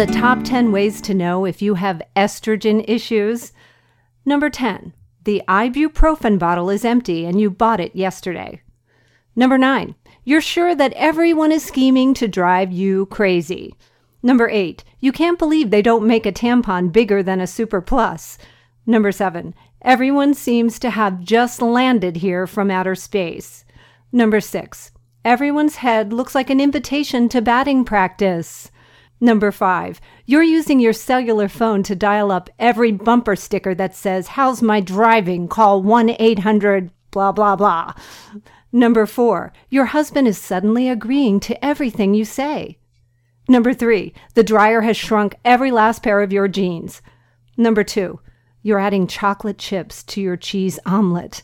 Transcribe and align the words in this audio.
The 0.00 0.06
top 0.06 0.42
10 0.42 0.72
ways 0.72 0.98
to 0.98 1.12
know 1.12 1.44
if 1.44 1.60
you 1.60 1.74
have 1.74 2.00
estrogen 2.16 2.82
issues? 2.88 3.52
Number 4.24 4.48
10. 4.48 4.94
The 5.24 5.42
ibuprofen 5.46 6.38
bottle 6.38 6.70
is 6.70 6.86
empty 6.86 7.26
and 7.26 7.38
you 7.38 7.50
bought 7.50 7.80
it 7.80 7.94
yesterday. 7.94 8.62
Number 9.36 9.58
9. 9.58 9.94
You're 10.24 10.40
sure 10.40 10.74
that 10.74 10.94
everyone 10.94 11.52
is 11.52 11.62
scheming 11.62 12.14
to 12.14 12.26
drive 12.26 12.72
you 12.72 13.04
crazy. 13.06 13.74
Number 14.22 14.48
8. 14.48 14.82
You 15.00 15.12
can't 15.12 15.38
believe 15.38 15.68
they 15.70 15.82
don't 15.82 16.06
make 16.06 16.24
a 16.24 16.32
tampon 16.32 16.90
bigger 16.90 17.22
than 17.22 17.38
a 17.38 17.46
Super 17.46 17.82
Plus. 17.82 18.38
Number 18.86 19.12
7. 19.12 19.54
Everyone 19.82 20.32
seems 20.32 20.78
to 20.78 20.88
have 20.88 21.20
just 21.20 21.60
landed 21.60 22.16
here 22.16 22.46
from 22.46 22.70
outer 22.70 22.94
space. 22.94 23.66
Number 24.12 24.40
6. 24.40 24.92
Everyone's 25.26 25.76
head 25.76 26.14
looks 26.14 26.34
like 26.34 26.48
an 26.48 26.58
invitation 26.58 27.28
to 27.28 27.42
batting 27.42 27.84
practice. 27.84 28.70
Number 29.20 29.52
five, 29.52 30.00
you're 30.24 30.42
using 30.42 30.80
your 30.80 30.94
cellular 30.94 31.48
phone 31.48 31.82
to 31.82 31.94
dial 31.94 32.32
up 32.32 32.48
every 32.58 32.90
bumper 32.90 33.36
sticker 33.36 33.74
that 33.74 33.94
says, 33.94 34.28
How's 34.28 34.62
my 34.62 34.80
driving? 34.80 35.46
Call 35.46 35.82
1 35.82 36.16
800 36.18 36.90
blah 37.10 37.32
blah 37.32 37.56
blah. 37.56 37.92
Number 38.72 39.04
four, 39.04 39.52
your 39.68 39.86
husband 39.86 40.28
is 40.28 40.38
suddenly 40.38 40.88
agreeing 40.88 41.40
to 41.40 41.64
everything 41.64 42.14
you 42.14 42.24
say. 42.24 42.78
Number 43.48 43.74
three, 43.74 44.14
the 44.34 44.44
dryer 44.44 44.82
has 44.82 44.96
shrunk 44.96 45.34
every 45.44 45.72
last 45.72 46.02
pair 46.02 46.20
of 46.20 46.32
your 46.32 46.46
jeans. 46.46 47.02
Number 47.56 47.82
two, 47.82 48.20
you're 48.62 48.78
adding 48.78 49.06
chocolate 49.06 49.58
chips 49.58 50.04
to 50.04 50.20
your 50.20 50.36
cheese 50.36 50.78
omelet. 50.86 51.42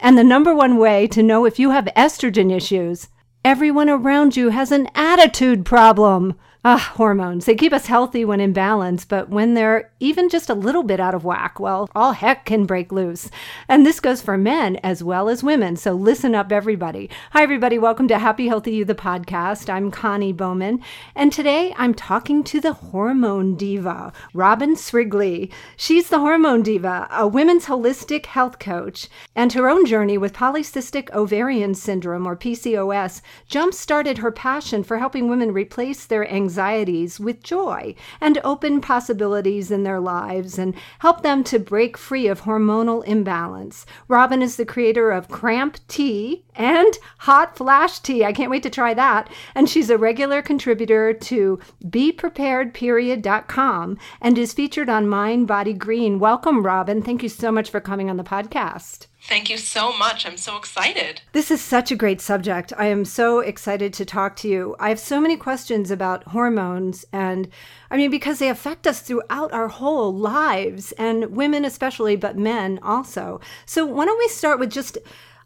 And 0.00 0.18
the 0.18 0.24
number 0.24 0.54
one 0.54 0.78
way 0.78 1.06
to 1.08 1.22
know 1.22 1.44
if 1.44 1.58
you 1.58 1.70
have 1.70 1.88
estrogen 1.96 2.54
issues, 2.54 3.08
everyone 3.44 3.88
around 3.88 4.36
you 4.36 4.50
has 4.50 4.72
an 4.72 4.88
attitude 4.94 5.64
problem. 5.64 6.34
Ah, 6.64 6.92
hormones. 6.96 7.44
They 7.44 7.54
keep 7.54 7.72
us 7.72 7.86
healthy 7.86 8.24
when 8.24 8.40
in 8.40 8.52
balance, 8.52 9.04
but 9.04 9.28
when 9.28 9.54
they're 9.54 9.92
even 10.00 10.28
just 10.28 10.50
a 10.50 10.54
little 10.54 10.82
bit 10.82 10.98
out 10.98 11.14
of 11.14 11.24
whack, 11.24 11.60
well, 11.60 11.88
all 11.94 12.14
heck 12.14 12.46
can 12.46 12.66
break 12.66 12.90
loose. 12.90 13.30
And 13.68 13.86
this 13.86 14.00
goes 14.00 14.20
for 14.20 14.36
men 14.36 14.74
as 14.82 15.00
well 15.00 15.28
as 15.28 15.44
women. 15.44 15.76
So 15.76 15.92
listen 15.92 16.34
up, 16.34 16.50
everybody. 16.50 17.10
Hi, 17.30 17.44
everybody. 17.44 17.78
Welcome 17.78 18.08
to 18.08 18.18
Happy 18.18 18.48
Healthy 18.48 18.72
You, 18.72 18.84
the 18.84 18.96
podcast. 18.96 19.70
I'm 19.70 19.92
Connie 19.92 20.32
Bowman. 20.32 20.82
And 21.14 21.32
today 21.32 21.72
I'm 21.76 21.94
talking 21.94 22.42
to 22.44 22.60
the 22.60 22.72
hormone 22.72 23.54
diva, 23.54 24.12
Robin 24.34 24.74
Srigley. 24.74 25.52
She's 25.76 26.08
the 26.08 26.18
hormone 26.18 26.62
diva, 26.62 27.06
a 27.12 27.28
women's 27.28 27.66
holistic 27.66 28.26
health 28.26 28.58
coach, 28.58 29.06
and 29.36 29.52
her 29.52 29.68
own 29.68 29.86
journey 29.86 30.18
with 30.18 30.32
polycystic 30.32 31.08
ovarian 31.12 31.76
syndrome, 31.76 32.26
or 32.26 32.36
PCOS, 32.36 33.22
jump 33.46 33.74
started 33.74 34.18
her 34.18 34.32
passion 34.32 34.82
for 34.82 34.98
helping 34.98 35.28
women 35.28 35.52
replace 35.52 36.04
their 36.04 36.24
anxieties 36.48 37.20
with 37.20 37.42
joy 37.42 37.94
and 38.22 38.40
open 38.42 38.80
possibilities 38.80 39.70
in 39.70 39.82
their 39.82 40.00
lives 40.00 40.58
and 40.58 40.74
help 41.00 41.22
them 41.22 41.44
to 41.44 41.58
break 41.58 41.98
free 41.98 42.26
of 42.26 42.40
hormonal 42.40 43.04
imbalance. 43.04 43.84
Robin 44.08 44.40
is 44.40 44.56
the 44.56 44.64
creator 44.64 45.10
of 45.10 45.28
Cramp 45.28 45.76
Tea 45.88 46.42
and 46.54 46.96
Hot 47.18 47.54
Flash 47.54 48.00
Tea. 48.00 48.24
I 48.24 48.32
can't 48.32 48.50
wait 48.50 48.62
to 48.62 48.70
try 48.70 48.94
that. 48.94 49.30
And 49.54 49.68
she's 49.68 49.90
a 49.90 49.98
regular 49.98 50.40
contributor 50.40 51.12
to 51.12 51.60
BePreparedPeriod.com 51.84 53.98
and 54.22 54.38
is 54.38 54.54
featured 54.54 54.88
on 54.88 55.06
Mind 55.06 55.46
Body 55.46 55.74
Green. 55.74 56.18
Welcome, 56.18 56.64
Robin. 56.64 57.02
Thank 57.02 57.22
you 57.22 57.28
so 57.28 57.52
much 57.52 57.68
for 57.68 57.80
coming 57.80 58.08
on 58.08 58.16
the 58.16 58.24
podcast. 58.24 59.07
Thank 59.28 59.50
you 59.50 59.58
so 59.58 59.92
much. 59.92 60.24
I'm 60.24 60.38
so 60.38 60.56
excited. 60.56 61.20
This 61.32 61.50
is 61.50 61.60
such 61.60 61.90
a 61.90 61.96
great 61.96 62.22
subject. 62.22 62.72
I 62.78 62.86
am 62.86 63.04
so 63.04 63.40
excited 63.40 63.92
to 63.92 64.06
talk 64.06 64.36
to 64.36 64.48
you. 64.48 64.74
I 64.80 64.88
have 64.88 64.98
so 64.98 65.20
many 65.20 65.36
questions 65.36 65.90
about 65.90 66.24
hormones, 66.28 67.04
and 67.12 67.46
I 67.90 67.98
mean, 67.98 68.10
because 68.10 68.38
they 68.38 68.48
affect 68.48 68.86
us 68.86 69.02
throughout 69.02 69.52
our 69.52 69.68
whole 69.68 70.14
lives, 70.14 70.92
and 70.92 71.36
women 71.36 71.66
especially, 71.66 72.16
but 72.16 72.38
men 72.38 72.78
also. 72.82 73.38
So, 73.66 73.84
why 73.84 74.06
don't 74.06 74.18
we 74.18 74.28
start 74.28 74.58
with 74.58 74.70
just 74.70 74.96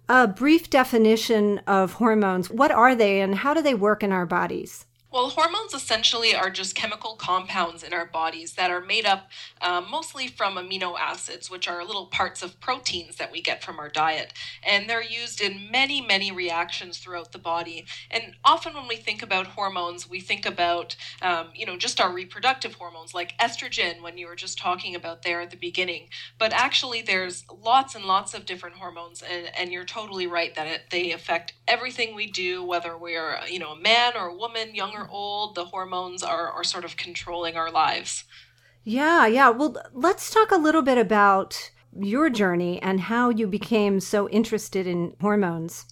a 0.09 0.29
brief 0.29 0.71
definition 0.71 1.59
of 1.67 1.95
hormones? 1.95 2.51
What 2.51 2.71
are 2.71 2.95
they, 2.95 3.21
and 3.21 3.35
how 3.35 3.53
do 3.53 3.63
they 3.63 3.75
work 3.75 4.05
in 4.05 4.13
our 4.13 4.27
bodies? 4.27 4.87
Well, 5.13 5.29
hormones 5.29 5.75
essentially 5.75 6.35
are 6.35 6.49
just 6.49 6.75
chemical 6.75 7.17
compounds 7.17 7.83
in 7.83 7.93
our 7.93 8.07
bodies 8.07 8.55
that 8.55 8.71
are 8.71 8.81
made 8.81 9.05
up 9.05 9.29
uh, 9.61 9.83
mostly 9.83 10.27
from 10.27 10.55
amino 10.55 10.99
acids, 10.99 11.51
which 11.51 11.69
are 11.69 11.85
little 11.85 12.07
parts 12.07 12.43
of 12.43 12.59
proteins 12.61 13.17
that 13.17 13.31
we 13.31 13.43
get 13.43 13.63
from 13.63 13.79
our 13.79 13.91
diet. 13.91 14.33
And 14.67 14.89
they're 14.89 15.03
used 15.03 15.43
in 15.43 15.71
many, 15.71 16.01
many 16.01 16.33
reactions 16.33 16.97
throughout 16.97 17.33
the 17.33 17.39
body. 17.39 17.85
And 18.11 18.37
often 18.43 18.73
when 18.73 18.89
we 18.89 18.97
think 18.97 19.23
about 19.23 19.49
hormones, 19.49 20.09
we 20.09 20.19
think 20.19 20.47
about, 20.47 20.97
um, 21.21 21.49
you 21.55 21.67
know, 21.67 21.77
just 21.77 22.01
our 22.01 22.11
reproductive 22.11 22.73
hormones 22.73 23.13
like 23.13 23.37
estrogen, 23.37 24.01
when 24.01 24.17
you 24.17 24.27
were 24.27 24.35
just 24.35 24.57
talking 24.57 24.95
about 24.95 25.21
there 25.21 25.43
at 25.43 25.51
the 25.51 25.59
beginning. 25.59 26.09
But 26.39 26.55
actually, 26.55 27.03
there's 27.03 27.45
lots 27.53 27.95
and 27.95 28.07
lots 28.07 28.33
of 28.33 28.47
different 28.47 28.77
hormones. 28.77 29.21
And, 29.21 29.51
and 29.59 29.73
you're 29.73 29.85
totally 29.85 30.27
right 30.27 30.55
that 30.55 30.67
it, 30.67 30.81
they 30.91 31.13
affect 31.13 31.53
everything 31.69 32.15
we 32.15 32.31
do, 32.31 32.65
whether 32.65 32.97
we're, 32.97 33.39
you 33.47 33.59
know, 33.59 33.73
a 33.73 33.79
man 33.79 34.15
or 34.17 34.29
a 34.29 34.35
woman, 34.35 34.75
young 34.75 34.95
or 34.95 35.02
old, 35.11 35.55
the 35.55 35.67
hormones 35.67 36.23
are, 36.23 36.51
are 36.51 36.65
sort 36.65 36.85
of 36.85 36.97
controlling 36.97 37.57
our 37.57 37.71
lives. 37.71 38.25
Yeah, 38.85 39.27
yeah. 39.27 39.51
Well, 39.51 39.77
let's 39.93 40.31
talk 40.31 40.51
a 40.51 40.57
little 40.57 40.83
bit 40.83 40.99
about 40.99 41.71
your 41.99 42.31
journey 42.31 42.81
and 42.83 43.01
how 43.01 43.29
you 43.29 43.47
became 43.47 44.01
so 44.01 44.29
interested 44.29 44.87
in 44.87 45.15
hormones. 45.21 45.87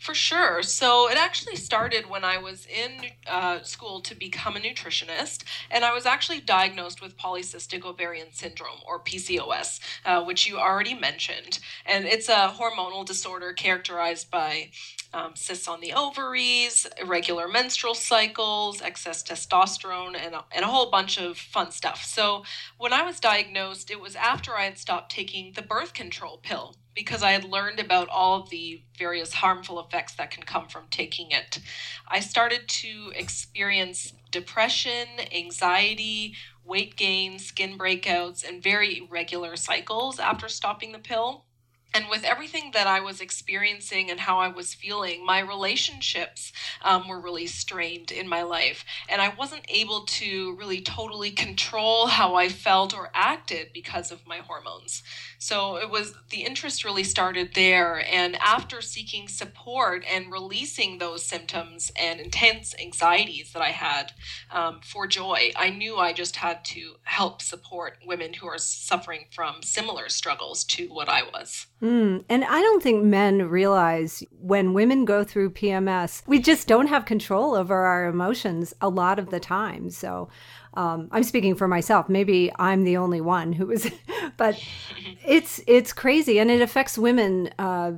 For 0.00 0.14
sure. 0.14 0.62
So 0.62 1.10
it 1.10 1.18
actually 1.18 1.56
started 1.56 2.08
when 2.08 2.24
I 2.24 2.38
was 2.38 2.66
in 2.66 3.10
uh, 3.26 3.60
school 3.62 4.00
to 4.00 4.14
become 4.14 4.56
a 4.56 4.60
nutritionist, 4.60 5.44
and 5.70 5.84
I 5.84 5.92
was 5.92 6.06
actually 6.06 6.40
diagnosed 6.40 7.02
with 7.02 7.18
polycystic 7.18 7.84
ovarian 7.84 8.28
syndrome, 8.32 8.80
or 8.86 8.98
PCOS, 8.98 9.78
uh, 10.06 10.24
which 10.24 10.48
you 10.48 10.58
already 10.58 10.94
mentioned. 10.94 11.58
And 11.84 12.06
it's 12.06 12.30
a 12.30 12.54
hormonal 12.58 13.04
disorder 13.04 13.52
characterized 13.52 14.30
by 14.30 14.70
um, 15.12 15.34
cysts 15.34 15.68
on 15.68 15.80
the 15.80 15.92
ovaries, 15.92 16.86
irregular 17.00 17.48
menstrual 17.48 17.94
cycles, 17.94 18.80
excess 18.80 19.22
testosterone, 19.22 20.16
and 20.16 20.34
and 20.52 20.64
a 20.64 20.68
whole 20.68 20.90
bunch 20.90 21.18
of 21.18 21.36
fun 21.36 21.70
stuff. 21.72 22.04
So 22.04 22.44
when 22.78 22.92
I 22.92 23.02
was 23.02 23.20
diagnosed, 23.20 23.90
it 23.90 24.00
was 24.00 24.16
after 24.16 24.56
I 24.56 24.64
had 24.64 24.78
stopped 24.78 25.12
taking 25.12 25.52
the 25.52 25.62
birth 25.62 25.94
control 25.94 26.38
pill 26.38 26.76
because 26.94 27.22
I 27.22 27.32
had 27.32 27.44
learned 27.44 27.80
about 27.80 28.08
all 28.08 28.40
of 28.40 28.50
the 28.50 28.82
various 28.98 29.34
harmful 29.34 29.80
effects 29.80 30.14
that 30.14 30.30
can 30.30 30.42
come 30.42 30.68
from 30.68 30.84
taking 30.90 31.30
it. 31.30 31.60
I 32.08 32.20
started 32.20 32.68
to 32.68 33.12
experience 33.14 34.12
depression, 34.30 35.06
anxiety, 35.32 36.34
weight 36.64 36.96
gain, 36.96 37.38
skin 37.38 37.78
breakouts, 37.78 38.46
and 38.46 38.62
very 38.62 38.98
irregular 38.98 39.56
cycles 39.56 40.18
after 40.18 40.48
stopping 40.48 40.92
the 40.92 40.98
pill. 40.98 41.44
And 41.92 42.08
with 42.08 42.24
everything 42.24 42.70
that 42.72 42.86
I 42.86 43.00
was 43.00 43.20
experiencing 43.20 44.10
and 44.10 44.20
how 44.20 44.38
I 44.38 44.48
was 44.48 44.74
feeling, 44.74 45.26
my 45.26 45.40
relationships 45.40 46.52
um, 46.82 47.08
were 47.08 47.20
really 47.20 47.46
strained 47.46 48.12
in 48.12 48.28
my 48.28 48.42
life. 48.42 48.84
And 49.08 49.20
I 49.20 49.34
wasn't 49.34 49.64
able 49.68 50.02
to 50.02 50.54
really 50.56 50.80
totally 50.80 51.32
control 51.32 52.06
how 52.06 52.36
I 52.36 52.48
felt 52.48 52.94
or 52.94 53.10
acted 53.12 53.72
because 53.74 54.12
of 54.12 54.26
my 54.26 54.38
hormones. 54.38 55.02
So 55.38 55.76
it 55.76 55.90
was 55.90 56.14
the 56.28 56.44
interest 56.44 56.84
really 56.84 57.02
started 57.02 57.54
there. 57.54 58.04
And 58.08 58.36
after 58.36 58.80
seeking 58.82 59.26
support 59.26 60.04
and 60.08 60.30
releasing 60.30 60.98
those 60.98 61.24
symptoms 61.24 61.90
and 61.96 62.20
intense 62.20 62.74
anxieties 62.80 63.52
that 63.52 63.62
I 63.62 63.70
had 63.70 64.12
um, 64.52 64.80
for 64.84 65.06
joy, 65.06 65.50
I 65.56 65.70
knew 65.70 65.96
I 65.96 66.12
just 66.12 66.36
had 66.36 66.64
to 66.66 66.96
help 67.04 67.42
support 67.42 67.98
women 68.06 68.34
who 68.34 68.46
are 68.46 68.58
suffering 68.58 69.24
from 69.30 69.62
similar 69.62 70.08
struggles 70.08 70.62
to 70.64 70.86
what 70.88 71.08
I 71.08 71.22
was. 71.22 71.66
Mm, 71.82 72.24
and 72.28 72.44
I 72.44 72.60
don't 72.60 72.82
think 72.82 73.02
men 73.02 73.48
realize 73.48 74.22
when 74.38 74.74
women 74.74 75.06
go 75.06 75.24
through 75.24 75.50
PMS, 75.50 76.22
we 76.26 76.38
just 76.38 76.68
don't 76.68 76.88
have 76.88 77.06
control 77.06 77.54
over 77.54 77.74
our 77.74 78.06
emotions 78.06 78.74
a 78.82 78.90
lot 78.90 79.18
of 79.18 79.30
the 79.30 79.40
time. 79.40 79.88
So 79.88 80.28
um, 80.74 81.08
I'm 81.10 81.22
speaking 81.22 81.54
for 81.54 81.66
myself. 81.66 82.08
Maybe 82.08 82.52
I'm 82.58 82.84
the 82.84 82.98
only 82.98 83.22
one 83.22 83.54
who 83.54 83.70
is, 83.70 83.90
but 84.36 84.62
it's 85.26 85.60
it's 85.66 85.92
crazy, 85.94 86.38
and 86.38 86.50
it 86.50 86.60
affects 86.60 86.98
women. 86.98 87.50
Uh, 87.58 87.92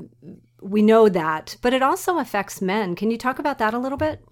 we 0.60 0.80
know 0.80 1.08
that, 1.08 1.56
but 1.60 1.74
it 1.74 1.82
also 1.82 2.18
affects 2.18 2.62
men. 2.62 2.94
Can 2.94 3.10
you 3.10 3.18
talk 3.18 3.40
about 3.40 3.58
that 3.58 3.74
a 3.74 3.78
little 3.78 3.98
bit? 3.98 4.24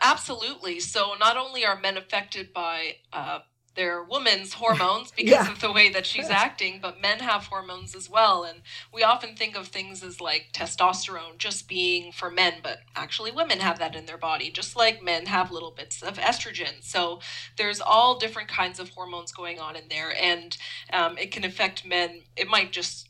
Absolutely. 0.00 0.80
So 0.80 1.14
not 1.20 1.36
only 1.36 1.64
are 1.64 1.78
men 1.78 1.96
affected 1.96 2.52
by 2.52 2.96
uh, 3.12 3.40
their 3.74 4.02
woman's 4.02 4.52
hormones 4.54 5.10
because 5.10 5.46
yeah. 5.46 5.52
of 5.52 5.60
the 5.60 5.72
way 5.72 5.90
that 5.90 6.06
she's 6.06 6.30
acting, 6.30 6.78
but 6.80 7.00
men 7.00 7.18
have 7.18 7.44
hormones 7.44 7.94
as 7.94 8.08
well. 8.08 8.44
And 8.44 8.60
we 8.92 9.02
often 9.02 9.36
think 9.36 9.56
of 9.56 9.68
things 9.68 10.02
as 10.02 10.20
like 10.20 10.48
testosterone 10.52 11.38
just 11.38 11.68
being 11.68 12.12
for 12.12 12.30
men, 12.30 12.54
but 12.62 12.78
actually 12.96 13.30
women 13.30 13.60
have 13.60 13.78
that 13.78 13.94
in 13.94 14.06
their 14.06 14.18
body, 14.18 14.50
just 14.50 14.76
like 14.76 15.02
men 15.02 15.26
have 15.26 15.50
little 15.50 15.70
bits 15.70 16.02
of 16.02 16.18
estrogen. 16.18 16.82
So 16.82 17.20
there's 17.56 17.80
all 17.80 18.18
different 18.18 18.48
kinds 18.48 18.78
of 18.78 18.90
hormones 18.90 19.32
going 19.32 19.58
on 19.58 19.76
in 19.76 19.88
there, 19.88 20.14
and 20.20 20.56
um, 20.92 21.18
it 21.18 21.30
can 21.30 21.44
affect 21.44 21.86
men. 21.86 22.22
It 22.36 22.48
might 22.48 22.72
just 22.72 23.08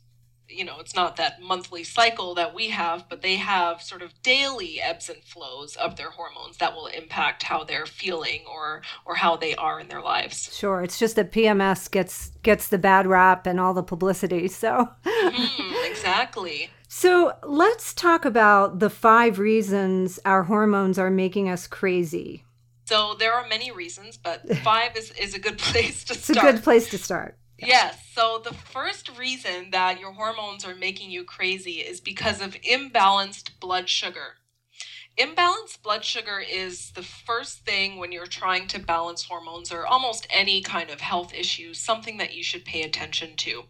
you 0.48 0.64
know 0.64 0.78
it's 0.78 0.94
not 0.94 1.16
that 1.16 1.40
monthly 1.40 1.82
cycle 1.82 2.34
that 2.34 2.54
we 2.54 2.68
have 2.68 3.08
but 3.08 3.22
they 3.22 3.36
have 3.36 3.82
sort 3.82 4.02
of 4.02 4.10
daily 4.22 4.80
ebbs 4.80 5.08
and 5.08 5.22
flows 5.24 5.76
of 5.76 5.96
their 5.96 6.10
hormones 6.10 6.58
that 6.58 6.74
will 6.74 6.86
impact 6.86 7.42
how 7.42 7.64
they're 7.64 7.86
feeling 7.86 8.42
or 8.50 8.82
or 9.04 9.14
how 9.14 9.36
they 9.36 9.54
are 9.56 9.80
in 9.80 9.88
their 9.88 10.02
lives. 10.02 10.54
Sure 10.56 10.82
it's 10.82 10.98
just 10.98 11.16
that 11.16 11.32
pms 11.32 11.90
gets 11.90 12.32
gets 12.42 12.68
the 12.68 12.78
bad 12.78 13.06
rap 13.06 13.46
and 13.46 13.58
all 13.58 13.74
the 13.74 13.82
publicity 13.82 14.48
so. 14.48 14.88
Mm, 15.04 15.86
exactly. 15.90 16.70
So 16.88 17.32
let's 17.42 17.92
talk 17.92 18.24
about 18.24 18.78
the 18.78 18.90
five 18.90 19.38
reasons 19.38 20.20
our 20.24 20.44
hormones 20.44 20.98
are 20.98 21.10
making 21.10 21.48
us 21.48 21.66
crazy. 21.66 22.44
So 22.84 23.16
there 23.18 23.32
are 23.32 23.48
many 23.48 23.70
reasons 23.70 24.18
but 24.18 24.46
five 24.58 24.96
is, 24.96 25.10
is 25.12 25.34
a 25.34 25.38
good 25.38 25.58
place 25.70 26.04
to 26.04 26.14
start 26.14 26.36
it's 26.36 26.38
a 26.38 26.52
good 26.52 26.62
place 26.62 26.90
to 26.90 26.98
start 26.98 27.38
Yes. 27.58 28.00
So 28.12 28.40
the 28.42 28.52
first 28.54 29.16
reason 29.16 29.70
that 29.70 30.00
your 30.00 30.12
hormones 30.12 30.64
are 30.64 30.74
making 30.74 31.10
you 31.10 31.24
crazy 31.24 31.74
is 31.80 32.00
because 32.00 32.40
of 32.40 32.54
imbalanced 32.62 33.58
blood 33.60 33.88
sugar. 33.88 34.36
Imbalanced 35.18 35.82
blood 35.82 36.04
sugar 36.04 36.40
is 36.40 36.92
the 36.92 37.02
first 37.02 37.60
thing 37.66 37.98
when 37.98 38.12
you're 38.12 38.26
trying 38.26 38.68
to 38.68 38.80
balance 38.80 39.24
hormones 39.24 39.72
or 39.72 39.86
almost 39.86 40.26
any 40.30 40.62
kind 40.62 40.90
of 40.90 41.00
health 41.02 41.34
issue, 41.34 41.74
something 41.74 42.18
that 42.18 42.34
you 42.34 42.42
should 42.44 42.64
pay 42.64 42.82
attention 42.82 43.36
to. 43.38 43.64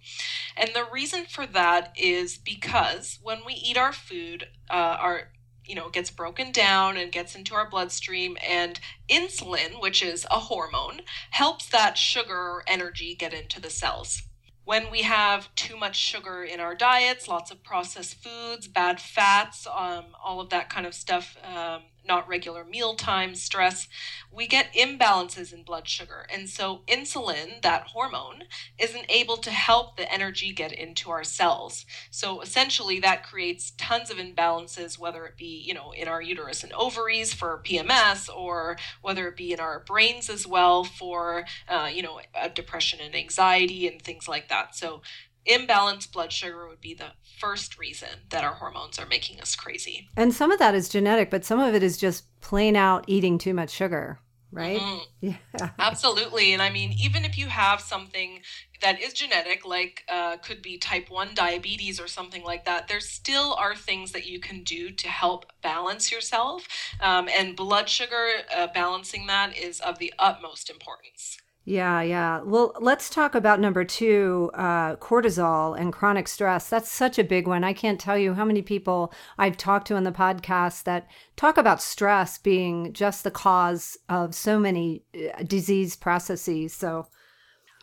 And 0.57 0.71
the 0.75 0.87
reason 0.93 1.27
for 1.27 1.47
that 1.49 1.93
is 1.97 2.39
because 2.39 3.19
when 3.23 3.41
we 3.47 3.55
eat 3.55 3.77
our 3.77 3.93
food, 3.93 4.49
uh, 4.71 4.97
our 5.01 5.31
you 5.67 5.75
know 5.75 5.87
it 5.87 5.93
gets 5.93 6.11
broken 6.11 6.53
down 6.53 6.97
and 6.97 7.13
gets 7.13 7.35
into 7.35 7.55
our 7.55 7.69
bloodstream 7.69 8.37
and 8.47 8.81
insulin 9.09 9.81
which 9.81 10.03
is 10.03 10.27
a 10.31 10.39
hormone 10.39 11.01
helps 11.31 11.69
that 11.69 11.97
sugar 11.99 12.63
energy 12.67 13.15
get 13.15 13.33
into 13.33 13.61
the 13.61 13.71
cells. 13.71 14.23
When 14.67 14.91
we 14.91 15.03
have 15.03 15.55
too 15.57 15.77
much 15.77 15.97
sugar 15.97 16.43
in 16.43 16.61
our 16.61 16.75
diets 16.75 17.29
lots 17.29 17.51
of 17.51 17.63
processed 17.63 18.23
foods 18.23 18.67
bad 18.69 19.01
fats 19.01 19.67
um, 19.67 20.07
all 20.23 20.41
of 20.41 20.51
that 20.51 20.71
kind 20.71 20.87
of 20.87 20.95
stuff 20.95 21.37
um, 21.45 21.83
not 22.07 22.29
regular 22.29 22.65
meal 22.65 22.95
times, 22.95 23.43
stress, 23.43 23.89
we 24.31 24.47
get 24.47 24.73
imbalances 24.75 25.53
in 25.53 25.63
blood 25.63 25.89
sugar. 25.89 26.27
And 26.33 26.49
so 26.49 26.83
insulin, 26.89 27.63
that 27.63 27.89
hormone, 27.89 28.45
isn't 28.79 29.07
able 29.09 29.37
to 29.39 29.51
help 29.51 29.97
the 29.97 30.11
energy 30.13 30.53
get 30.53 30.73
into 30.73 31.11
our 31.11 31.25
cells. 31.25 31.87
So 32.11 32.41
essentially 32.41 33.01
that 33.01 33.25
creates 33.25 33.73
tons 33.79 34.11
of 34.11 34.17
imbalances, 34.17 34.99
whether 34.99 35.25
it 35.27 35.37
be, 35.37 35.63
you 35.65 35.75
know, 35.75 35.93
in 35.93 36.09
our 36.09 36.21
uterus 36.21 36.63
and 36.63 36.73
ovaries 36.73 37.33
for 37.33 37.63
PMS 37.65 38.29
or 38.29 38.77
whether 39.03 39.29
it 39.29 39.37
be 39.37 39.53
in 39.53 39.61
our 39.61 39.81
brains 39.81 40.29
as 40.29 40.47
well 40.47 40.85
for, 40.85 41.45
uh, 41.69 41.89
you 41.93 42.03
know, 42.03 42.21
depression 42.55 42.99
and 43.03 43.15
anxiety 43.15 43.87
and 43.87 44.03
things 44.03 44.29
like 44.29 44.49
that. 44.49 44.75
So 44.75 45.03
imbalanced 45.47 46.13
blood 46.13 46.33
sugar 46.33 46.69
would 46.69 46.81
be 46.81 46.95
the 46.95 47.13
first 47.39 47.79
reason 47.79 48.09
that 48.31 48.45
our 48.45 48.55
hormones 48.55 48.99
are 48.99 49.07
making 49.07 49.41
us 49.41 49.55
crazy. 49.55 50.09
And 50.17 50.35
some 50.35 50.51
of 50.51 50.59
that 50.59 50.75
is 50.75 50.89
genetic, 50.89 51.31
but 51.31 51.45
some 51.45 51.61
of 51.61 51.75
it 51.75 51.83
is 51.83 51.97
just 51.97 52.25
plain 52.41 52.77
out 52.77 53.05
eating 53.07 53.39
too 53.39 53.55
much 53.55 53.71
sugar, 53.71 54.19
right? 54.51 54.81
Mm-hmm. 54.81 55.01
Yeah. 55.59 55.71
Absolutely. 55.79 56.53
And 56.53 56.61
I 56.61 56.69
mean, 56.69 56.93
even 57.01 57.25
if 57.25 57.39
you 57.39 57.47
have 57.47 57.81
something 57.81 58.43
that 58.83 59.01
is 59.01 59.15
genetic, 59.15 59.65
like 59.65 60.03
uh, 60.09 60.37
could 60.39 60.61
be 60.61 60.77
type 60.77 61.09
1 61.09 61.31
diabetes 61.35 61.99
or 61.99 62.09
something 62.09 62.43
like 62.43 62.67
that, 62.67 62.89
there 62.89 63.01
still 63.01 63.55
are 63.55 63.75
things 63.75 64.13
that 64.13 64.27
you 64.27 64.39
can 64.41 64.65
do 64.65 64.91
to 64.91 65.09
help 65.09 65.47
balance 65.63 66.13
yourself. 66.13 66.67
Um, 67.01 67.29
and 67.35 67.57
blood 67.57 67.89
sugar, 67.89 68.27
uh, 68.55 68.67
balancing 68.75 69.27
that 69.29 69.57
is 69.57 69.81
of 69.81 69.99
the 69.99 70.13
utmost 70.19 70.69
importance. 70.69 71.39
Yeah, 71.67 72.03
yeah. 72.03 72.43
Well, 72.43 72.75
let's 72.79 73.09
talk 73.09 73.35
about 73.35 73.59
number 73.59 73.85
two 73.85 74.51
uh, 74.53 74.97
cortisol 74.97 75.79
and 75.79 75.95
chronic 75.95 76.29
stress. 76.29 76.69
That's 76.69 76.91
such 76.93 77.19
a 77.19 77.25
big 77.25 77.49
one. 77.49 77.65
I 77.65 77.73
can't 77.73 77.99
tell 77.99 78.19
you 78.19 78.35
how 78.35 78.45
many 78.45 78.61
people 78.61 79.15
I've 79.39 79.57
talked 79.57 79.87
to 79.87 79.97
in 79.97 80.05
the 80.05 80.13
podcast 80.13 80.83
that 80.83 81.09
talk 81.37 81.57
about 81.57 81.81
stress 81.81 82.37
being 82.37 82.93
just 82.93 83.25
the 83.25 83.31
cause 83.31 83.97
of 84.11 84.35
so 84.35 84.59
many 84.59 85.05
uh, 85.15 85.43
disease 85.45 85.97
processes. 85.97 86.75
So, 86.75 87.07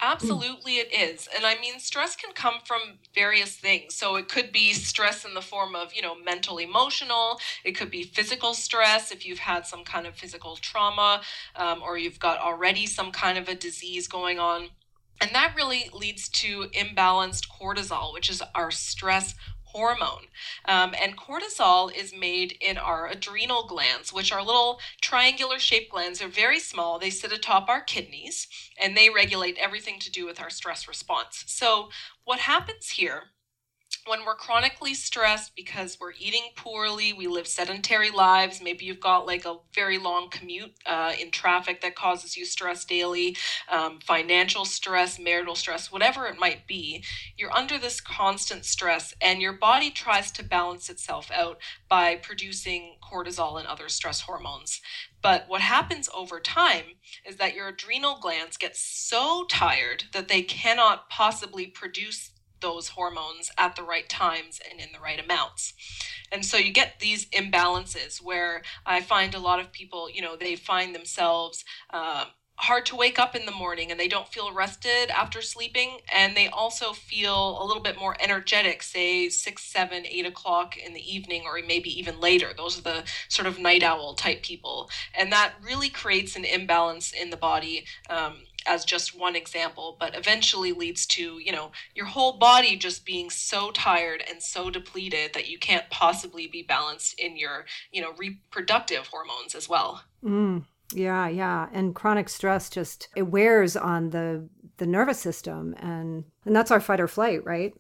Absolutely, 0.04 0.78
it 0.78 0.92
is. 0.92 1.30
And 1.36 1.46
I 1.46 1.60
mean, 1.60 1.80
stress 1.80 2.16
can 2.16 2.34
come 2.34 2.56
from 2.66 2.82
various 3.14 3.56
things. 3.56 3.94
So 3.94 4.16
it 4.16 4.28
could 4.28 4.52
be 4.52 4.74
stress 4.74 5.26
in 5.26 5.36
the 5.36 5.42
form 5.42 5.76
of, 5.76 5.94
you 5.94 6.02
know, 6.02 6.16
mental, 6.16 6.58
emotional. 6.58 7.40
It 7.64 7.74
could 7.74 7.92
be 7.92 8.04
physical 8.04 8.56
stress 8.56 9.12
if 9.12 9.28
you've 9.28 9.40
had 9.40 9.68
some 9.68 9.84
kind 9.84 10.08
of 10.08 10.16
physical 10.16 10.56
trauma 10.56 11.22
um, 11.56 11.84
or 11.84 12.00
you've 12.00 12.20
got 12.20 12.40
already 12.40 12.88
some 12.88 13.12
kind 13.12 13.38
of 13.38 13.48
a 13.48 13.54
disease 13.54 14.08
going 14.08 14.40
on. 14.40 14.70
And 15.22 15.30
that 15.36 15.54
really 15.56 15.88
leads 15.94 16.30
to 16.30 16.64
imbalanced 16.74 17.48
cortisol, 17.48 18.12
which 18.12 18.28
is 18.28 18.42
our 18.56 18.72
stress 18.72 19.36
hormone. 19.74 20.28
Um, 20.66 20.94
and 21.02 21.18
cortisol 21.18 21.94
is 21.94 22.14
made 22.14 22.58
in 22.62 22.78
our 22.78 23.08
adrenal 23.08 23.66
glands, 23.66 24.14
which 24.14 24.32
are 24.32 24.44
little 24.44 24.80
triangular 25.02 25.60
shaped 25.60 25.92
glands. 25.92 26.20
They're 26.20 26.28
very 26.28 26.60
small. 26.60 27.00
They 27.00 27.10
sit 27.10 27.32
atop 27.32 27.70
our 27.70 27.82
kidneys 27.82 28.48
and 28.80 28.96
they 28.96 29.10
regulate 29.10 29.58
everything 29.58 30.00
to 30.00 30.12
do 30.12 30.26
with 30.26 30.42
our 30.42 30.50
stress 30.50 30.88
response. 30.88 31.44
So, 31.48 31.90
what 32.24 32.40
happens 32.40 32.92
here 32.92 33.32
when 34.06 34.26
we're 34.26 34.36
chronically 34.36 34.94
stressed 34.94 35.56
because 35.56 35.98
we're 36.00 36.14
eating 36.20 36.50
poorly, 36.56 37.14
we 37.14 37.28
live 37.28 37.48
sedentary 37.48 38.10
lives, 38.10 38.62
maybe 38.62 38.86
you've 38.86 39.00
got 39.00 39.26
like 39.26 39.46
a 39.46 39.58
very 39.74 39.98
long 39.98 40.30
commute 40.30 40.74
uh, 40.86 41.14
in 41.20 41.32
traffic 41.32 41.82
that 41.82 41.96
causes 41.96 42.36
you 42.36 42.46
stress 42.46 42.86
daily, 42.86 43.36
um, 43.70 44.00
financial 44.00 44.66
stress, 44.66 45.20
marital 45.20 45.56
stress, 45.56 45.92
whatever 45.92 46.26
it 46.26 46.40
might 46.40 46.68
be, 46.68 47.04
you're 47.38 47.56
under 47.56 47.78
this 47.78 48.02
constant 48.02 48.66
stress 48.66 49.14
and 49.22 49.42
your 49.42 49.54
body 49.54 49.92
tries 49.92 50.32
to 50.32 50.44
balance 50.44 50.90
itself 50.90 51.30
out 51.32 51.58
by 51.88 52.16
producing 52.16 52.96
cortisol 53.04 53.60
and 53.60 53.68
other 53.68 53.90
stress 53.90 54.22
hormones. 54.22 54.82
But 55.22 55.46
what 55.48 55.62
happens 55.62 56.10
over 56.14 56.40
time 56.40 56.86
is 57.26 57.36
that 57.38 57.54
your 57.54 57.68
adrenal 57.68 58.18
glands 58.20 58.58
get 58.58 58.76
so 58.76 59.46
tired 59.50 60.06
that 60.14 60.28
they 60.28 60.42
cannot 60.42 61.10
possibly 61.10 61.68
produce 61.68 62.32
those 62.62 62.90
hormones 62.90 63.52
at 63.58 63.76
the 63.76 63.84
right 63.84 64.08
times 64.08 64.60
and 64.70 64.80
in 64.80 64.90
the 64.94 65.00
right 65.00 65.24
amounts. 65.24 65.74
And 66.32 66.46
so 66.46 66.58
you 66.58 66.72
get 66.72 67.00
these 67.00 67.26
imbalances 67.30 68.22
where 68.22 68.62
I 68.86 69.02
find 69.02 69.36
a 69.36 69.40
lot 69.40 69.60
of 69.60 69.72
people, 69.72 70.10
you 70.10 70.22
know, 70.22 70.36
they 70.36 70.56
find 70.56 70.96
themselves 70.96 71.66
uh, 71.90 72.26
hard 72.62 72.86
to 72.86 72.96
wake 72.96 73.18
up 73.18 73.36
in 73.36 73.48
the 73.48 73.52
morning 73.52 73.90
and 73.90 74.00
they 74.00 74.08
don't 74.08 74.28
feel 74.28 74.54
rested 74.54 75.10
after 75.10 75.42
sleeping 75.42 75.98
and 76.14 76.38
they 76.38 76.48
also 76.48 76.94
feel 76.94 77.60
a 77.60 77.66
little 77.66 77.82
bit 77.82 77.98
more 78.00 78.16
energetic 78.20 78.84
say 78.84 79.30
six 79.30 79.64
seven 79.64 80.06
eight 80.06 80.28
o'clock 80.28 80.78
in 80.78 80.94
the 80.94 81.14
evening 81.14 81.42
or 81.44 81.60
maybe 81.66 81.90
even 81.90 82.20
later 82.20 82.50
those 82.56 82.78
are 82.78 82.84
the 82.84 83.04
sort 83.30 83.48
of 83.48 83.58
night 83.58 83.82
owl 83.82 84.14
type 84.14 84.44
people 84.44 84.92
and 85.18 85.32
that 85.32 85.54
really 85.64 85.90
creates 85.90 86.36
an 86.36 86.46
imbalance 86.46 87.12
in 87.12 87.32
the 87.32 87.38
body 87.38 87.84
um, 88.12 88.36
as 88.66 88.86
just 88.86 89.18
one 89.18 89.36
example, 89.36 89.98
but 90.00 90.16
eventually 90.16 90.72
leads 90.72 91.06
to, 91.08 91.40
you 91.40 91.52
know, 91.52 91.72
your 91.96 92.06
whole 92.06 92.38
body 92.38 92.76
just 92.76 93.06
being 93.06 93.30
so 93.30 93.72
tired 93.72 94.24
and 94.30 94.42
so 94.42 94.70
depleted 94.70 95.34
that 95.34 95.50
you 95.50 95.58
can't 95.58 95.90
possibly 95.90 96.48
be 96.48 96.64
balanced 96.64 97.20
in 97.20 97.38
your, 97.38 97.66
you 97.92 98.02
know, 98.02 98.14
reproductive 98.18 99.08
hormones 99.08 99.56
as 99.56 99.68
well. 99.68 100.04
Mm, 100.24 100.66
yeah, 100.94 101.28
yeah. 101.28 101.70
And 101.74 101.96
chronic 101.96 102.30
stress 102.30 102.70
just 102.70 103.10
it 103.16 103.24
wears 103.24 103.76
on 103.76 104.10
the 104.10 104.48
the 104.78 104.88
nervous 104.88 105.20
system 105.20 105.76
and 105.78 106.24
and 106.46 106.56
that's 106.56 106.72
our 106.72 106.80
fight 106.80 107.00
or 107.00 107.08
flight, 107.08 107.46
right? 107.46 107.74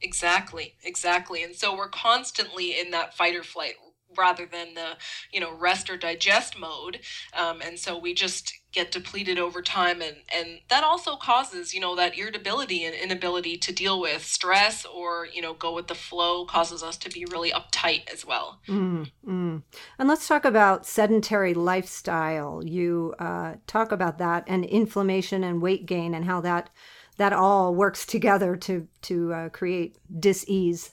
Exactly, 0.00 0.76
exactly. 0.84 1.42
And 1.42 1.54
so 1.54 1.76
we're 1.76 1.88
constantly 1.88 2.78
in 2.78 2.92
that 2.92 3.14
fight 3.14 3.34
or 3.34 3.42
flight 3.42 3.74
rather 4.18 4.46
than 4.46 4.74
the 4.74 4.96
you 5.32 5.40
know 5.40 5.54
rest 5.56 5.88
or 5.88 5.96
digest 5.96 6.58
mode 6.58 7.00
um, 7.36 7.60
and 7.62 7.78
so 7.78 7.98
we 7.98 8.12
just 8.12 8.52
get 8.72 8.90
depleted 8.90 9.38
over 9.38 9.62
time 9.62 10.02
and 10.02 10.16
and 10.34 10.60
that 10.68 10.84
also 10.84 11.16
causes 11.16 11.72
you 11.72 11.80
know 11.80 11.96
that 11.96 12.18
irritability 12.18 12.84
and 12.84 12.94
inability 12.94 13.56
to 13.56 13.72
deal 13.72 14.00
with 14.00 14.22
stress 14.22 14.84
or 14.84 15.26
you 15.32 15.40
know 15.40 15.54
go 15.54 15.74
with 15.74 15.86
the 15.86 15.94
flow 15.94 16.44
causes 16.44 16.82
us 16.82 16.96
to 16.96 17.08
be 17.08 17.24
really 17.30 17.50
uptight 17.50 18.08
as 18.12 18.26
well. 18.26 18.60
Mm, 18.68 19.62
and 19.98 20.08
let's 20.08 20.28
talk 20.28 20.44
about 20.44 20.86
sedentary 20.86 21.54
lifestyle. 21.54 22.62
You 22.64 23.14
uh, 23.18 23.54
talk 23.66 23.92
about 23.92 24.18
that 24.18 24.44
and 24.46 24.64
inflammation 24.64 25.44
and 25.44 25.62
weight 25.62 25.86
gain 25.86 26.14
and 26.14 26.24
how 26.24 26.40
that 26.42 26.70
that 27.16 27.32
all 27.32 27.74
works 27.74 28.06
together 28.06 28.56
to 28.56 28.86
to 29.02 29.32
uh, 29.32 29.48
create 29.50 29.98
dis-ease 30.20 30.92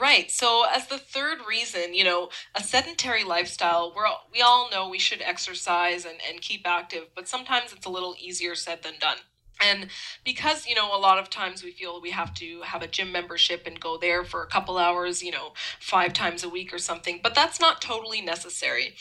Right. 0.00 0.30
So, 0.30 0.64
as 0.74 0.86
the 0.86 0.98
third 0.98 1.38
reason, 1.48 1.94
you 1.94 2.04
know, 2.04 2.30
a 2.54 2.62
sedentary 2.62 3.24
lifestyle, 3.24 3.92
we're 3.94 4.06
all, 4.06 4.28
we 4.32 4.40
all 4.40 4.70
know 4.70 4.88
we 4.88 4.98
should 4.98 5.22
exercise 5.22 6.04
and, 6.04 6.18
and 6.28 6.40
keep 6.40 6.66
active, 6.66 7.08
but 7.14 7.28
sometimes 7.28 7.72
it's 7.72 7.86
a 7.86 7.90
little 7.90 8.14
easier 8.18 8.54
said 8.54 8.82
than 8.82 8.94
done. 8.98 9.18
And 9.62 9.88
because, 10.24 10.66
you 10.66 10.74
know, 10.74 10.96
a 10.96 10.98
lot 10.98 11.18
of 11.18 11.30
times 11.30 11.62
we 11.62 11.70
feel 11.70 12.00
we 12.00 12.10
have 12.10 12.34
to 12.34 12.62
have 12.62 12.82
a 12.82 12.88
gym 12.88 13.12
membership 13.12 13.66
and 13.66 13.78
go 13.78 13.96
there 13.96 14.24
for 14.24 14.42
a 14.42 14.46
couple 14.46 14.76
hours, 14.76 15.22
you 15.22 15.30
know, 15.30 15.52
five 15.78 16.12
times 16.12 16.42
a 16.42 16.48
week 16.48 16.74
or 16.74 16.78
something, 16.78 17.20
but 17.22 17.34
that's 17.34 17.60
not 17.60 17.80
totally 17.80 18.20
necessary. 18.20 18.94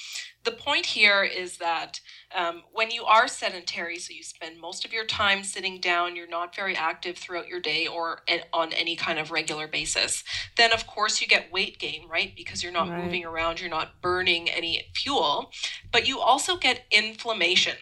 The 0.44 0.52
point 0.52 0.88
here 0.88 1.24
is 1.24 1.58
that 1.58 2.00
um, 2.34 2.64
when 2.72 2.90
you 2.90 3.04
are 3.04 3.28
sedentary, 3.28 4.00
so 4.00 4.12
you 4.14 4.24
spend 4.24 4.60
most 4.60 4.86
of 4.86 4.92
your 4.92 5.06
time 5.06 5.44
sitting 5.44 5.80
down, 5.80 6.16
you're 6.16 6.28
not 6.28 6.56
very 6.56 6.76
active 6.76 7.18
throughout 7.18 7.48
your 7.48 7.60
day 7.60 7.86
or 7.86 8.22
on 8.52 8.74
any 8.74 8.96
kind 8.96 9.20
of 9.20 9.30
regular 9.30 9.68
basis, 9.68 10.24
then 10.58 10.74
of 10.74 10.88
course 10.88 11.22
you 11.22 11.28
get 11.28 11.52
weight 11.52 11.78
gain, 11.78 12.08
right? 12.10 12.34
Because 12.36 12.64
you're 12.64 12.72
not 12.72 12.90
right. 12.90 13.04
moving 13.04 13.24
around, 13.24 13.60
you're 13.60 13.70
not 13.70 14.02
burning 14.02 14.50
any 14.50 14.86
fuel, 14.96 15.52
but 15.92 16.08
you 16.08 16.20
also 16.20 16.58
get 16.58 16.86
inflammation. 16.90 17.76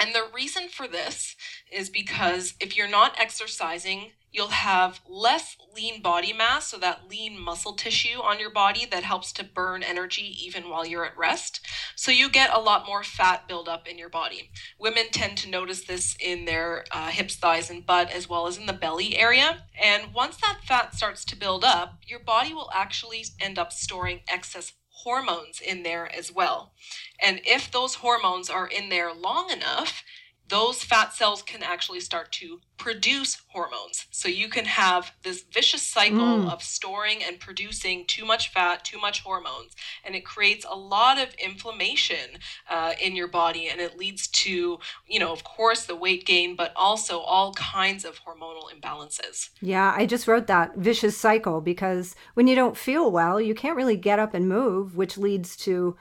And 0.00 0.14
the 0.14 0.28
reason 0.32 0.68
for 0.68 0.86
this 0.86 1.34
is 1.70 1.90
because 1.90 2.54
if 2.60 2.76
you're 2.76 2.88
not 2.88 3.18
exercising, 3.18 4.12
you'll 4.30 4.48
have 4.48 5.00
less 5.08 5.56
lean 5.74 6.02
body 6.02 6.32
mass, 6.32 6.68
so 6.68 6.78
that 6.78 7.08
lean 7.08 7.38
muscle 7.38 7.72
tissue 7.72 8.20
on 8.20 8.40
your 8.40 8.50
body 8.50 8.86
that 8.90 9.02
helps 9.02 9.32
to 9.32 9.44
burn 9.44 9.82
energy 9.82 10.36
even 10.44 10.68
while 10.68 10.86
you're 10.86 11.04
at 11.04 11.16
rest. 11.16 11.60
So 11.96 12.10
you 12.10 12.28
get 12.28 12.52
a 12.52 12.60
lot 12.60 12.86
more 12.86 13.02
fat 13.02 13.48
buildup 13.48 13.86
in 13.86 13.98
your 13.98 14.08
body. 14.08 14.50
Women 14.78 15.06
tend 15.10 15.38
to 15.38 15.50
notice 15.50 15.84
this 15.84 16.16
in 16.20 16.44
their 16.44 16.84
uh, 16.90 17.08
hips, 17.08 17.36
thighs, 17.36 17.70
and 17.70 17.86
butt, 17.86 18.10
as 18.10 18.28
well 18.28 18.46
as 18.46 18.58
in 18.58 18.66
the 18.66 18.72
belly 18.72 19.16
area. 19.16 19.64
And 19.80 20.12
once 20.12 20.36
that 20.38 20.60
fat 20.64 20.94
starts 20.94 21.24
to 21.26 21.36
build 21.36 21.64
up, 21.64 21.98
your 22.06 22.20
body 22.20 22.52
will 22.52 22.70
actually 22.74 23.24
end 23.40 23.58
up 23.58 23.72
storing 23.72 24.20
excess 24.28 24.72
hormones 24.90 25.60
in 25.60 25.84
there 25.84 26.12
as 26.14 26.32
well. 26.32 26.72
And 27.20 27.40
if 27.44 27.70
those 27.70 27.96
hormones 27.96 28.50
are 28.50 28.66
in 28.66 28.88
there 28.88 29.12
long 29.12 29.50
enough, 29.50 30.02
those 30.48 30.82
fat 30.82 31.12
cells 31.14 31.42
can 31.42 31.62
actually 31.62 32.00
start 32.00 32.32
to 32.32 32.60
produce 32.78 33.42
hormones. 33.48 34.06
So 34.10 34.28
you 34.28 34.48
can 34.48 34.64
have 34.64 35.12
this 35.22 35.44
vicious 35.52 35.82
cycle 35.82 36.18
mm. 36.18 36.52
of 36.52 36.62
storing 36.62 37.22
and 37.24 37.40
producing 37.40 38.06
too 38.06 38.24
much 38.24 38.52
fat, 38.52 38.84
too 38.84 38.98
much 38.98 39.20
hormones, 39.20 39.74
and 40.04 40.14
it 40.14 40.24
creates 40.24 40.64
a 40.64 40.76
lot 40.76 41.20
of 41.20 41.34
inflammation 41.34 42.38
uh, 42.70 42.92
in 43.02 43.16
your 43.16 43.28
body, 43.28 43.68
and 43.68 43.80
it 43.80 43.98
leads 43.98 44.28
to, 44.28 44.78
you 45.06 45.18
know, 45.18 45.32
of 45.32 45.44
course, 45.44 45.84
the 45.84 45.96
weight 45.96 46.24
gain, 46.24 46.54
but 46.56 46.72
also 46.76 47.18
all 47.18 47.52
kinds 47.54 48.04
of 48.04 48.20
hormonal 48.20 48.70
imbalances. 48.72 49.50
Yeah, 49.60 49.92
I 49.96 50.06
just 50.06 50.28
wrote 50.28 50.46
that 50.46 50.76
vicious 50.76 51.16
cycle 51.16 51.60
because 51.60 52.14
when 52.34 52.46
you 52.46 52.54
don't 52.54 52.76
feel 52.76 53.10
well, 53.10 53.40
you 53.40 53.54
can't 53.54 53.76
really 53.76 53.96
get 53.96 54.18
up 54.18 54.34
and 54.34 54.48
move, 54.48 54.96
which 54.96 55.18
leads 55.18 55.56
to 55.58 55.96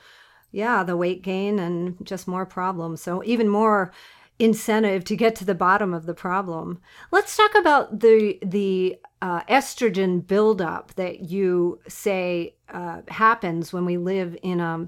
yeah, 0.52 0.84
the 0.84 0.98
weight 0.98 1.22
gain 1.22 1.60
and 1.60 1.98
just 2.04 2.28
more 2.28 2.46
problems. 2.46 3.02
So 3.02 3.22
even 3.26 3.50
more 3.50 3.92
incentive 4.40 5.04
to 5.06 5.16
get 5.16 5.36
to 5.36 5.46
the 5.46 5.56
bottom 5.56 5.94
of 5.94 6.06
the 6.06 6.14
problem. 6.14 6.80
Let's 7.12 7.36
talk 7.36 7.56
about 7.56 8.00
the 8.00 8.40
the 8.44 9.00
uh, 9.22 9.42
estrogen 9.44 10.26
buildup 10.26 10.94
that 10.96 11.30
you 11.30 11.80
say 11.88 12.56
uh, 12.70 13.02
happens 13.08 13.74
when 13.74 13.86
we 13.86 13.98
live 13.98 14.38
in 14.42 14.60
a 14.60 14.88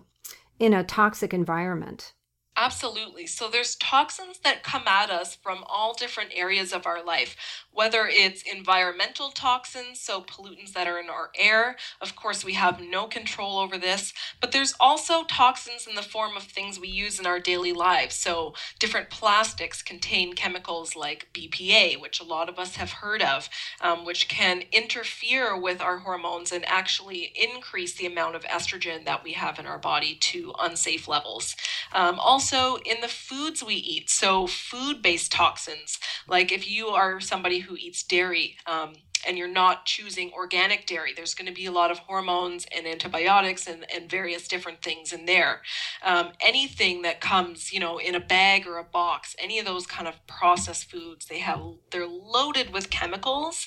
in 0.60 0.74
a 0.74 0.84
toxic 0.84 1.34
environment. 1.34 2.14
Absolutely. 2.62 3.26
So 3.26 3.48
there's 3.50 3.78
toxins 3.78 4.40
that 4.44 4.64
come 4.64 4.84
at 4.86 5.10
us 5.10 5.34
from 5.34 5.64
all 5.66 5.94
different 5.94 6.32
areas 6.36 6.74
of 6.74 6.86
our 6.86 7.02
life, 7.02 7.38
whether 7.72 8.06
it's 8.06 8.42
environmental 8.42 9.30
toxins, 9.32 10.02
so 10.02 10.20
pollutants 10.22 10.74
that 10.74 10.86
are 10.86 11.00
in 11.00 11.10
our 11.10 11.30
air. 11.38 11.78
Of 12.02 12.18
course, 12.18 12.44
we 12.44 12.54
have 12.56 12.82
no 12.82 13.08
control 13.08 13.60
over 13.60 13.78
this, 13.78 14.14
but 14.42 14.52
there's 14.52 14.74
also 14.78 15.24
toxins 15.24 15.88
in 15.88 15.96
the 15.96 16.02
form 16.02 16.36
of 16.36 16.44
things 16.44 16.78
we 16.78 16.90
use 16.90 17.18
in 17.18 17.26
our 17.26 17.40
daily 17.40 17.72
lives. 17.72 18.16
So 18.16 18.54
different 18.78 19.10
plastics 19.10 19.82
contain 19.82 20.34
chemicals 20.34 20.98
like 20.98 21.30
BPA, 21.34 21.96
which 21.96 22.20
a 22.20 22.26
lot 22.26 22.50
of 22.50 22.60
us 22.60 22.76
have 22.76 22.92
heard 22.92 23.22
of, 23.22 23.48
um, 23.80 24.04
which 24.04 24.28
can 24.28 24.64
interfere 24.74 25.58
with 25.58 25.80
our 25.80 26.00
hormones 26.00 26.52
and 26.52 26.66
actually 26.68 27.32
increase 27.36 27.94
the 27.96 28.06
amount 28.06 28.36
of 28.36 28.44
estrogen 28.44 29.06
that 29.06 29.24
we 29.24 29.32
have 29.32 29.60
in 29.60 29.66
our 29.66 29.80
body 29.80 30.16
to 30.16 30.54
unsafe 30.60 31.08
levels. 31.08 31.56
Um, 31.94 32.20
also, 32.20 32.49
also 32.52 32.82
in 32.84 33.02
the 33.02 33.08
foods 33.08 33.64
we 33.64 33.76
eat. 33.76 34.10
So, 34.10 34.48
food 34.48 35.02
based 35.02 35.32
toxins, 35.32 36.00
like 36.28 36.52
if 36.52 36.70
you 36.70 36.88
are 36.88 37.20
somebody 37.20 37.60
who 37.60 37.76
eats 37.76 38.04
dairy, 38.04 38.58
um, 38.66 38.94
and 39.28 39.38
you're 39.38 39.50
not 39.50 39.86
choosing 39.86 40.32
organic 40.32 40.86
dairy, 40.86 41.12
there's 41.14 41.34
going 41.34 41.46
to 41.46 41.54
be 41.54 41.66
a 41.66 41.72
lot 41.74 41.92
of 41.92 42.00
hormones 42.00 42.66
and 42.74 42.88
antibiotics 42.88 43.68
and, 43.68 43.86
and 43.94 44.10
various 44.10 44.48
different 44.48 44.82
things 44.82 45.12
in 45.12 45.26
there. 45.26 45.62
Um, 46.02 46.30
anything 46.40 47.02
that 47.02 47.20
comes, 47.20 47.74
you 47.74 47.82
know, 47.82 47.98
in 47.98 48.16
a 48.16 48.22
bag 48.22 48.66
or 48.66 48.78
a 48.78 48.84
box, 48.84 49.36
any 49.38 49.60
of 49.60 49.66
those 49.66 49.86
kind 49.86 50.08
of 50.08 50.26
processed 50.26 50.90
foods, 50.90 51.26
they 51.26 51.40
have 51.40 51.60
they're 51.92 52.08
loaded 52.08 52.72
with 52.72 52.90
chemicals, 52.90 53.66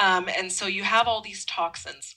um, 0.00 0.28
and 0.36 0.50
so 0.50 0.66
you 0.66 0.84
have 0.84 1.06
all 1.06 1.20
these 1.20 1.44
toxins. 1.44 2.16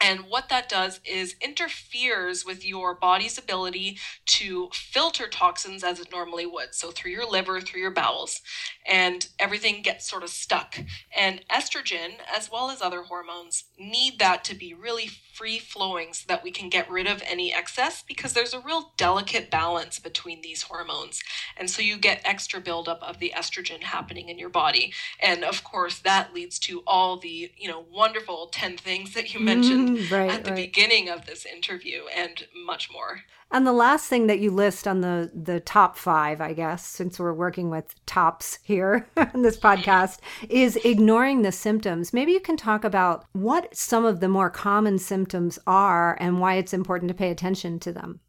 And 0.00 0.20
what 0.28 0.48
that 0.48 0.68
does 0.68 1.00
is 1.04 1.34
interferes 1.40 2.44
with 2.44 2.64
your 2.64 2.94
body's 2.94 3.36
ability 3.36 3.98
to 4.26 4.68
filter 4.72 5.26
toxins 5.26 5.82
as 5.82 5.98
it 5.98 6.12
normally 6.12 6.46
would. 6.46 6.74
So, 6.74 6.90
through 6.90 7.10
your 7.10 7.28
liver, 7.28 7.60
through 7.60 7.80
your 7.80 7.90
bowels, 7.90 8.40
and 8.86 9.26
everything 9.38 9.82
gets 9.82 10.08
sort 10.08 10.22
of 10.22 10.30
stuck. 10.30 10.78
And 11.16 11.42
estrogen, 11.50 12.18
as 12.34 12.50
well 12.50 12.70
as 12.70 12.80
other 12.80 13.02
hormones, 13.02 13.64
need 13.78 14.18
that 14.20 14.44
to 14.44 14.54
be 14.54 14.72
really 14.72 15.08
free 15.34 15.58
flowing 15.58 16.12
so 16.12 16.24
that 16.28 16.44
we 16.44 16.50
can 16.50 16.68
get 16.68 16.90
rid 16.90 17.06
of 17.06 17.22
any 17.26 17.52
excess 17.52 18.02
because 18.06 18.32
there's 18.32 18.54
a 18.54 18.60
real 18.60 18.92
delicate 18.96 19.50
balance 19.50 19.98
between 19.98 20.42
these 20.42 20.62
hormones. 20.62 21.20
And 21.56 21.68
so, 21.68 21.82
you 21.82 21.98
get 21.98 22.20
extra 22.24 22.60
buildup 22.60 23.02
of 23.02 23.18
the 23.18 23.32
estrogen 23.36 23.82
happening 23.82 24.28
in 24.28 24.38
your 24.38 24.48
body. 24.48 24.92
And 25.20 25.42
of 25.42 25.64
course, 25.64 25.98
that 26.00 26.32
leads 26.32 26.60
to 26.60 26.82
all 26.86 27.16
the, 27.16 27.50
you 27.56 27.68
know, 27.68 27.84
wonderful 27.90 28.48
10 28.52 28.76
things 28.76 29.14
that 29.14 29.34
you 29.34 29.40
mentioned. 29.40 29.87
Mm 29.87 29.87
right, 30.10 30.30
at 30.30 30.44
the 30.44 30.50
right. 30.50 30.66
beginning 30.66 31.08
of 31.08 31.26
this 31.26 31.46
interview 31.46 32.02
and 32.14 32.46
much 32.66 32.90
more. 32.90 33.20
And 33.50 33.66
the 33.66 33.72
last 33.72 34.08
thing 34.08 34.26
that 34.26 34.40
you 34.40 34.50
list 34.50 34.86
on 34.86 35.00
the 35.00 35.30
the 35.34 35.60
top 35.60 35.96
5, 35.96 36.40
I 36.40 36.52
guess, 36.52 36.84
since 36.84 37.18
we're 37.18 37.32
working 37.32 37.70
with 37.70 37.94
tops 38.04 38.58
here 38.62 39.08
in 39.34 39.42
this 39.42 39.58
podcast, 39.58 40.18
is 40.48 40.76
ignoring 40.84 41.42
the 41.42 41.52
symptoms. 41.52 42.12
Maybe 42.12 42.32
you 42.32 42.40
can 42.40 42.56
talk 42.56 42.84
about 42.84 43.24
what 43.32 43.74
some 43.74 44.04
of 44.04 44.20
the 44.20 44.28
more 44.28 44.50
common 44.50 44.98
symptoms 44.98 45.58
are 45.66 46.16
and 46.20 46.40
why 46.40 46.54
it's 46.54 46.74
important 46.74 47.08
to 47.08 47.14
pay 47.14 47.30
attention 47.30 47.78
to 47.80 47.92
them. 47.92 48.20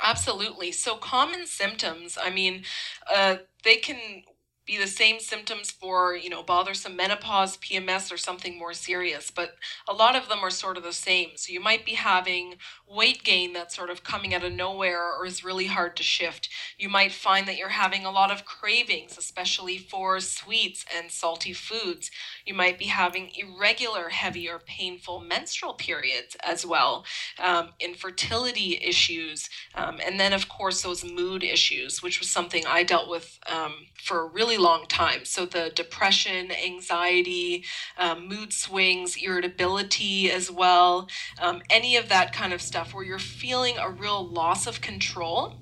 Absolutely. 0.00 0.70
So 0.70 0.96
common 0.96 1.46
symptoms, 1.46 2.16
I 2.20 2.30
mean, 2.30 2.64
uh, 3.12 3.38
they 3.64 3.76
can 3.76 4.22
be 4.68 4.76
the 4.76 4.86
same 4.86 5.18
symptoms 5.18 5.70
for, 5.70 6.14
you 6.14 6.28
know, 6.28 6.42
bothersome 6.42 6.94
menopause, 6.94 7.56
PMS, 7.56 8.12
or 8.12 8.18
something 8.18 8.58
more 8.58 8.74
serious, 8.74 9.30
but 9.30 9.56
a 9.88 9.94
lot 9.94 10.14
of 10.14 10.28
them 10.28 10.40
are 10.40 10.50
sort 10.50 10.76
of 10.76 10.82
the 10.82 10.92
same. 10.92 11.30
So 11.36 11.54
you 11.54 11.58
might 11.58 11.86
be 11.86 11.94
having 11.94 12.56
weight 12.86 13.24
gain 13.24 13.54
that's 13.54 13.74
sort 13.74 13.88
of 13.88 14.04
coming 14.04 14.34
out 14.34 14.44
of 14.44 14.52
nowhere 14.52 15.02
or 15.02 15.24
is 15.24 15.42
really 15.42 15.66
hard 15.66 15.96
to 15.96 16.02
shift. 16.02 16.50
You 16.76 16.90
might 16.90 17.12
find 17.12 17.48
that 17.48 17.56
you're 17.56 17.70
having 17.70 18.04
a 18.04 18.10
lot 18.10 18.30
of 18.30 18.44
cravings, 18.44 19.16
especially 19.16 19.78
for 19.78 20.20
sweets 20.20 20.84
and 20.94 21.10
salty 21.10 21.54
foods. 21.54 22.10
You 22.44 22.52
might 22.52 22.78
be 22.78 22.86
having 22.86 23.30
irregular, 23.34 24.10
heavy, 24.10 24.50
or 24.50 24.58
painful 24.58 25.20
menstrual 25.20 25.74
periods 25.74 26.36
as 26.44 26.66
well, 26.66 27.06
um, 27.38 27.70
infertility 27.80 28.78
issues, 28.82 29.48
um, 29.74 29.98
and 30.04 30.20
then, 30.20 30.34
of 30.34 30.48
course, 30.50 30.82
those 30.82 31.04
mood 31.04 31.42
issues, 31.42 32.02
which 32.02 32.20
was 32.20 32.28
something 32.28 32.66
I 32.66 32.82
dealt 32.82 33.08
with 33.08 33.38
um, 33.46 33.86
for 33.96 34.20
a 34.20 34.28
really 34.28 34.57
long 34.58 34.86
time. 34.88 35.24
So 35.24 35.46
the 35.46 35.70
depression, 35.74 36.50
anxiety, 36.52 37.64
um, 37.96 38.28
mood 38.28 38.52
swings, 38.52 39.16
irritability 39.16 40.30
as 40.30 40.50
well, 40.50 41.08
um, 41.40 41.62
any 41.70 41.96
of 41.96 42.08
that 42.08 42.32
kind 42.32 42.52
of 42.52 42.60
stuff 42.62 42.94
where 42.94 43.04
you're 43.04 43.18
feeling 43.18 43.78
a 43.78 43.90
real 43.90 44.26
loss 44.26 44.66
of 44.66 44.80
control. 44.80 45.56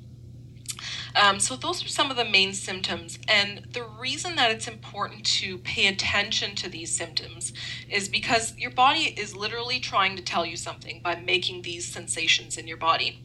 Um, 1.14 1.40
so, 1.40 1.56
those 1.56 1.82
are 1.82 1.88
some 1.88 2.10
of 2.10 2.18
the 2.18 2.26
main 2.26 2.52
symptoms. 2.52 3.18
And 3.26 3.66
the 3.72 3.84
reason 3.84 4.36
that 4.36 4.50
it's 4.50 4.68
important 4.68 5.24
to 5.38 5.56
pay 5.58 5.86
attention 5.86 6.54
to 6.56 6.68
these 6.68 6.94
symptoms 6.94 7.54
is 7.90 8.08
because 8.08 8.54
your 8.58 8.70
body 8.70 9.14
is 9.18 9.34
literally 9.34 9.80
trying 9.80 10.16
to 10.16 10.22
tell 10.22 10.44
you 10.44 10.56
something 10.56 11.00
by 11.02 11.16
making 11.16 11.62
these 11.62 11.90
sensations 11.90 12.58
in 12.58 12.68
your 12.68 12.76
body 12.76 13.22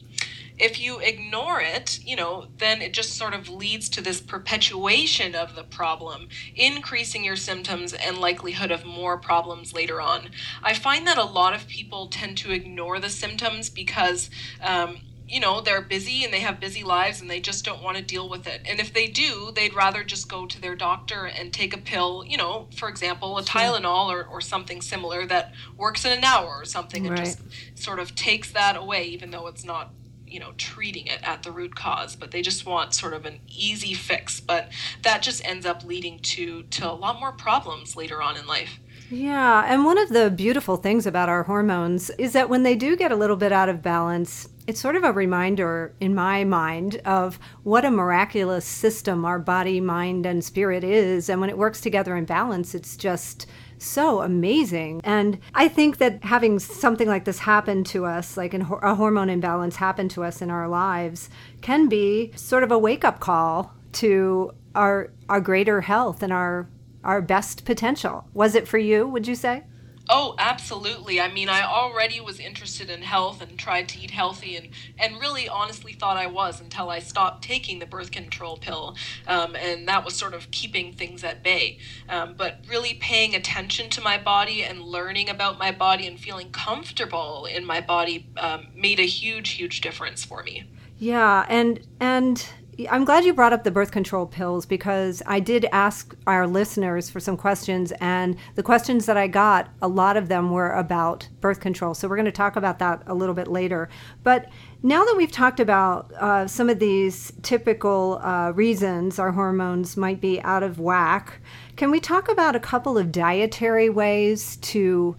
if 0.62 0.80
you 0.80 1.00
ignore 1.00 1.60
it, 1.60 1.98
you 2.04 2.16
know, 2.16 2.46
then 2.58 2.82
it 2.82 2.94
just 2.94 3.16
sort 3.16 3.34
of 3.34 3.48
leads 3.48 3.88
to 3.90 4.00
this 4.02 4.20
perpetuation 4.20 5.34
of 5.34 5.56
the 5.56 5.64
problem, 5.64 6.28
increasing 6.54 7.24
your 7.24 7.36
symptoms 7.36 7.92
and 7.92 8.18
likelihood 8.18 8.70
of 8.70 8.84
more 8.84 9.18
problems 9.18 9.72
later 9.74 10.00
on. 10.00 10.30
I 10.62 10.74
find 10.74 11.06
that 11.06 11.18
a 11.18 11.24
lot 11.24 11.54
of 11.54 11.68
people 11.68 12.08
tend 12.08 12.38
to 12.38 12.52
ignore 12.52 13.00
the 13.00 13.10
symptoms 13.10 13.70
because 13.70 14.30
um, 14.60 14.98
you 15.26 15.40
know, 15.40 15.62
they're 15.62 15.80
busy 15.82 16.24
and 16.24 16.32
they 16.32 16.40
have 16.40 16.60
busy 16.60 16.84
lives 16.84 17.20
and 17.20 17.30
they 17.30 17.40
just 17.40 17.64
don't 17.64 17.82
want 17.82 17.96
to 17.96 18.02
deal 18.02 18.28
with 18.28 18.46
it. 18.46 18.60
And 18.68 18.80
if 18.80 18.92
they 18.92 19.06
do, 19.06 19.50
they'd 19.54 19.74
rather 19.74 20.04
just 20.04 20.28
go 20.28 20.46
to 20.46 20.60
their 20.60 20.76
doctor 20.76 21.24
and 21.26 21.52
take 21.52 21.74
a 21.74 21.78
pill, 21.78 22.24
you 22.26 22.36
know, 22.36 22.68
for 22.76 22.88
example, 22.88 23.38
a 23.38 23.42
Tylenol 23.42 24.08
or, 24.12 24.24
or 24.24 24.40
something 24.42 24.82
similar 24.82 25.26
that 25.26 25.52
works 25.78 26.04
in 26.04 26.12
an 26.12 26.24
hour 26.24 26.48
or 26.48 26.66
something 26.66 27.06
and 27.06 27.16
Right. 27.16 27.16
just 27.16 27.42
sort 27.74 27.98
of 27.98 28.14
takes 28.14 28.52
that 28.52 28.76
away, 28.76 29.04
even 29.04 29.30
though 29.30 29.46
it's 29.46 29.64
not 29.64 29.94
you 30.32 30.40
know 30.40 30.52
treating 30.56 31.06
it 31.06 31.20
at 31.22 31.42
the 31.42 31.50
root 31.50 31.74
cause 31.74 32.16
but 32.16 32.30
they 32.30 32.42
just 32.42 32.66
want 32.66 32.94
sort 32.94 33.12
of 33.12 33.26
an 33.26 33.38
easy 33.48 33.94
fix 33.94 34.40
but 34.40 34.70
that 35.02 35.22
just 35.22 35.44
ends 35.46 35.66
up 35.66 35.84
leading 35.84 36.18
to 36.20 36.62
to 36.64 36.90
a 36.90 36.92
lot 36.92 37.20
more 37.20 37.32
problems 37.32 37.96
later 37.96 38.22
on 38.22 38.36
in 38.36 38.46
life 38.46 38.80
Yeah, 39.10 39.64
and 39.66 39.84
one 39.84 39.98
of 39.98 40.08
the 40.08 40.30
beautiful 40.30 40.78
things 40.78 41.06
about 41.06 41.28
our 41.28 41.42
hormones 41.42 42.08
is 42.10 42.32
that 42.32 42.48
when 42.48 42.62
they 42.62 42.74
do 42.74 42.96
get 42.96 43.12
a 43.12 43.16
little 43.16 43.36
bit 43.36 43.52
out 43.52 43.68
of 43.68 43.82
balance, 43.82 44.48
it's 44.66 44.80
sort 44.80 44.96
of 44.96 45.04
a 45.04 45.12
reminder 45.12 45.94
in 46.00 46.14
my 46.14 46.44
mind 46.44 46.96
of 47.04 47.38
what 47.62 47.84
a 47.84 47.90
miraculous 47.90 48.64
system 48.64 49.26
our 49.26 49.38
body, 49.38 49.80
mind, 49.80 50.24
and 50.24 50.42
spirit 50.42 50.82
is. 50.82 51.28
And 51.28 51.42
when 51.42 51.50
it 51.50 51.58
works 51.58 51.80
together 51.82 52.16
in 52.16 52.24
balance, 52.24 52.74
it's 52.74 52.96
just 52.96 53.46
so 53.84 54.22
amazing. 54.22 55.00
And 55.04 55.38
I 55.54 55.68
think 55.68 55.98
that 55.98 56.24
having 56.24 56.58
something 56.58 57.08
like 57.08 57.24
this 57.24 57.40
happen 57.40 57.84
to 57.84 58.06
us, 58.06 58.36
like 58.36 58.54
a 58.54 58.94
hormone 58.94 59.30
imbalance 59.30 59.76
happen 59.76 60.08
to 60.10 60.24
us 60.24 60.40
in 60.42 60.50
our 60.50 60.68
lives, 60.68 61.28
can 61.60 61.88
be 61.88 62.32
sort 62.36 62.62
of 62.62 62.72
a 62.72 62.78
wake 62.78 63.04
up 63.04 63.20
call 63.20 63.74
to 63.92 64.52
our 64.74 65.10
our 65.28 65.40
greater 65.40 65.82
health 65.82 66.22
and 66.22 66.32
our 66.32 66.68
our 67.04 67.20
best 67.20 67.64
potential. 67.64 68.26
Was 68.32 68.54
it 68.54 68.68
for 68.68 68.78
you, 68.78 69.06
would 69.06 69.26
you 69.26 69.34
say? 69.34 69.64
Oh, 70.14 70.34
absolutely. 70.36 71.22
I 71.22 71.32
mean, 71.32 71.48
I 71.48 71.62
already 71.62 72.20
was 72.20 72.38
interested 72.38 72.90
in 72.90 73.00
health 73.00 73.40
and 73.40 73.58
tried 73.58 73.88
to 73.88 73.98
eat 73.98 74.10
healthy 74.10 74.56
and, 74.56 74.68
and 74.98 75.18
really 75.18 75.48
honestly 75.48 75.94
thought 75.94 76.18
I 76.18 76.26
was 76.26 76.60
until 76.60 76.90
I 76.90 76.98
stopped 76.98 77.42
taking 77.42 77.78
the 77.78 77.86
birth 77.86 78.10
control 78.10 78.58
pill. 78.58 78.94
Um, 79.26 79.56
and 79.56 79.88
that 79.88 80.04
was 80.04 80.14
sort 80.14 80.34
of 80.34 80.50
keeping 80.50 80.92
things 80.92 81.24
at 81.24 81.42
bay. 81.42 81.78
Um, 82.10 82.34
but 82.36 82.58
really 82.68 82.92
paying 82.92 83.34
attention 83.34 83.88
to 83.88 84.02
my 84.02 84.18
body 84.18 84.62
and 84.62 84.82
learning 84.82 85.30
about 85.30 85.58
my 85.58 85.72
body 85.72 86.06
and 86.06 86.20
feeling 86.20 86.50
comfortable 86.50 87.46
in 87.46 87.64
my 87.64 87.80
body 87.80 88.28
um, 88.36 88.66
made 88.76 89.00
a 89.00 89.06
huge, 89.06 89.52
huge 89.52 89.80
difference 89.80 90.26
for 90.26 90.42
me. 90.42 90.70
Yeah, 90.98 91.46
and 91.48 91.80
and 92.00 92.46
I'm 92.88 93.04
glad 93.04 93.24
you 93.24 93.34
brought 93.34 93.52
up 93.52 93.64
the 93.64 93.70
birth 93.70 93.90
control 93.90 94.24
pills 94.24 94.64
because 94.64 95.22
I 95.26 95.40
did 95.40 95.66
ask 95.72 96.16
our 96.26 96.46
listeners 96.46 97.10
for 97.10 97.20
some 97.20 97.36
questions, 97.36 97.92
and 98.00 98.36
the 98.54 98.62
questions 98.62 99.04
that 99.04 99.16
I 99.18 99.26
got, 99.26 99.68
a 99.82 99.88
lot 99.88 100.16
of 100.16 100.28
them 100.28 100.50
were 100.50 100.72
about 100.72 101.28
birth 101.42 101.60
control. 101.60 101.92
So 101.92 102.08
we're 102.08 102.16
going 102.16 102.24
to 102.24 102.32
talk 102.32 102.56
about 102.56 102.78
that 102.78 103.02
a 103.06 103.14
little 103.14 103.34
bit 103.34 103.48
later. 103.48 103.90
But 104.22 104.48
now 104.82 105.04
that 105.04 105.16
we've 105.18 105.30
talked 105.30 105.60
about 105.60 106.12
uh, 106.14 106.46
some 106.46 106.70
of 106.70 106.78
these 106.78 107.30
typical 107.42 108.18
uh, 108.22 108.52
reasons 108.52 109.18
our 109.18 109.32
hormones 109.32 109.98
might 109.98 110.22
be 110.22 110.40
out 110.40 110.62
of 110.62 110.78
whack, 110.78 111.40
can 111.76 111.90
we 111.90 112.00
talk 112.00 112.30
about 112.30 112.56
a 112.56 112.60
couple 112.60 112.96
of 112.96 113.12
dietary 113.12 113.90
ways 113.90 114.56
to 114.56 115.14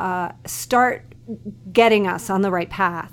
uh, 0.00 0.32
start 0.44 1.04
getting 1.72 2.08
us 2.08 2.30
on 2.30 2.42
the 2.42 2.50
right 2.50 2.70
path? 2.70 3.12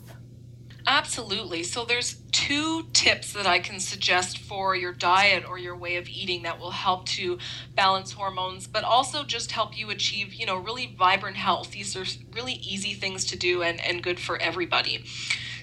Absolutely. 0.87 1.63
So 1.63 1.85
there's 1.85 2.22
two 2.47 2.83
tips 2.91 3.31
that 3.31 3.47
I 3.47 3.59
can 3.59 3.79
suggest 3.79 4.37
for 4.37 4.75
your 4.75 4.91
diet 4.91 5.45
or 5.47 5.57
your 5.57 5.77
way 5.77 5.95
of 5.95 6.09
eating 6.09 6.43
that 6.43 6.59
will 6.59 6.71
help 6.71 7.05
to 7.09 7.37
balance 7.73 8.11
hormones, 8.11 8.67
but 8.67 8.83
also 8.83 9.23
just 9.23 9.53
help 9.53 9.77
you 9.77 9.89
achieve, 9.89 10.33
you 10.33 10.45
know, 10.45 10.57
really 10.57 10.93
vibrant 10.99 11.37
health. 11.37 11.71
These 11.71 11.95
are 11.95 12.03
really 12.33 12.55
easy 12.55 12.95
things 12.95 13.23
to 13.27 13.37
do 13.37 13.63
and, 13.63 13.79
and 13.79 14.03
good 14.03 14.19
for 14.19 14.37
everybody. 14.41 15.05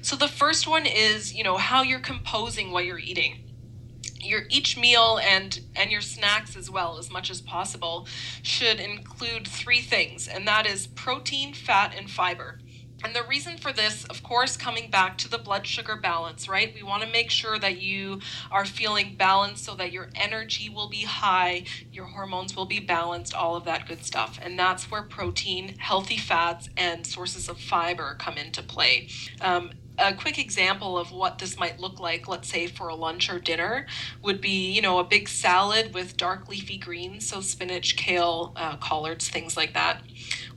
So 0.01 0.17
the 0.17 0.27
first 0.27 0.67
one 0.67 0.87
is, 0.87 1.35
you 1.35 1.45
know, 1.45 1.59
how 1.59 1.83
you're 1.83 2.01
composing 2.01 2.71
what 2.71 2.87
you're 2.87 2.99
eating 2.99 3.45
your 4.23 4.43
each 4.51 4.77
meal 4.77 5.19
and 5.23 5.61
and 5.75 5.91
your 5.91 6.03
snacks 6.03 6.55
as 6.55 6.71
well 6.71 6.99
as 6.99 7.11
much 7.11 7.31
as 7.31 7.41
possible 7.41 8.07
should 8.43 8.79
include 8.79 9.49
three 9.49 9.81
things 9.81 10.29
and 10.29 10.47
that 10.47 10.67
is 10.67 10.87
protein 10.89 11.55
fat 11.55 11.95
and 11.97 12.11
fiber 12.11 12.59
and 13.03 13.15
the 13.15 13.23
reason 13.23 13.57
for 13.57 13.73
this, 13.73 14.05
of 14.05 14.23
course, 14.23 14.57
coming 14.57 14.91
back 14.91 15.17
to 15.19 15.29
the 15.29 15.39
blood 15.39 15.67
sugar 15.67 15.97
balance, 15.97 16.49
right? 16.49 16.75
We 16.75 16.83
want 16.83 17.03
to 17.03 17.09
make 17.09 17.31
sure 17.31 17.59
that 17.59 17.81
you 17.81 18.21
are 18.51 18.65
feeling 18.65 19.17
balanced 19.17 19.65
so 19.65 19.75
that 19.77 19.93
your 19.93 20.11
energy 20.15 20.69
will 20.69 20.89
be 20.89 21.03
high, 21.05 21.65
your 21.93 22.07
hormones 22.07 22.55
will 22.55 22.67
be 22.67 22.81
balanced, 22.81 23.35
all 23.35 23.57
of 23.57 23.65
that 23.65 23.89
good 23.89 24.05
stuff. 24.05 24.39
And 24.43 24.59
that's 24.59 24.91
where 24.91 25.03
protein, 25.03 25.77
healthy 25.79 26.19
fats, 26.19 26.69
and 26.77 27.07
sources 27.07 27.49
of 27.49 27.59
fiber 27.59 28.17
come 28.19 28.37
into 28.37 28.63
play. 28.63 29.09
Um, 29.41 29.71
a 30.01 30.15
quick 30.15 30.39
example 30.39 30.99
of 30.99 31.13
what 31.13 31.39
this 31.39 31.59
might 31.59 31.79
look 31.79 32.01
like, 32.01 32.27
let's 32.27 32.49
say 32.49 32.67
for 32.67 32.89
a 32.89 32.95
lunch 32.95 33.31
or 33.31 33.39
dinner, 33.39 33.87
would 34.23 34.41
be 34.41 34.73
you 34.73 34.81
know 34.81 34.99
a 34.99 35.05
big 35.05 35.29
salad 35.29 35.93
with 35.95 36.17
dark 36.17 36.49
leafy 36.49 36.79
greens, 36.79 37.27
so 37.27 37.41
spinach, 37.41 37.97
kale, 37.97 38.53
uh, 38.57 38.77
collards, 38.79 39.29
things 39.29 39.57
like 39.57 39.75
that, 39.75 40.03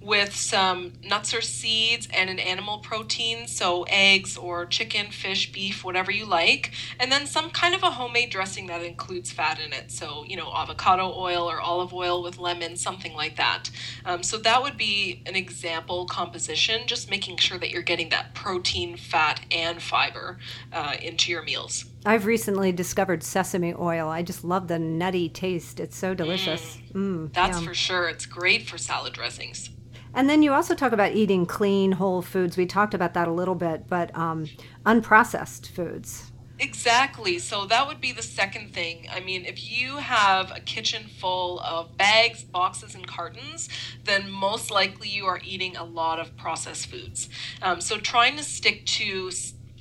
with 0.01 0.35
some 0.35 0.93
nuts 1.03 1.33
or 1.33 1.41
seeds 1.41 2.07
and 2.13 2.29
an 2.29 2.39
animal 2.39 2.79
protein, 2.79 3.47
so 3.47 3.83
eggs 3.83 4.37
or 4.37 4.65
chicken, 4.65 5.07
fish, 5.11 5.51
beef, 5.51 5.83
whatever 5.83 6.11
you 6.11 6.25
like, 6.25 6.71
and 6.99 7.11
then 7.11 7.25
some 7.25 7.49
kind 7.49 7.73
of 7.73 7.83
a 7.83 7.91
homemade 7.91 8.29
dressing 8.29 8.67
that 8.67 8.83
includes 8.83 9.31
fat 9.31 9.59
in 9.59 9.73
it, 9.73 9.91
so 9.91 10.23
you 10.27 10.35
know 10.35 10.51
avocado 10.53 11.13
oil 11.15 11.49
or 11.49 11.61
olive 11.61 11.93
oil 11.93 12.21
with 12.21 12.37
lemon, 12.37 12.75
something 12.75 13.13
like 13.13 13.37
that. 13.37 13.69
Um, 14.05 14.23
so 14.23 14.37
that 14.39 14.61
would 14.61 14.77
be 14.77 15.21
an 15.25 15.35
example 15.35 16.05
composition, 16.05 16.87
just 16.87 17.09
making 17.09 17.37
sure 17.37 17.57
that 17.57 17.69
you're 17.69 17.81
getting 17.81 18.09
that 18.09 18.33
protein, 18.33 18.97
fat, 18.97 19.41
and 19.51 19.81
fiber 19.81 20.37
uh, 20.71 20.95
into 21.01 21.31
your 21.31 21.43
meals. 21.43 21.85
I've 22.05 22.25
recently 22.25 22.71
discovered 22.71 23.23
sesame 23.23 23.73
oil. 23.73 24.09
I 24.09 24.23
just 24.23 24.43
love 24.43 24.67
the 24.67 24.77
nutty 24.77 25.29
taste. 25.29 25.79
It's 25.79 25.95
so 25.95 26.13
delicious. 26.13 26.77
Mm, 26.91 27.31
That's 27.33 27.57
yum. 27.57 27.65
for 27.65 27.73
sure. 27.73 28.09
It's 28.09 28.25
great 28.25 28.67
for 28.67 28.77
salad 28.77 29.13
dressings. 29.13 29.69
And 30.13 30.29
then 30.29 30.43
you 30.43 30.53
also 30.53 30.75
talk 30.75 30.91
about 30.91 31.13
eating 31.13 31.45
clean, 31.45 31.93
whole 31.93 32.21
foods. 32.21 32.57
We 32.57 32.65
talked 32.65 32.93
about 32.93 33.13
that 33.13 33.27
a 33.27 33.31
little 33.31 33.55
bit, 33.55 33.87
but 33.87 34.15
um, 34.17 34.47
unprocessed 34.85 35.67
foods. 35.67 36.31
Exactly. 36.59 37.39
So 37.39 37.65
that 37.65 37.87
would 37.87 37.99
be 37.99 38.11
the 38.11 38.21
second 38.21 38.73
thing. 38.73 39.07
I 39.11 39.21
mean, 39.21 39.43
if 39.45 39.71
you 39.71 39.97
have 39.97 40.51
a 40.55 40.59
kitchen 40.59 41.07
full 41.07 41.59
of 41.61 41.97
bags, 41.97 42.43
boxes, 42.43 42.93
and 42.95 43.07
cartons, 43.07 43.69
then 44.03 44.29
most 44.29 44.69
likely 44.69 45.09
you 45.09 45.25
are 45.25 45.39
eating 45.43 45.75
a 45.75 45.83
lot 45.83 46.19
of 46.19 46.37
processed 46.37 46.87
foods. 46.87 47.27
Um, 47.61 47.81
so 47.81 47.97
trying 47.97 48.37
to 48.37 48.43
stick 48.43 48.85
to 48.85 49.31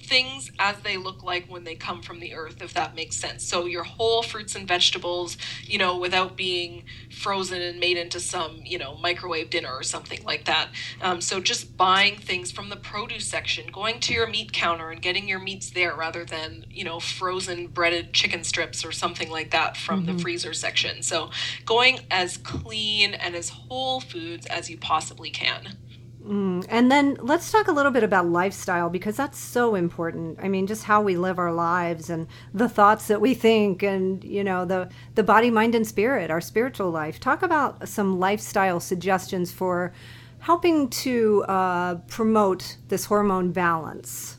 things 0.05 0.51
as 0.59 0.79
they 0.81 0.97
look 0.97 1.23
like 1.23 1.47
when 1.47 1.65
they 1.65 1.75
come 1.75 2.03
from 2.03 2.21
the 2.21 2.35
earth, 2.35 2.61
if 2.63 2.75
that 2.75 2.95
makes 2.95 3.17
sense. 3.17 3.45
So 3.45 3.67
your 3.67 3.85
whole 3.85 4.23
fruits 4.23 4.55
and 4.55 4.67
vegetables, 4.67 5.37
you 5.65 5.79
know, 5.79 5.97
without 5.97 6.37
being 6.37 6.85
frozen 7.11 7.63
and 7.63 7.79
made 7.79 7.97
into 7.97 8.21
some, 8.21 8.61
you 8.65 8.79
know, 8.79 8.97
microwave 8.97 9.51
dinner 9.51 9.73
or 9.73 9.83
something 9.83 10.23
like 10.25 10.45
that. 10.45 10.69
Um, 11.01 11.21
so 11.21 11.41
just 11.41 11.77
buying 11.77 12.17
things 12.17 12.51
from 12.51 12.69
the 12.69 12.77
produce 12.77 13.27
section, 13.27 13.71
going 13.73 14.01
to 14.01 14.13
your 14.13 14.27
meat 14.27 14.53
counter 14.53 14.91
and 14.91 15.01
getting 15.01 15.29
your 15.29 15.39
meats 15.39 15.71
there 15.71 15.95
rather 15.95 16.25
than, 16.25 16.67
you 16.71 16.85
know, 16.85 17.01
frozen 17.01 17.69
breaded 17.69 18.13
chicken 18.13 18.45
strips 18.45 18.85
or 18.85 18.93
something 18.93 19.31
like 19.31 19.51
that 19.51 19.77
from 19.77 20.07
the 20.07 20.19
freezer 20.19 20.53
section. 20.53 21.03
So 21.03 21.31
going 21.65 22.01
as 22.11 22.37
clean 22.37 23.15
and 23.15 23.35
as 23.35 23.51
whole 23.51 24.01
foods 24.01 24.47
as 24.47 24.69
you 24.69 24.79
possibly 24.79 25.31
can. 25.31 25.77
And 26.25 26.91
then 26.91 27.17
let's 27.21 27.51
talk 27.51 27.69
a 27.69 27.73
little 27.73 27.91
bit 27.91 28.05
about 28.05 28.29
lifestyle 28.29 28.89
because 28.89 29.17
that's 29.17 29.39
so 29.39 29.75
important. 29.75 30.39
I 30.41 30.49
mean, 30.49 30.67
just 30.67 30.85
how 30.85 31.03
we 31.03 31.17
live 31.17 31.39
our 31.39 31.53
lives 31.53 32.11
and 32.11 32.29
the 32.55 32.69
thoughts 32.69 33.09
that 33.09 33.21
we 33.21 33.35
think 33.35 33.83
and, 33.83 34.23
you 34.23 34.45
know, 34.45 34.65
the 34.65 34.89
the 35.15 35.23
body, 35.23 35.51
mind 35.51 35.75
and 35.75 35.87
spirit, 35.87 36.31
our 36.31 36.41
spiritual 36.41 36.91
life. 36.91 37.19
Talk 37.19 37.43
about 37.43 37.89
some 37.89 38.21
lifestyle 38.21 38.79
suggestions 38.79 39.51
for 39.51 39.93
helping 40.39 40.89
to 40.91 41.45
uh, 41.45 41.95
promote 42.09 42.77
this 42.89 43.07
hormone 43.07 43.53
balance. 43.53 44.39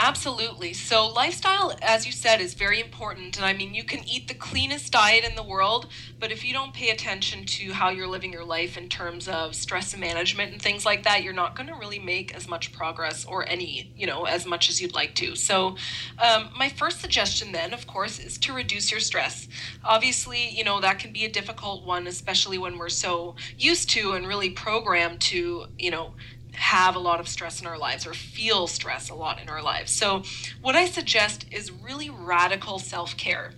Absolutely. 0.00 0.74
So, 0.74 1.08
lifestyle, 1.08 1.76
as 1.82 2.06
you 2.06 2.12
said, 2.12 2.40
is 2.40 2.54
very 2.54 2.78
important. 2.78 3.36
And 3.36 3.44
I 3.44 3.52
mean, 3.52 3.74
you 3.74 3.82
can 3.82 4.08
eat 4.08 4.28
the 4.28 4.34
cleanest 4.34 4.92
diet 4.92 5.24
in 5.28 5.34
the 5.34 5.42
world, 5.42 5.88
but 6.20 6.30
if 6.30 6.44
you 6.44 6.52
don't 6.52 6.72
pay 6.72 6.90
attention 6.90 7.44
to 7.46 7.72
how 7.72 7.90
you're 7.90 8.06
living 8.06 8.32
your 8.32 8.44
life 8.44 8.78
in 8.78 8.88
terms 8.88 9.26
of 9.26 9.56
stress 9.56 9.96
management 9.96 10.52
and 10.52 10.62
things 10.62 10.86
like 10.86 11.02
that, 11.02 11.24
you're 11.24 11.32
not 11.32 11.56
going 11.56 11.66
to 11.66 11.74
really 11.74 11.98
make 11.98 12.32
as 12.32 12.46
much 12.46 12.72
progress 12.72 13.24
or 13.24 13.48
any, 13.48 13.92
you 13.96 14.06
know, 14.06 14.22
as 14.24 14.46
much 14.46 14.68
as 14.68 14.80
you'd 14.80 14.94
like 14.94 15.16
to. 15.16 15.34
So, 15.34 15.76
um, 16.20 16.50
my 16.56 16.68
first 16.68 17.00
suggestion 17.00 17.50
then, 17.50 17.74
of 17.74 17.88
course, 17.88 18.20
is 18.20 18.38
to 18.38 18.52
reduce 18.52 18.92
your 18.92 19.00
stress. 19.00 19.48
Obviously, 19.84 20.48
you 20.50 20.62
know, 20.62 20.80
that 20.80 21.00
can 21.00 21.12
be 21.12 21.24
a 21.24 21.30
difficult 21.30 21.84
one, 21.84 22.06
especially 22.06 22.56
when 22.56 22.78
we're 22.78 22.88
so 22.88 23.34
used 23.58 23.90
to 23.90 24.12
and 24.12 24.28
really 24.28 24.50
programmed 24.50 25.20
to, 25.22 25.66
you 25.76 25.90
know, 25.90 26.14
have 26.58 26.96
a 26.96 27.00
lot 27.00 27.20
of 27.20 27.28
stress 27.28 27.60
in 27.60 27.66
our 27.66 27.78
lives 27.78 28.06
or 28.06 28.14
feel 28.14 28.66
stress 28.66 29.08
a 29.08 29.14
lot 29.14 29.40
in 29.40 29.48
our 29.48 29.62
lives. 29.62 29.92
So, 29.92 30.22
what 30.60 30.76
I 30.76 30.86
suggest 30.86 31.46
is 31.50 31.70
really 31.70 32.10
radical 32.10 32.78
self 32.78 33.16
care. 33.16 33.52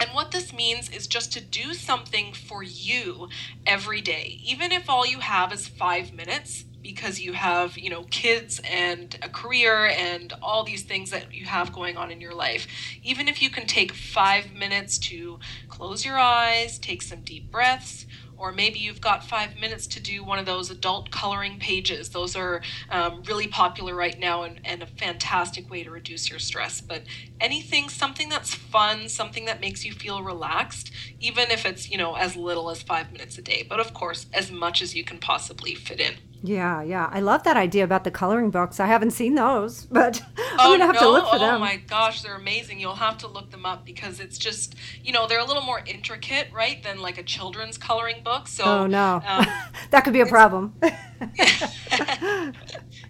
And 0.00 0.10
what 0.10 0.30
this 0.30 0.52
means 0.52 0.88
is 0.88 1.06
just 1.06 1.32
to 1.34 1.40
do 1.40 1.74
something 1.74 2.32
for 2.32 2.62
you 2.62 3.28
every 3.66 4.00
day. 4.00 4.40
Even 4.42 4.72
if 4.72 4.88
all 4.88 5.06
you 5.06 5.20
have 5.20 5.52
is 5.52 5.68
five 5.68 6.14
minutes, 6.14 6.64
because 6.82 7.20
you 7.20 7.32
have, 7.32 7.76
you 7.76 7.90
know, 7.90 8.04
kids 8.04 8.60
and 8.64 9.18
a 9.22 9.28
career 9.28 9.86
and 9.86 10.32
all 10.42 10.64
these 10.64 10.82
things 10.82 11.10
that 11.10 11.32
you 11.32 11.44
have 11.44 11.72
going 11.72 11.96
on 11.96 12.10
in 12.10 12.20
your 12.20 12.34
life. 12.34 12.66
Even 13.02 13.28
if 13.28 13.42
you 13.42 13.50
can 13.50 13.66
take 13.66 13.92
5 13.92 14.52
minutes 14.52 14.98
to 14.98 15.38
close 15.68 16.04
your 16.04 16.18
eyes, 16.18 16.78
take 16.78 17.02
some 17.02 17.20
deep 17.20 17.50
breaths, 17.50 18.06
or 18.40 18.52
maybe 18.52 18.78
you've 18.78 19.00
got 19.02 19.22
five 19.22 19.56
minutes 19.60 19.86
to 19.86 20.00
do 20.00 20.24
one 20.24 20.38
of 20.38 20.46
those 20.46 20.70
adult 20.70 21.10
coloring 21.10 21.58
pages. 21.58 22.08
Those 22.08 22.34
are 22.34 22.62
um, 22.90 23.22
really 23.24 23.46
popular 23.46 23.94
right 23.94 24.18
now 24.18 24.44
and, 24.44 24.60
and 24.64 24.82
a 24.82 24.86
fantastic 24.86 25.70
way 25.70 25.84
to 25.84 25.90
reduce 25.90 26.30
your 26.30 26.38
stress. 26.38 26.80
But 26.80 27.02
anything, 27.38 27.90
something 27.90 28.30
that's 28.30 28.54
fun, 28.54 29.10
something 29.10 29.44
that 29.44 29.60
makes 29.60 29.84
you 29.84 29.92
feel 29.92 30.22
relaxed, 30.22 30.90
even 31.20 31.50
if 31.50 31.66
it's, 31.66 31.90
you 31.90 31.98
know, 31.98 32.14
as 32.14 32.34
little 32.34 32.70
as 32.70 32.80
five 32.80 33.12
minutes 33.12 33.36
a 33.36 33.42
day. 33.42 33.66
But 33.68 33.78
of 33.78 33.92
course, 33.92 34.26
as 34.32 34.50
much 34.50 34.80
as 34.80 34.94
you 34.94 35.04
can 35.04 35.18
possibly 35.18 35.74
fit 35.74 36.00
in. 36.00 36.14
Yeah, 36.42 36.82
yeah. 36.82 37.08
I 37.12 37.20
love 37.20 37.42
that 37.42 37.56
idea 37.56 37.84
about 37.84 38.04
the 38.04 38.10
coloring 38.10 38.50
books. 38.50 38.80
I 38.80 38.86
haven't 38.86 39.10
seen 39.10 39.34
those, 39.34 39.84
but 39.90 40.22
oh, 40.38 40.56
I'm 40.58 40.70
going 40.70 40.80
to 40.80 40.86
have 40.86 40.94
no? 40.94 41.00
to 41.02 41.08
look 41.10 41.28
for 41.28 41.36
oh, 41.36 41.38
them. 41.38 41.56
Oh 41.56 41.58
my 41.58 41.76
gosh, 41.76 42.22
they're 42.22 42.36
amazing. 42.36 42.80
You'll 42.80 42.94
have 42.94 43.18
to 43.18 43.26
look 43.26 43.50
them 43.50 43.66
up 43.66 43.84
because 43.84 44.20
it's 44.20 44.38
just, 44.38 44.74
you 45.02 45.12
know, 45.12 45.26
they're 45.26 45.40
a 45.40 45.44
little 45.44 45.62
more 45.62 45.82
intricate, 45.86 46.48
right, 46.52 46.82
than 46.82 47.00
like 47.00 47.18
a 47.18 47.22
children's 47.22 47.76
coloring 47.76 48.22
book. 48.22 48.48
So 48.48 48.64
oh 48.64 48.86
no. 48.86 49.22
Um, 49.26 49.46
that 49.90 50.04
could 50.04 50.12
be 50.12 50.20
a 50.20 50.26
problem. 50.26 50.74
and 50.82 50.94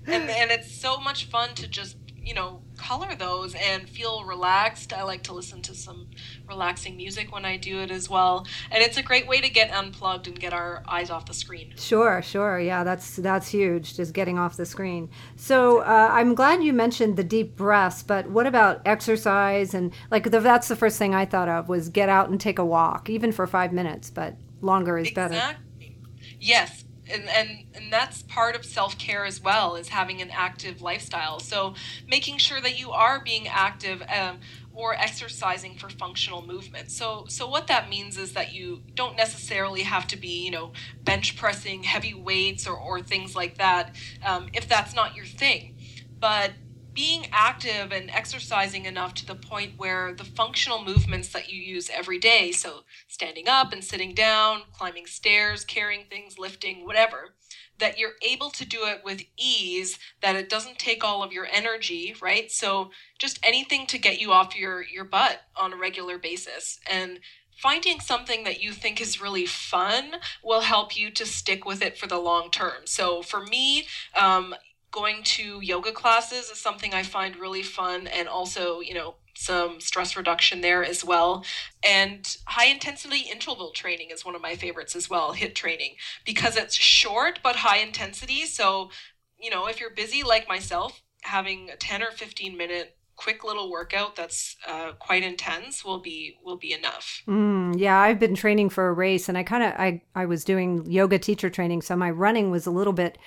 and 0.06 0.50
it's 0.50 0.74
so 0.74 0.98
much 0.98 1.26
fun 1.26 1.54
to 1.54 1.68
just 1.68 1.96
you 2.22 2.34
know 2.34 2.62
color 2.80 3.14
those 3.14 3.54
and 3.54 3.88
feel 3.88 4.24
relaxed 4.24 4.92
i 4.92 5.02
like 5.02 5.22
to 5.22 5.32
listen 5.32 5.60
to 5.60 5.74
some 5.74 6.06
relaxing 6.48 6.96
music 6.96 7.32
when 7.32 7.44
i 7.44 7.56
do 7.56 7.78
it 7.80 7.90
as 7.90 8.08
well 8.08 8.46
and 8.70 8.82
it's 8.82 8.96
a 8.96 9.02
great 9.02 9.26
way 9.26 9.40
to 9.40 9.48
get 9.48 9.70
unplugged 9.70 10.26
and 10.26 10.40
get 10.40 10.52
our 10.52 10.82
eyes 10.88 11.10
off 11.10 11.24
the 11.26 11.34
screen 11.34 11.72
Sure, 11.76 12.22
sure. 12.22 12.58
Yeah, 12.60 12.84
that's 12.84 13.16
that's 13.16 13.48
huge. 13.48 13.96
Just 13.96 14.12
getting 14.14 14.38
off 14.38 14.56
the 14.56 14.66
screen. 14.66 15.08
So 15.36 15.80
uh, 15.80 16.08
I'm 16.12 16.34
glad 16.34 16.62
you 16.62 16.72
mentioned 16.72 17.16
the 17.16 17.24
deep 17.24 17.56
breaths. 17.56 18.02
But 18.02 18.30
what 18.30 18.46
about 18.46 18.80
exercise 18.84 19.74
and 19.74 19.92
like 20.10 20.30
the, 20.30 20.40
that's 20.40 20.68
the 20.68 20.76
first 20.76 20.98
thing 20.98 21.14
I 21.14 21.24
thought 21.26 21.48
of 21.48 21.68
was 21.68 21.88
get 21.88 22.08
out 22.08 22.30
and 22.30 22.40
take 22.40 22.58
a 22.58 22.64
walk, 22.64 23.10
even 23.10 23.32
for 23.32 23.46
five 23.46 23.72
minutes. 23.72 24.10
But 24.10 24.36
longer 24.60 24.98
is 24.98 25.10
better. 25.10 25.34
exactly 25.34 25.96
yes 26.38 26.84
and, 27.12 27.28
and 27.28 27.64
and 27.74 27.92
that's 27.92 28.22
part 28.22 28.56
of 28.56 28.64
self-care 28.64 29.24
as 29.24 29.40
well 29.40 29.76
is 29.76 29.88
having 29.88 30.20
an 30.20 30.30
active 30.30 30.82
lifestyle. 30.82 31.40
So 31.40 31.74
making 32.08 32.38
sure 32.38 32.60
that 32.60 32.78
you 32.78 32.90
are 32.90 33.22
being 33.22 33.48
active 33.48 34.02
um, 34.02 34.38
or 34.72 34.94
exercising 34.94 35.76
for 35.76 35.88
functional 35.90 36.46
movement. 36.46 36.90
So 36.90 37.24
so 37.28 37.48
what 37.48 37.66
that 37.66 37.88
means 37.88 38.16
is 38.16 38.32
that 38.34 38.52
you 38.52 38.82
don't 38.94 39.16
necessarily 39.16 39.82
have 39.82 40.06
to 40.08 40.16
be 40.16 40.44
you 40.44 40.50
know 40.50 40.72
bench 41.02 41.36
pressing 41.36 41.82
heavy 41.82 42.14
weights 42.14 42.66
or, 42.66 42.76
or 42.76 43.00
things 43.00 43.34
like 43.34 43.58
that 43.58 43.94
um, 44.24 44.48
if 44.52 44.68
that's 44.68 44.94
not 44.94 45.14
your 45.14 45.26
thing. 45.26 45.76
But 46.18 46.52
being 46.92 47.26
active 47.32 47.92
and 47.92 48.10
exercising 48.10 48.84
enough 48.84 49.14
to 49.14 49.26
the 49.26 49.34
point 49.34 49.72
where 49.76 50.12
the 50.14 50.24
functional 50.24 50.84
movements 50.84 51.28
that 51.28 51.50
you 51.50 51.60
use 51.60 51.90
every 51.90 52.18
day 52.18 52.52
so 52.52 52.80
standing 53.08 53.48
up 53.48 53.72
and 53.72 53.84
sitting 53.84 54.14
down 54.14 54.62
climbing 54.72 55.06
stairs 55.06 55.64
carrying 55.64 56.04
things 56.04 56.38
lifting 56.38 56.84
whatever 56.84 57.34
that 57.78 57.98
you're 57.98 58.12
able 58.22 58.50
to 58.50 58.64
do 58.64 58.84
it 58.84 59.00
with 59.04 59.22
ease 59.38 59.98
that 60.20 60.36
it 60.36 60.48
doesn't 60.48 60.78
take 60.78 61.02
all 61.02 61.22
of 61.22 61.32
your 61.32 61.48
energy 61.50 62.14
right? 62.20 62.50
So 62.50 62.90
just 63.18 63.38
anything 63.42 63.86
to 63.86 63.98
get 63.98 64.20
you 64.20 64.32
off 64.32 64.56
your 64.56 64.82
your 64.82 65.04
butt 65.04 65.42
on 65.56 65.72
a 65.72 65.76
regular 65.76 66.18
basis. 66.18 66.78
And 66.90 67.20
finding 67.56 68.00
something 68.00 68.44
that 68.44 68.62
you 68.62 68.72
think 68.72 69.00
is 69.00 69.20
really 69.20 69.44
fun 69.44 70.12
will 70.42 70.62
help 70.62 70.96
you 70.96 71.10
to 71.10 71.26
stick 71.26 71.66
with 71.66 71.82
it 71.82 71.98
for 71.98 72.06
the 72.06 72.18
long 72.18 72.50
term. 72.50 72.86
So 72.86 73.22
for 73.22 73.44
me 73.44 73.86
um, 74.18 74.54
going 74.90 75.22
to 75.22 75.60
yoga 75.60 75.92
classes 75.92 76.50
is 76.50 76.58
something 76.58 76.94
I 76.94 77.02
find 77.02 77.36
really 77.36 77.62
fun 77.62 78.06
and 78.06 78.28
also, 78.28 78.80
you 78.80 78.94
know, 78.94 79.14
some 79.34 79.80
stress 79.80 80.16
reduction 80.16 80.60
there 80.60 80.84
as 80.84 81.04
well. 81.04 81.44
And 81.86 82.36
high 82.46 82.66
intensity 82.66 83.28
interval 83.30 83.70
training 83.70 84.10
is 84.10 84.24
one 84.24 84.34
of 84.34 84.42
my 84.42 84.54
favorites 84.54 84.94
as 84.94 85.08
well, 85.08 85.32
HIT 85.32 85.54
training, 85.54 85.94
because 86.26 86.56
it's 86.56 86.74
short 86.74 87.40
but 87.42 87.56
high 87.56 87.78
intensity. 87.78 88.44
So, 88.44 88.90
you 89.38 89.50
know, 89.50 89.66
if 89.66 89.80
you're 89.80 89.94
busy 89.94 90.22
like 90.22 90.48
myself, 90.48 91.00
having 91.22 91.70
a 91.70 91.76
10 91.76 92.02
or 92.02 92.10
15 92.10 92.56
minute 92.56 92.96
quick 93.16 93.44
little 93.44 93.70
workout 93.70 94.16
that's 94.16 94.56
uh, 94.66 94.92
quite 94.98 95.22
intense 95.22 95.84
will 95.84 96.00
be 96.00 96.38
will 96.42 96.56
be 96.56 96.72
enough. 96.72 97.22
Mm, 97.28 97.78
yeah, 97.78 97.98
I've 97.98 98.18
been 98.18 98.34
training 98.34 98.70
for 98.70 98.88
a 98.88 98.92
race, 98.94 99.28
and 99.28 99.36
I 99.36 99.42
kind 99.42 99.62
of 99.62 99.72
I 99.78 100.02
I 100.14 100.24
was 100.24 100.42
doing 100.42 100.90
yoga 100.90 101.18
teacher 101.18 101.50
training, 101.50 101.82
so 101.82 101.94
my 101.96 102.10
running 102.10 102.50
was 102.50 102.66
a 102.66 102.70
little 102.70 102.94
bit 102.94 103.18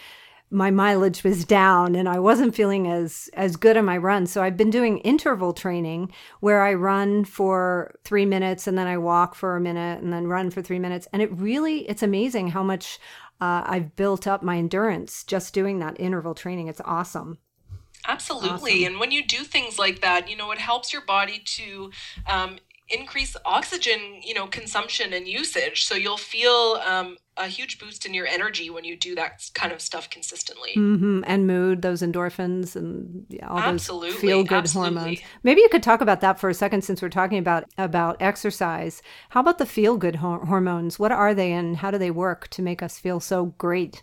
my 0.54 0.70
mileage 0.70 1.24
was 1.24 1.46
down 1.46 1.96
and 1.96 2.08
I 2.08 2.20
wasn't 2.20 2.56
feeling 2.56 2.88
as 2.88 3.30
as 3.34 3.56
good 3.56 3.76
on 3.76 3.86
my 3.86 3.98
run. 3.98 4.28
So 4.28 4.44
I've 4.44 4.56
been 4.56 4.70
doing 4.70 5.00
interval 5.00 5.52
training 5.52 6.12
where 6.40 6.62
I 6.62 6.74
run 6.74 7.26
for 7.26 7.96
3 8.04 8.26
minutes 8.26 8.68
and 8.68 8.78
then 8.78 8.88
I 8.88 8.98
walk 8.98 9.36
for 9.36 9.56
a 9.56 9.62
minute 9.62 10.02
and 10.02 10.14
then 10.14 10.28
run 10.28 10.52
for 10.52 10.62
3 10.62 10.80
minutes 10.80 11.08
and 11.12 11.22
it 11.22 11.32
really 11.32 11.80
it's 11.90 12.04
amazing 12.04 12.50
how 12.50 12.64
much 12.64 13.00
uh, 13.42 13.64
I've 13.66 13.96
built 13.96 14.28
up 14.28 14.44
my 14.44 14.58
endurance 14.58 15.24
just 15.24 15.54
doing 15.54 15.80
that 15.80 16.00
interval 16.00 16.36
training. 16.36 16.68
It's 16.68 16.82
awesome. 16.86 17.40
Absolutely. 18.08 18.84
Awesome. 18.84 18.94
And 18.94 19.00
when 19.00 19.12
you 19.12 19.26
do 19.26 19.44
things 19.44 19.80
like 19.80 20.02
that, 20.02 20.30
you 20.30 20.36
know, 20.36 20.52
it 20.52 20.60
helps 20.60 20.94
your 20.94 21.04
body 21.04 21.42
to 21.46 21.92
um, 22.30 22.60
increase 22.90 23.36
oxygen, 23.46 24.22
you 24.24 24.34
know, 24.34 24.48
consumption 24.48 25.14
and 25.14 25.28
usage. 25.28 25.86
So 25.86 25.96
you'll 25.96 26.18
feel 26.18 26.82
um, 26.86 27.18
a 27.38 27.48
huge 27.48 27.80
boost 27.80 28.06
in 28.06 28.14
your 28.14 28.28
energy 28.28 28.70
when 28.70 28.84
you 28.86 28.98
do 28.98 29.16
that 29.16 29.50
kind 29.54 29.72
of 29.72 29.82
stuff 29.82 30.10
consistently. 30.10 30.86
hmm 30.92 31.22
And 31.28 31.46
mood, 31.46 31.82
those 31.84 32.02
endorphins 32.02 32.76
and 32.76 33.28
all 33.48 33.62
Absolutely, 33.62 33.86
those 34.02 34.08
feel 34.08 34.44
good 34.44 34.68
hormones. 34.68 35.22
Maybe 35.44 35.62
you 35.62 35.70
could 35.70 35.84
talk 35.84 36.02
about 36.02 36.20
that 36.22 36.40
for 36.40 36.50
a 36.50 36.54
second 36.54 36.84
since 36.84 37.02
we're 37.02 37.10
talking 37.10 37.38
about 37.38 37.66
about 37.78 38.18
exercise. 38.20 39.02
How 39.30 39.42
about 39.42 39.60
the 39.60 39.66
feel 39.68 39.98
good 39.98 40.16
hor- 40.18 40.46
hormones? 40.46 40.98
What 40.98 41.12
are 41.12 41.34
they 41.36 41.52
and 41.52 41.78
how 41.78 41.92
do 41.92 41.98
they 42.00 42.12
work 42.12 42.48
to 42.50 42.62
make 42.64 42.82
us 42.82 42.98
feel 43.00 43.20
so 43.20 43.46
great? 43.58 44.02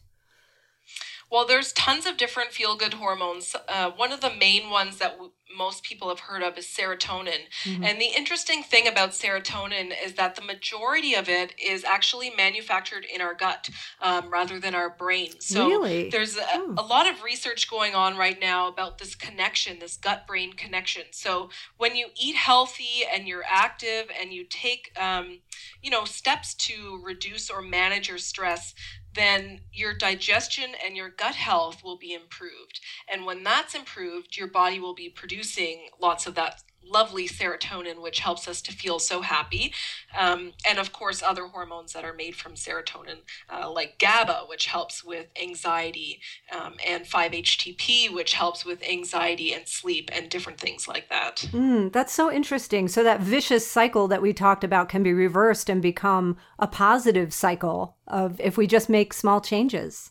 Well, 1.31 1.47
there's 1.47 1.73
tons 1.73 2.07
of 2.07 2.17
different 2.17 2.53
feel 2.53 2.77
good 2.77 2.95
hormones. 2.95 3.55
Uh, 3.69 3.91
one 3.91 4.13
of 4.13 4.21
the 4.21 4.35
main 4.35 4.71
ones 4.71 4.99
that 4.99 5.13
w- 5.13 5.33
most 5.57 5.83
people 5.83 6.09
have 6.09 6.21
heard 6.21 6.43
of 6.43 6.57
is 6.59 6.67
serotonin. 6.67 7.41
And 7.65 8.01
the 8.01 8.13
interesting 8.17 8.63
thing 8.63 8.87
about 8.87 9.11
serotonin 9.11 9.93
is 10.05 10.15
that 10.15 10.37
the 10.37 10.43
majority 10.43 11.15
of 11.15 11.29
it 11.29 11.55
is 11.59 11.85
actually 11.85 12.31
manufactured 12.31 13.05
in 13.13 13.21
our 13.21 13.35
gut 13.35 13.71
um, 14.01 14.31
rather 14.31 14.59
than 14.61 14.75
our 14.75 14.91
brain. 14.91 15.41
So 15.41 15.69
Really? 15.69 16.11
there's 16.11 16.37
a, 16.37 16.43
Hmm. 16.61 16.79
a 16.79 16.83
lot 16.83 17.09
of 17.09 17.23
research 17.23 17.71
going 17.71 17.95
on 17.95 18.17
right 18.17 18.39
now 18.41 18.69
about 18.69 18.99
this 18.99 19.15
connection, 19.15 19.79
this 19.79 19.97
gut 19.97 20.27
brain 20.27 20.53
connection. 20.53 21.05
So 21.13 21.51
when 21.77 21.97
you 21.97 22.09
eat 22.21 22.37
healthy 22.37 23.05
and 23.13 23.27
you're 23.27 23.45
active 23.49 24.11
and 24.21 24.33
you 24.33 24.45
take, 24.45 24.93
um, 25.01 25.41
you 25.83 25.91
know, 25.91 26.05
steps 26.05 26.55
to 26.55 27.01
reduce 27.05 27.51
or 27.51 27.63
manage 27.63 28.09
your 28.09 28.19
stress, 28.19 28.75
then 29.15 29.61
your 29.73 29.95
digestion 29.95 30.73
and 30.85 30.97
your 30.97 31.09
gut 31.09 31.35
health 31.35 31.83
will 31.83 31.97
be 31.97 32.13
improved. 32.13 32.81
And 33.09 33.25
when 33.25 33.43
that's 33.43 33.75
improved, 33.75 34.37
your 34.37 34.47
body 34.47 34.79
will 34.79 34.95
be 34.95 35.09
producing 35.09 35.89
lots 36.01 36.27
of 36.27 36.35
that 36.37 36.63
lovely 36.85 37.29
serotonin, 37.29 38.03
which 38.03 38.21
helps 38.21 38.49
us 38.49 38.61
to 38.63 38.73
feel 38.73 38.99
so 38.99 39.21
happy. 39.21 39.73
Um, 40.19 40.53
and 40.69 40.79
of 40.79 40.93
course, 40.93 41.23
other 41.23 41.47
hormones 41.47 41.93
that 41.93 42.05
are 42.05 42.15
made 42.15 42.37
from 42.37 42.55
serotonin, 42.55 43.19
uh, 43.53 43.71
like 43.71 43.99
GABA, 43.99 44.45
which 44.49 44.67
helps 44.67 45.05
with 45.05 45.27
anxiety, 45.41 46.21
um, 46.53 46.75
and 46.87 47.05
5-HTP, 47.05 48.13
which 48.13 48.35
helps 48.35 48.65
with 48.65 48.83
anxiety 48.83 49.53
and 49.53 49.69
sleep, 49.69 50.11
and 50.13 50.29
different 50.29 50.59
things 50.59 50.89
like 50.89 51.09
that. 51.09 51.49
Mm, 51.53 51.93
that's 51.93 52.13
so 52.13 52.31
interesting. 52.31 52.89
So 52.89 53.03
that 53.05 53.21
vicious 53.21 53.67
cycle 53.67 54.09
that 54.09 54.23
we 54.23 54.33
talked 54.33 54.65
about 54.65 54.89
can 54.89 55.03
be 55.03 55.13
reversed 55.13 55.69
and 55.69 55.81
become 55.81 56.37
a 56.59 56.67
positive 56.67 57.33
cycle 57.33 57.97
of 58.07 58.41
if 58.41 58.57
we 58.57 58.67
just 58.67 58.89
make 58.89 59.13
small 59.13 59.41
changes. 59.41 60.10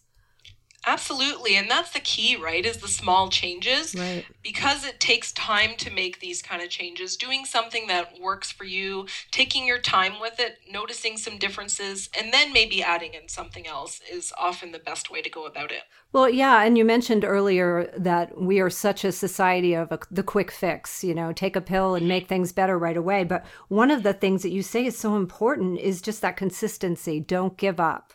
Absolutely. 0.86 1.56
And 1.56 1.70
that's 1.70 1.92
the 1.92 2.00
key, 2.00 2.36
right? 2.36 2.66
Is 2.66 2.78
the 2.78 2.88
small 2.88 3.30
changes. 3.30 3.94
Right. 3.96 4.26
Because 4.42 4.86
it 4.86 5.00
takes 5.00 5.32
time 5.34 5.76
to 5.78 5.92
make 5.92 6.20
these 6.20 6.42
kind 6.42 6.62
of 6.62 6.70
changes, 6.70 7.18
doing 7.18 7.46
something 7.46 7.88
that 7.88 8.20
works 8.20 8.52
for 8.52 8.64
you, 8.64 9.06
taking 9.32 9.68
your 9.68 9.80
time 9.80 10.20
with 10.20 10.40
it, 10.40 10.60
noticing 10.72 11.18
some 11.18 11.38
differences, 11.38 12.10
and 12.18 12.34
then 12.34 12.54
maybe 12.54 12.82
adding 12.82 13.14
in 13.14 13.28
something 13.28 13.68
else 13.68 14.02
is 14.12 14.34
often 14.38 14.72
the 14.72 14.80
best 14.80 15.12
way 15.12 15.22
to 15.22 15.30
go 15.30 15.46
about 15.46 15.72
it. 15.72 15.84
Well, 16.12 16.30
yeah, 16.30 16.64
and 16.64 16.78
you 16.78 16.86
mentioned 16.86 17.24
earlier 17.24 17.94
that 17.98 18.42
we 18.42 18.60
are 18.60 18.70
such 18.70 19.04
a 19.04 19.12
society 19.12 19.74
of 19.74 19.92
a, 19.92 20.00
the 20.10 20.24
quick 20.24 20.50
fix, 20.50 21.04
you 21.04 21.14
know, 21.14 21.34
take 21.34 21.56
a 21.56 21.62
pill 21.62 21.94
and 21.94 22.08
make 22.08 22.28
things 22.28 22.52
better 22.52 22.80
right 22.80 22.98
away. 22.98 23.24
But 23.24 23.46
one 23.68 23.92
of 23.92 24.04
the 24.04 24.14
things 24.14 24.42
that 24.42 24.50
you 24.50 24.64
say 24.64 24.86
is 24.86 24.98
so 24.98 25.16
important 25.16 25.80
is 25.80 26.02
just 26.02 26.22
that 26.22 26.38
consistency. 26.38 27.20
Don't 27.20 27.58
give 27.58 27.80
up. 27.80 28.14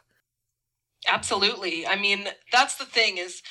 Absolutely. 1.06 1.86
I 1.86 1.96
mean, 1.96 2.28
that's 2.50 2.76
the 2.76 2.86
thing 2.86 3.18
is 3.18 3.42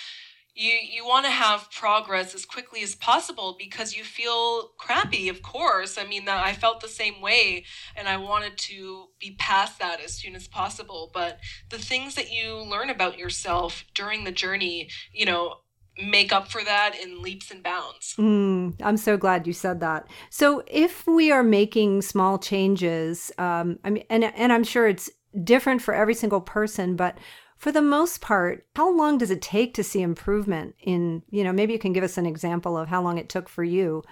you 0.56 0.72
you 0.72 1.06
want 1.06 1.26
to 1.26 1.32
have 1.32 1.72
progress 1.72 2.36
as 2.36 2.46
quickly 2.46 2.84
as 2.84 2.96
possible 2.96 3.56
because 3.58 3.96
you 3.96 4.04
feel 4.04 4.70
crappy 4.78 5.30
of 5.30 5.42
course 5.42 5.98
i 5.98 6.06
mean 6.06 6.28
i 6.30 6.54
felt 6.54 6.80
the 6.80 6.88
same 6.88 7.20
way 7.22 7.63
and 7.96 8.08
i 8.08 8.16
wanted 8.16 8.56
to 8.58 9.08
be 9.20 9.36
past 9.39 9.80
that 9.80 10.00
as 10.00 10.13
soon 10.13 10.36
as 10.36 10.48
possible 10.48 11.10
but 11.13 11.39
the 11.70 11.78
things 11.78 12.16
that 12.16 12.32
you 12.32 12.58
learn 12.58 12.89
about 12.89 13.18
yourself 13.18 13.84
during 13.96 14.24
the 14.24 14.32
journey 14.32 14.88
you 15.12 15.26
know 15.26 15.58
make 16.02 16.34
up 16.34 16.48
for 16.48 16.63
that 16.63 16.96
in 17.00 17.22
leaps 17.22 17.52
and 17.52 17.62
bounds. 17.62 18.16
Mm, 18.18 18.74
I'm 18.82 18.98
so 18.98 19.16
glad 19.16 19.46
you 19.46 19.54
said 19.54 19.80
that. 19.82 20.08
So, 20.30 20.63
if 20.68 21.06
we 21.06 21.32
are 21.32 21.44
making 21.44 22.02
small 22.02 22.39
changes, 22.39 23.32
um, 23.38 23.78
I 23.84 23.92
mean, 23.92 24.04
and 24.10 24.24
and 24.24 24.52
I'm 24.52 24.63
sure 24.63 24.88
it's 24.88 25.12
different 25.44 25.82
for 25.82 25.94
every 25.94 26.13
single 26.13 26.42
person, 26.42 26.96
but 26.96 27.18
for 27.63 27.71
the 27.71 27.82
most 27.82 28.19
part, 28.19 28.65
how 28.76 28.93
long 28.93 29.17
does 29.17 29.32
it 29.32 29.41
take 29.41 29.73
to 29.76 29.86
see 29.86 30.02
improvement 30.02 30.76
in, 30.82 31.23
you 31.30 31.45
know, 31.45 31.54
maybe 31.54 31.71
you 31.71 31.80
can 31.80 31.93
give 31.93 32.04
us 32.04 32.17
an 32.17 32.26
example 32.26 32.78
of 32.78 32.89
how 32.89 33.02
long 33.02 33.17
it 33.17 33.30
took 33.30 33.47
for 33.47 33.63
you 33.63 34.04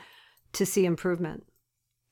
to 0.53 0.65
see 0.65 0.85
improvement? 0.85 1.43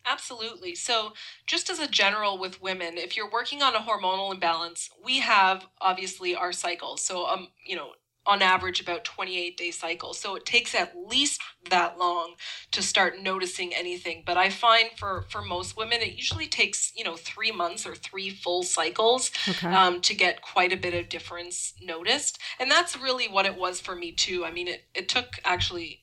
Absolutely. 0.05 0.75
So, 0.75 1.13
just 1.47 1.69
as 1.69 1.79
a 1.79 1.87
general 1.87 2.37
with 2.37 2.61
women, 2.61 2.97
if 2.97 3.15
you're 3.15 3.31
working 3.31 3.63
on 3.63 3.73
a 3.73 3.79
hormonal 3.79 4.33
imbalance, 4.33 4.89
we 5.01 5.19
have 5.19 5.65
obviously 5.79 6.35
our 6.35 6.51
cycles. 6.51 7.01
So, 7.01 7.25
um, 7.25 7.47
you 7.65 7.77
know, 7.77 7.91
on 8.25 8.41
average 8.41 8.79
about 8.79 9.03
28 9.03 9.57
day 9.57 9.71
cycle. 9.71 10.13
So 10.13 10.35
it 10.35 10.45
takes 10.45 10.75
at 10.75 10.95
least 10.95 11.41
that 11.69 11.97
long 11.97 12.35
to 12.71 12.81
start 12.81 13.19
noticing 13.19 13.73
anything. 13.73 14.23
But 14.25 14.37
I 14.37 14.49
find 14.49 14.89
for 14.95 15.25
for 15.29 15.41
most 15.41 15.77
women, 15.77 16.01
it 16.01 16.13
usually 16.13 16.47
takes 16.47 16.91
you 16.95 17.03
know 17.03 17.15
three 17.15 17.51
months 17.51 17.85
or 17.85 17.95
three 17.95 18.29
full 18.29 18.63
cycles 18.63 19.31
okay. 19.47 19.67
um, 19.67 20.01
to 20.01 20.13
get 20.13 20.41
quite 20.41 20.73
a 20.73 20.77
bit 20.77 20.93
of 20.93 21.09
difference 21.09 21.73
noticed. 21.81 22.39
And 22.59 22.69
that's 22.69 22.97
really 22.97 23.27
what 23.27 23.45
it 23.45 23.57
was 23.57 23.79
for 23.79 23.95
me 23.95 24.11
too. 24.11 24.45
I 24.45 24.51
mean, 24.51 24.67
it 24.67 24.85
it 24.93 25.09
took 25.09 25.39
actually 25.43 26.01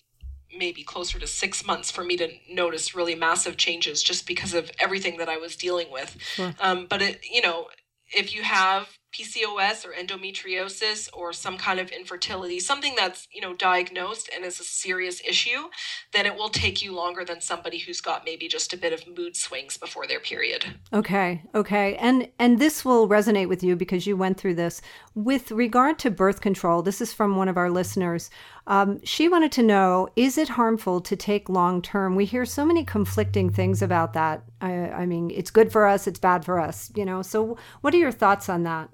maybe 0.57 0.83
closer 0.83 1.19
to 1.19 1.27
six 1.27 1.67
months 1.67 1.91
for 1.91 2.03
me 2.03 2.17
to 2.17 2.29
notice 2.51 2.95
really 2.95 3.15
massive 3.15 3.57
changes 3.57 4.03
just 4.03 4.27
because 4.27 4.55
of 4.55 4.71
everything 4.79 5.19
that 5.19 5.29
I 5.29 5.37
was 5.37 5.57
dealing 5.57 5.91
with. 5.91 6.17
Sure. 6.21 6.55
Um, 6.61 6.87
but 6.89 7.03
it, 7.03 7.21
you 7.31 7.43
know, 7.43 7.67
if 8.15 8.35
you 8.35 8.43
have 8.43 8.89
PCOS 9.17 9.87
or 9.87 9.93
endometriosis 9.93 11.09
or 11.13 11.33
some 11.33 11.57
kind 11.57 11.81
of 11.81 11.91
infertility, 11.91 12.61
something 12.61 12.95
that's, 12.97 13.27
you 13.33 13.41
know, 13.41 13.55
diagnosed 13.55 14.29
and 14.35 14.45
is 14.45 14.61
a 14.61 14.65
serious 14.65 15.23
issue, 15.27 15.69
then 16.13 16.27
it 16.27 16.35
will 16.35 16.51
take 16.51 16.83
you 16.83 16.95
longer 16.95 17.25
than 17.25 17.41
somebody 17.41 17.79
who's 17.79 18.01
got 18.01 18.25
maybe 18.27 18.47
just 18.47 18.73
a 18.73 18.77
bit 18.77 18.93
of 18.93 19.07
mood 19.17 19.35
swings 19.35 19.79
before 19.79 20.07
their 20.07 20.21
period. 20.21 20.67
Okay. 20.93 21.43
Okay. 21.55 21.97
And 21.97 22.29
and 22.39 22.59
this 22.59 22.85
will 22.85 23.09
resonate 23.09 23.49
with 23.49 23.63
you 23.63 23.75
because 23.77 24.07
you 24.07 24.17
went 24.17 24.39
through 24.39 24.55
this. 24.55 24.83
With 25.15 25.51
regard 25.51 25.99
to 26.01 26.11
birth 26.11 26.41
control, 26.41 26.83
this 26.83 27.01
is 27.01 27.13
from 27.13 27.37
one 27.37 27.49
of 27.49 27.57
our 27.57 27.71
listeners. 27.71 28.29
Um, 28.67 29.01
she 29.05 29.29
wanted 29.29 29.53
to 29.53 29.63
know 29.63 30.09
is 30.17 30.37
it 30.37 30.51
harmful 30.51 31.01
to 31.01 31.17
take 31.17 31.49
long 31.49 31.81
term? 31.81 32.17
We 32.17 32.25
hear 32.25 32.45
so 32.45 32.67
many 32.67 32.85
conflicting 32.85 33.51
things 33.51 33.81
about 33.81 34.13
that. 34.13 34.43
I, 34.61 34.73
I 34.73 35.07
mean, 35.07 35.31
it's 35.31 35.51
good 35.51 35.73
for 35.73 35.87
us, 35.87 36.07
it's 36.07 36.19
bad 36.19 36.45
for 36.45 36.59
us, 36.59 36.91
you 36.95 37.05
know. 37.05 37.23
So, 37.23 37.57
what 37.81 37.95
are 37.95 37.99
your 37.99 38.13
thoughts 38.13 38.49
on 38.49 38.65
that? 38.65 38.91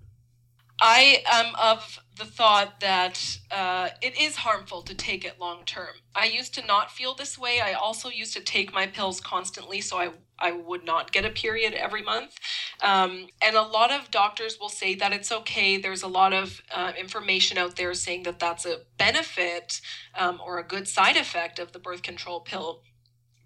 I 0.80 1.22
am 1.30 1.54
of 1.54 2.00
the 2.16 2.24
thought 2.24 2.80
that 2.80 3.38
uh, 3.50 3.90
it 4.00 4.20
is 4.20 4.36
harmful 4.36 4.82
to 4.82 4.94
take 4.94 5.24
it 5.24 5.40
long 5.40 5.64
term. 5.64 5.94
I 6.14 6.26
used 6.26 6.54
to 6.54 6.66
not 6.66 6.90
feel 6.90 7.14
this 7.14 7.38
way. 7.38 7.60
I 7.60 7.72
also 7.72 8.08
used 8.08 8.34
to 8.34 8.40
take 8.40 8.72
my 8.72 8.86
pills 8.86 9.20
constantly, 9.20 9.80
so 9.80 9.98
I 9.98 10.10
I 10.38 10.50
would 10.50 10.84
not 10.84 11.12
get 11.12 11.24
a 11.24 11.30
period 11.30 11.72
every 11.72 12.02
month. 12.02 12.36
Um, 12.82 13.28
and 13.40 13.54
a 13.54 13.62
lot 13.62 13.92
of 13.92 14.10
doctors 14.10 14.58
will 14.60 14.68
say 14.68 14.94
that 14.96 15.12
it's 15.12 15.30
okay. 15.30 15.76
There's 15.76 16.02
a 16.02 16.08
lot 16.08 16.32
of 16.32 16.60
uh, 16.74 16.92
information 16.98 17.58
out 17.58 17.76
there 17.76 17.94
saying 17.94 18.24
that 18.24 18.40
that's 18.40 18.66
a 18.66 18.80
benefit 18.98 19.80
um, 20.18 20.40
or 20.44 20.58
a 20.58 20.64
good 20.64 20.88
side 20.88 21.16
effect 21.16 21.60
of 21.60 21.70
the 21.70 21.78
birth 21.78 22.02
control 22.02 22.40
pill. 22.40 22.82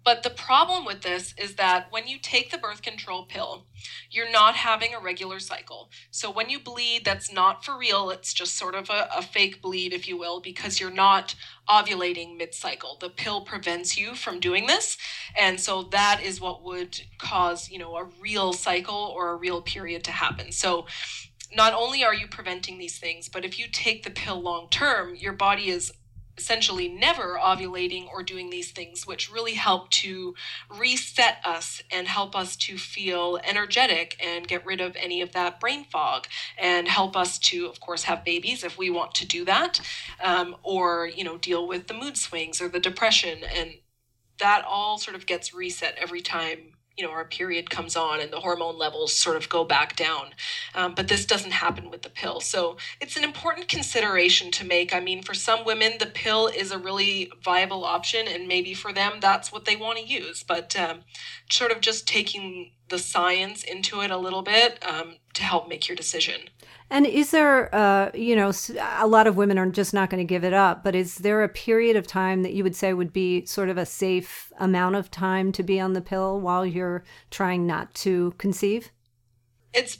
But 0.07 0.23
the 0.23 0.29
problem 0.29 0.85
with 0.85 1.01
this 1.01 1.33
is 1.37 1.55
that 1.55 1.91
when 1.91 2.07
you 2.07 2.17
take 2.17 2.49
the 2.49 2.57
birth 2.57 2.81
control 2.81 3.25
pill, 3.25 3.65
you're 4.09 4.31
not 4.31 4.55
having 4.55 4.93
a 4.93 5.01
regular 5.01 5.37
cycle. 5.37 5.89
So 6.11 6.31
when 6.31 6.49
you 6.49 6.61
bleed, 6.61 7.03
that's 7.03 7.29
not 7.29 7.65
for 7.65 7.77
real. 7.77 8.09
It's 8.09 8.33
just 8.33 8.55
sort 8.55 8.73
of 8.73 8.89
a, 8.89 9.09
a 9.13 9.21
fake 9.21 9.61
bleed, 9.61 9.91
if 9.91 10.07
you 10.07 10.17
will, 10.17 10.39
because 10.39 10.79
you're 10.79 10.91
not 10.91 11.35
ovulating 11.67 12.37
mid 12.37 12.53
cycle. 12.53 12.97
The 13.01 13.09
pill 13.09 13.41
prevents 13.41 13.97
you 13.97 14.15
from 14.15 14.39
doing 14.39 14.65
this. 14.65 14.97
And 15.37 15.59
so 15.59 15.83
that 15.91 16.21
is 16.23 16.39
what 16.39 16.63
would 16.63 17.01
cause, 17.17 17.69
you 17.69 17.77
know, 17.77 17.97
a 17.97 18.07
real 18.21 18.53
cycle 18.53 19.11
or 19.13 19.31
a 19.31 19.35
real 19.35 19.61
period 19.61 20.05
to 20.05 20.11
happen. 20.11 20.53
So 20.53 20.85
not 21.53 21.73
only 21.73 22.05
are 22.05 22.13
you 22.13 22.27
preventing 22.27 22.77
these 22.77 22.97
things, 22.97 23.27
but 23.27 23.43
if 23.43 23.59
you 23.59 23.65
take 23.69 24.03
the 24.03 24.09
pill 24.09 24.39
long 24.39 24.69
term, 24.69 25.15
your 25.15 25.33
body 25.33 25.67
is 25.67 25.91
essentially 26.37 26.87
never 26.87 27.39
ovulating 27.41 28.07
or 28.07 28.23
doing 28.23 28.49
these 28.49 28.71
things, 28.71 29.07
which 29.07 29.31
really 29.31 29.53
help 29.55 29.89
to 29.89 30.35
reset 30.69 31.37
us 31.43 31.81
and 31.91 32.07
help 32.07 32.35
us 32.35 32.55
to 32.55 32.77
feel 32.77 33.39
energetic 33.43 34.15
and 34.23 34.47
get 34.47 34.65
rid 34.65 34.79
of 34.79 34.95
any 34.95 35.21
of 35.21 35.31
that 35.33 35.59
brain 35.59 35.85
fog 35.85 36.27
and 36.57 36.87
help 36.87 37.15
us 37.17 37.39
to, 37.39 37.65
of 37.65 37.79
course, 37.79 38.03
have 38.03 38.23
babies 38.23 38.63
if 38.63 38.77
we 38.77 38.89
want 38.89 39.13
to 39.15 39.25
do 39.25 39.43
that, 39.45 39.81
um, 40.23 40.55
or, 40.63 41.07
you 41.07 41.23
know, 41.23 41.37
deal 41.37 41.67
with 41.67 41.87
the 41.87 41.93
mood 41.93 42.17
swings 42.17 42.61
or 42.61 42.69
the 42.69 42.79
depression. 42.79 43.43
And 43.43 43.75
that 44.39 44.63
all 44.65 44.97
sort 44.97 45.15
of 45.15 45.25
gets 45.25 45.53
reset 45.53 45.95
every 45.97 46.21
time 46.21 46.76
you 46.97 47.05
know 47.05 47.11
our 47.11 47.25
period 47.25 47.69
comes 47.69 47.95
on 47.95 48.19
and 48.19 48.31
the 48.31 48.39
hormone 48.39 48.77
levels 48.77 49.13
sort 49.13 49.37
of 49.37 49.47
go 49.49 49.63
back 49.63 49.95
down. 49.95 50.29
Um, 50.73 50.93
but 50.95 51.07
this 51.07 51.25
doesn't 51.25 51.51
happen 51.51 51.89
with 51.89 52.01
the 52.01 52.09
pill. 52.09 52.39
So 52.39 52.77
it's 52.99 53.15
an 53.15 53.23
important 53.23 53.67
consideration 53.67 54.51
to 54.51 54.65
make. 54.65 54.93
I 54.93 54.99
mean 54.99 55.21
for 55.21 55.33
some 55.33 55.63
women 55.63 55.93
the 55.99 56.07
pill 56.07 56.47
is 56.47 56.71
a 56.71 56.77
really 56.77 57.31
viable 57.43 57.85
option 57.85 58.27
and 58.27 58.47
maybe 58.47 58.73
for 58.73 58.91
them 58.91 59.19
that's 59.21 59.51
what 59.51 59.65
they 59.65 59.75
want 59.75 59.99
to 59.99 60.05
use. 60.05 60.43
But 60.43 60.75
um, 60.75 61.01
sort 61.49 61.71
of 61.71 61.81
just 61.81 62.07
taking 62.07 62.71
the 62.89 62.99
science 62.99 63.63
into 63.63 64.01
it 64.01 64.11
a 64.11 64.17
little 64.17 64.41
bit 64.41 64.83
um, 64.87 65.15
to 65.33 65.43
help 65.43 65.67
make 65.67 65.87
your 65.87 65.95
decision 65.95 66.49
and 66.89 67.05
is 67.05 67.31
there, 67.31 67.73
uh, 67.75 68.11
you 68.13 68.35
know, 68.35 68.51
a 68.97 69.07
lot 69.07 69.27
of 69.27 69.35
women 69.35 69.57
are 69.57 69.69
just 69.69 69.93
not 69.93 70.09
going 70.09 70.25
to 70.25 70.27
give 70.27 70.43
it 70.45 70.53
up, 70.53 70.83
but 70.83 70.95
is 70.95 71.15
there 71.15 71.43
a 71.43 71.49
period 71.49 71.97
of 71.97 72.07
time 72.07 72.43
that 72.43 72.53
you 72.53 72.63
would 72.63 72.75
say 72.75 72.93
would 72.93 73.11
be 73.11 73.45
sort 73.45 73.69
of 73.69 73.77
a 73.77 73.85
safe 73.85 74.51
amount 74.59 74.95
of 74.95 75.11
time 75.11 75.51
to 75.51 75.63
be 75.63 75.79
on 75.79 75.93
the 75.93 76.01
pill 76.01 76.39
while 76.39 76.65
you're 76.65 77.03
trying 77.29 77.67
not 77.67 77.93
to 77.95 78.33
conceive? 78.37 78.91
It's 79.73 79.99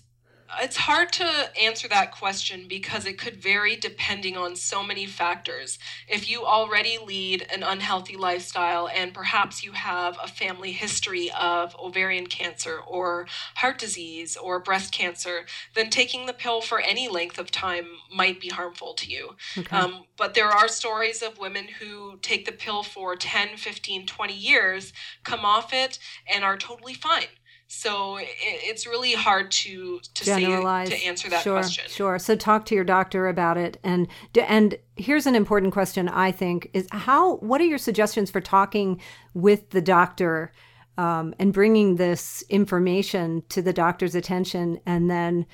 it's 0.61 0.77
hard 0.77 1.11
to 1.13 1.49
answer 1.61 1.87
that 1.87 2.11
question 2.11 2.65
because 2.67 3.05
it 3.05 3.17
could 3.17 3.35
vary 3.35 3.75
depending 3.75 4.37
on 4.37 4.55
so 4.55 4.83
many 4.83 5.05
factors. 5.05 5.77
If 6.07 6.29
you 6.29 6.45
already 6.45 6.97
lead 6.97 7.45
an 7.53 7.63
unhealthy 7.63 8.15
lifestyle 8.15 8.87
and 8.87 9.13
perhaps 9.13 9.63
you 9.63 9.73
have 9.73 10.17
a 10.23 10.27
family 10.27 10.71
history 10.71 11.29
of 11.39 11.75
ovarian 11.79 12.27
cancer 12.27 12.79
or 12.85 13.27
heart 13.55 13.77
disease 13.77 14.37
or 14.37 14.59
breast 14.59 14.93
cancer, 14.93 15.45
then 15.75 15.89
taking 15.89 16.25
the 16.25 16.33
pill 16.33 16.61
for 16.61 16.79
any 16.79 17.07
length 17.09 17.37
of 17.37 17.51
time 17.51 17.87
might 18.13 18.39
be 18.39 18.49
harmful 18.49 18.93
to 18.93 19.09
you. 19.09 19.35
Okay. 19.57 19.75
Um, 19.75 20.05
but 20.17 20.33
there 20.33 20.49
are 20.49 20.67
stories 20.67 21.21
of 21.21 21.37
women 21.37 21.67
who 21.79 22.17
take 22.21 22.45
the 22.45 22.51
pill 22.51 22.83
for 22.83 23.15
10, 23.15 23.57
15, 23.57 24.05
20 24.05 24.33
years, 24.33 24.93
come 25.23 25.45
off 25.45 25.73
it, 25.73 25.99
and 26.31 26.43
are 26.43 26.57
totally 26.57 26.93
fine. 26.93 27.27
So 27.67 28.17
it, 28.17 28.27
it's 28.39 28.87
really 28.87 29.13
hard 29.13 29.51
to 29.51 29.99
to 30.13 30.25
generalize 30.25 30.89
say, 30.89 30.99
to 30.99 31.05
answer 31.05 31.29
that 31.29 31.43
sure, 31.43 31.53
question. 31.53 31.85
Sure. 31.89 32.17
So 32.17 32.35
talk 32.35 32.65
to 32.65 32.75
your 32.75 32.83
doctor 32.83 33.27
about 33.27 33.57
it. 33.57 33.77
And 33.83 34.07
and 34.47 34.77
here's 34.95 35.25
an 35.25 35.35
important 35.35 35.73
question. 35.73 36.07
I 36.09 36.31
think 36.31 36.69
is 36.73 36.87
how. 36.91 37.35
What 37.37 37.61
are 37.61 37.65
your 37.65 37.77
suggestions 37.77 38.31
for 38.31 38.41
talking 38.41 39.01
with 39.33 39.69
the 39.71 39.81
doctor? 39.81 40.51
Um, 40.99 41.35
and 41.37 41.53
bringing 41.53 41.97
this 41.97 42.43
information 42.49 43.43
to 43.49 43.61
the 43.61 43.71
doctor's 43.71 44.15
attention, 44.15 44.79
and 44.83 45.11
then 45.11 45.45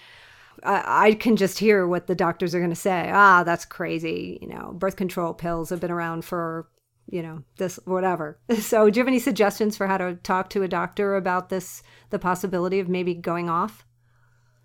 I, 0.64 1.08
I 1.08 1.14
can 1.16 1.36
just 1.36 1.60
hear 1.60 1.86
what 1.86 2.08
the 2.08 2.16
doctors 2.16 2.56
are 2.56 2.60
going 2.60 2.70
to 2.70 2.78
say. 2.78 3.10
Ah, 3.12 3.44
that's 3.44 3.66
crazy. 3.66 4.40
You 4.42 4.48
know, 4.48 4.72
birth 4.74 4.96
control 4.96 5.34
pills 5.34 5.70
have 5.70 5.82
been 5.82 5.92
around 5.92 6.24
for 6.24 6.70
you 7.10 7.22
know 7.22 7.44
this 7.58 7.80
whatever 7.86 8.38
so 8.60 8.90
do 8.90 8.98
you 8.98 9.02
have 9.02 9.08
any 9.08 9.20
suggestions 9.20 9.76
for 9.76 9.88
how 9.88 9.98
to 9.98 10.16
talk 10.16 10.50
to 10.50 10.64
a 10.64 10.68
doctor 10.68 11.16
about 11.16 11.50
this 11.50 11.84
the 12.10 12.20
possibility 12.20 12.80
of 12.80 12.88
maybe 12.88 13.14
going 13.14 13.50
off 13.50 13.86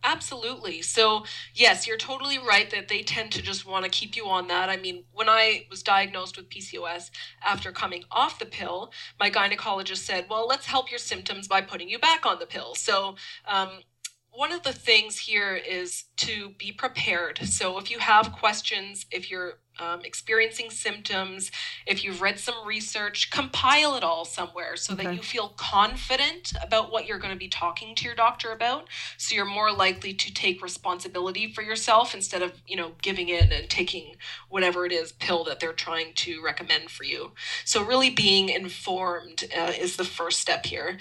Absolutely. 0.04 0.80
So, 0.82 1.24
yes, 1.54 1.86
you're 1.86 1.96
totally 1.96 2.38
right 2.38 2.70
that 2.70 2.88
they 2.88 3.02
tend 3.02 3.32
to 3.32 3.42
just 3.42 3.66
want 3.66 3.84
to 3.84 3.90
keep 3.90 4.16
you 4.16 4.26
on 4.26 4.46
that. 4.48 4.68
I 4.68 4.76
mean, 4.76 5.04
when 5.12 5.28
I 5.28 5.66
was 5.70 5.82
diagnosed 5.82 6.36
with 6.36 6.48
PCOS 6.48 7.10
after 7.44 7.72
coming 7.72 8.04
off 8.10 8.38
the 8.38 8.46
pill, 8.46 8.92
my 9.18 9.30
gynecologist 9.30 9.98
said, 9.98 10.26
Well, 10.30 10.46
let's 10.46 10.66
help 10.66 10.90
your 10.90 10.98
symptoms 10.98 11.48
by 11.48 11.62
putting 11.62 11.88
you 11.88 11.98
back 11.98 12.26
on 12.26 12.38
the 12.38 12.46
pill. 12.46 12.74
So, 12.74 13.16
um, 13.46 13.70
one 14.30 14.52
of 14.52 14.62
the 14.62 14.72
things 14.72 15.18
here 15.18 15.56
is 15.56 16.04
to 16.18 16.50
be 16.58 16.70
prepared. 16.70 17.40
So, 17.42 17.76
if 17.78 17.90
you 17.90 17.98
have 17.98 18.32
questions, 18.32 19.04
if 19.10 19.30
you're 19.32 19.58
um, 19.78 20.00
experiencing 20.04 20.70
symptoms, 20.70 21.50
if 21.86 22.04
you've 22.04 22.20
read 22.20 22.38
some 22.38 22.66
research, 22.66 23.30
compile 23.30 23.94
it 23.96 24.04
all 24.04 24.24
somewhere 24.24 24.76
so 24.76 24.94
okay. 24.94 25.04
that 25.04 25.14
you 25.14 25.22
feel 25.22 25.50
confident 25.56 26.52
about 26.62 26.90
what 26.90 27.06
you're 27.06 27.18
going 27.18 27.32
to 27.32 27.38
be 27.38 27.48
talking 27.48 27.94
to 27.94 28.04
your 28.04 28.14
doctor 28.14 28.52
about. 28.52 28.88
So 29.16 29.34
you're 29.34 29.44
more 29.44 29.72
likely 29.72 30.14
to 30.14 30.34
take 30.34 30.62
responsibility 30.62 31.52
for 31.52 31.62
yourself 31.62 32.14
instead 32.14 32.42
of, 32.42 32.52
you 32.66 32.76
know, 32.76 32.92
giving 33.02 33.28
in 33.28 33.52
and 33.52 33.68
taking 33.68 34.16
whatever 34.48 34.86
it 34.86 34.92
is 34.92 35.12
pill 35.12 35.44
that 35.44 35.60
they're 35.60 35.72
trying 35.72 36.12
to 36.14 36.42
recommend 36.42 36.90
for 36.90 37.04
you. 37.04 37.32
So 37.64 37.84
really 37.84 38.10
being 38.10 38.48
informed 38.48 39.44
uh, 39.56 39.72
is 39.78 39.96
the 39.96 40.04
first 40.04 40.40
step 40.40 40.66
here 40.66 40.98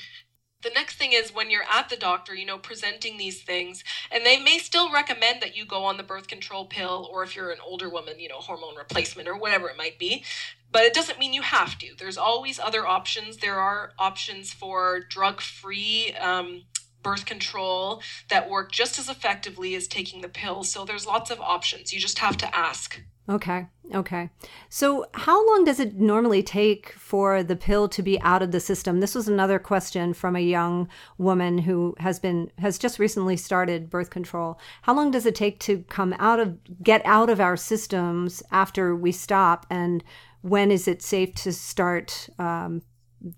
the 0.64 0.72
next 0.72 0.96
thing 0.96 1.14
is 1.14 1.34
when 1.34 1.52
you're 1.52 1.64
at 1.72 1.90
the 1.90 1.96
doctor, 1.96 2.34
you 2.34 2.46
know, 2.46 2.58
presenting 2.58 3.18
these 3.18 3.42
things, 3.42 3.84
and 4.12 4.26
they 4.26 4.40
may 4.40 4.58
still 4.58 4.92
recommend 4.92 5.42
that 5.42 5.56
you 5.56 5.66
go 5.66 5.84
on 5.84 5.98
the 5.98 6.04
birth 6.04 6.28
control 6.28 6.66
pill, 6.66 7.10
or 7.12 7.24
if 7.24 7.36
you're 7.36 7.52
an 7.52 7.60
older 7.66 7.90
woman, 7.90 8.20
you 8.20 8.28
know, 8.28 8.40
hormone 8.40 8.76
replacement 8.76 9.28
or 9.28 9.38
whatever 9.38 9.70
it 9.70 9.78
might 9.78 10.00
be. 10.00 10.24
But 10.72 10.84
it 10.84 10.94
doesn't 10.94 11.20
mean 11.20 11.34
you 11.34 11.44
have 11.44 11.78
to. 11.80 11.94
There's 11.98 12.18
always 12.18 12.60
other 12.60 12.86
options. 12.86 13.38
There 13.38 13.60
are 13.60 13.94
options 14.00 14.52
for 14.52 15.00
drug 15.00 15.42
free 15.42 16.14
um, 16.16 16.64
birth 17.04 17.26
control 17.26 18.02
that 18.30 18.50
work 18.50 18.72
just 18.72 19.00
as 19.00 19.10
effectively 19.10 19.76
as 19.76 19.88
taking 19.88 20.22
the 20.22 20.28
pill. 20.28 20.64
So 20.64 20.84
there's 20.84 21.06
lots 21.06 21.32
of 21.32 21.40
options. 21.40 21.94
You 21.94 22.00
just 22.00 22.20
have 22.20 22.36
to 22.38 22.56
ask. 22.56 23.02
Okay. 23.30 23.68
Okay. 23.94 24.30
So, 24.70 25.06
how 25.14 25.46
long 25.48 25.64
does 25.64 25.80
it 25.80 25.96
normally 25.96 26.44
take 26.44 26.92
for 26.94 27.44
the 27.44 27.56
pill 27.56 27.88
to 27.90 28.02
be 28.02 28.20
out 28.22 28.42
of 28.42 28.52
the 28.52 28.60
system? 28.60 29.00
This 29.00 29.16
was 29.16 29.28
another 29.28 29.60
question 29.60 30.14
from 30.14 30.36
a 30.36 30.42
young 30.42 30.88
woman 31.18 31.58
who 31.58 31.96
has 32.00 32.20
been 32.20 32.52
has 32.58 32.78
just 32.78 33.00
recently 33.00 33.38
started 33.38 33.90
birth 33.90 34.10
control. 34.10 34.60
How 34.82 34.94
long 34.94 35.12
does 35.12 35.26
it 35.26 35.36
take 35.36 35.60
to 35.62 35.84
come 35.90 36.14
out 36.20 36.40
of 36.40 36.58
get 36.84 37.02
out 37.06 37.30
of 37.30 37.40
our 37.40 37.58
systems 37.58 38.44
after 38.52 38.96
we 38.96 39.12
stop 39.12 39.66
and 39.70 40.04
when 40.42 40.72
is 40.72 40.88
it 40.88 41.02
safe 41.02 41.34
to 41.36 41.52
start 41.52 42.30
um, 42.40 42.82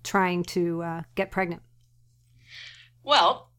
trying 0.04 0.44
to 0.44 0.82
uh, 0.82 1.02
get 1.14 1.30
pregnant? 1.30 1.62
Well, 3.02 3.50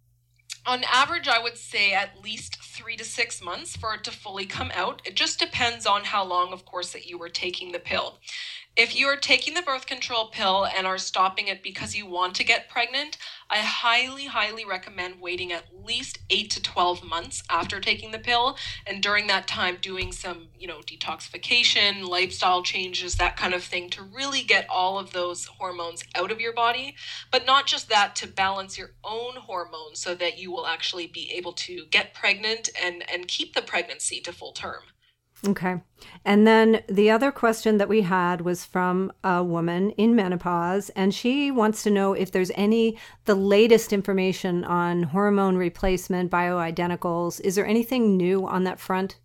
on 0.65 0.83
average, 0.83 1.27
I 1.27 1.39
would 1.39 1.57
say 1.57 1.93
at 1.93 2.21
least 2.21 2.60
three 2.81 2.95
to 2.97 3.03
six 3.05 3.43
months 3.43 3.77
for 3.77 3.93
it 3.93 4.03
to 4.03 4.11
fully 4.11 4.45
come 4.45 4.71
out. 4.73 5.03
It 5.05 5.15
just 5.15 5.37
depends 5.37 5.85
on 5.85 6.03
how 6.03 6.25
long, 6.25 6.51
of 6.51 6.65
course, 6.65 6.93
that 6.93 7.05
you 7.05 7.17
were 7.17 7.29
taking 7.29 7.71
the 7.71 7.79
pill. 7.79 8.17
If 8.77 8.95
you 8.95 9.07
are 9.07 9.17
taking 9.17 9.53
the 9.53 9.61
birth 9.61 9.85
control 9.85 10.29
pill 10.29 10.65
and 10.65 10.87
are 10.87 10.97
stopping 10.97 11.49
it 11.49 11.61
because 11.61 11.93
you 11.93 12.05
want 12.05 12.35
to 12.35 12.45
get 12.45 12.69
pregnant, 12.69 13.17
I 13.49 13.57
highly, 13.57 14.27
highly 14.27 14.63
recommend 14.63 15.19
waiting 15.19 15.51
at 15.51 15.65
least 15.85 16.19
8 16.29 16.49
to 16.51 16.61
12 16.61 17.03
months 17.03 17.43
after 17.49 17.81
taking 17.81 18.11
the 18.11 18.19
pill 18.19 18.57
and 18.87 19.03
during 19.03 19.27
that 19.27 19.45
time 19.45 19.77
doing 19.81 20.13
some, 20.13 20.47
you 20.57 20.67
know, 20.67 20.79
detoxification, 20.79 22.07
lifestyle 22.07 22.63
changes, 22.63 23.15
that 23.15 23.35
kind 23.35 23.53
of 23.53 23.61
thing 23.61 23.89
to 23.89 24.03
really 24.03 24.41
get 24.41 24.69
all 24.69 24.97
of 24.97 25.11
those 25.11 25.47
hormones 25.47 26.05
out 26.15 26.31
of 26.31 26.39
your 26.39 26.53
body, 26.53 26.95
but 27.29 27.45
not 27.45 27.67
just 27.67 27.89
that 27.89 28.15
to 28.15 28.27
balance 28.27 28.77
your 28.77 28.91
own 29.03 29.35
hormones 29.35 29.99
so 29.99 30.15
that 30.15 30.39
you 30.39 30.49
will 30.49 30.65
actually 30.65 31.07
be 31.07 31.29
able 31.33 31.51
to 31.53 31.87
get 31.87 32.13
pregnant 32.13 32.69
and 32.81 33.03
and 33.11 33.27
keep 33.27 33.53
the 33.53 33.61
pregnancy 33.61 34.21
to 34.21 34.31
full 34.31 34.53
term. 34.53 34.83
Okay. 35.47 35.81
And 36.23 36.45
then 36.45 36.83
the 36.87 37.09
other 37.09 37.31
question 37.31 37.77
that 37.77 37.89
we 37.89 38.01
had 38.01 38.41
was 38.41 38.63
from 38.63 39.11
a 39.23 39.43
woman 39.43 39.89
in 39.91 40.15
menopause, 40.15 40.89
and 40.89 41.13
she 41.13 41.49
wants 41.49 41.81
to 41.83 41.89
know 41.89 42.13
if 42.13 42.31
there's 42.31 42.51
any, 42.55 42.97
the 43.25 43.35
latest 43.35 43.91
information 43.91 44.63
on 44.63 45.03
hormone 45.03 45.57
replacement, 45.57 46.31
bioidenticals. 46.31 47.41
Is 47.41 47.55
there 47.55 47.65
anything 47.65 48.17
new 48.17 48.45
on 48.45 48.63
that 48.65 48.79
front? 48.79 49.17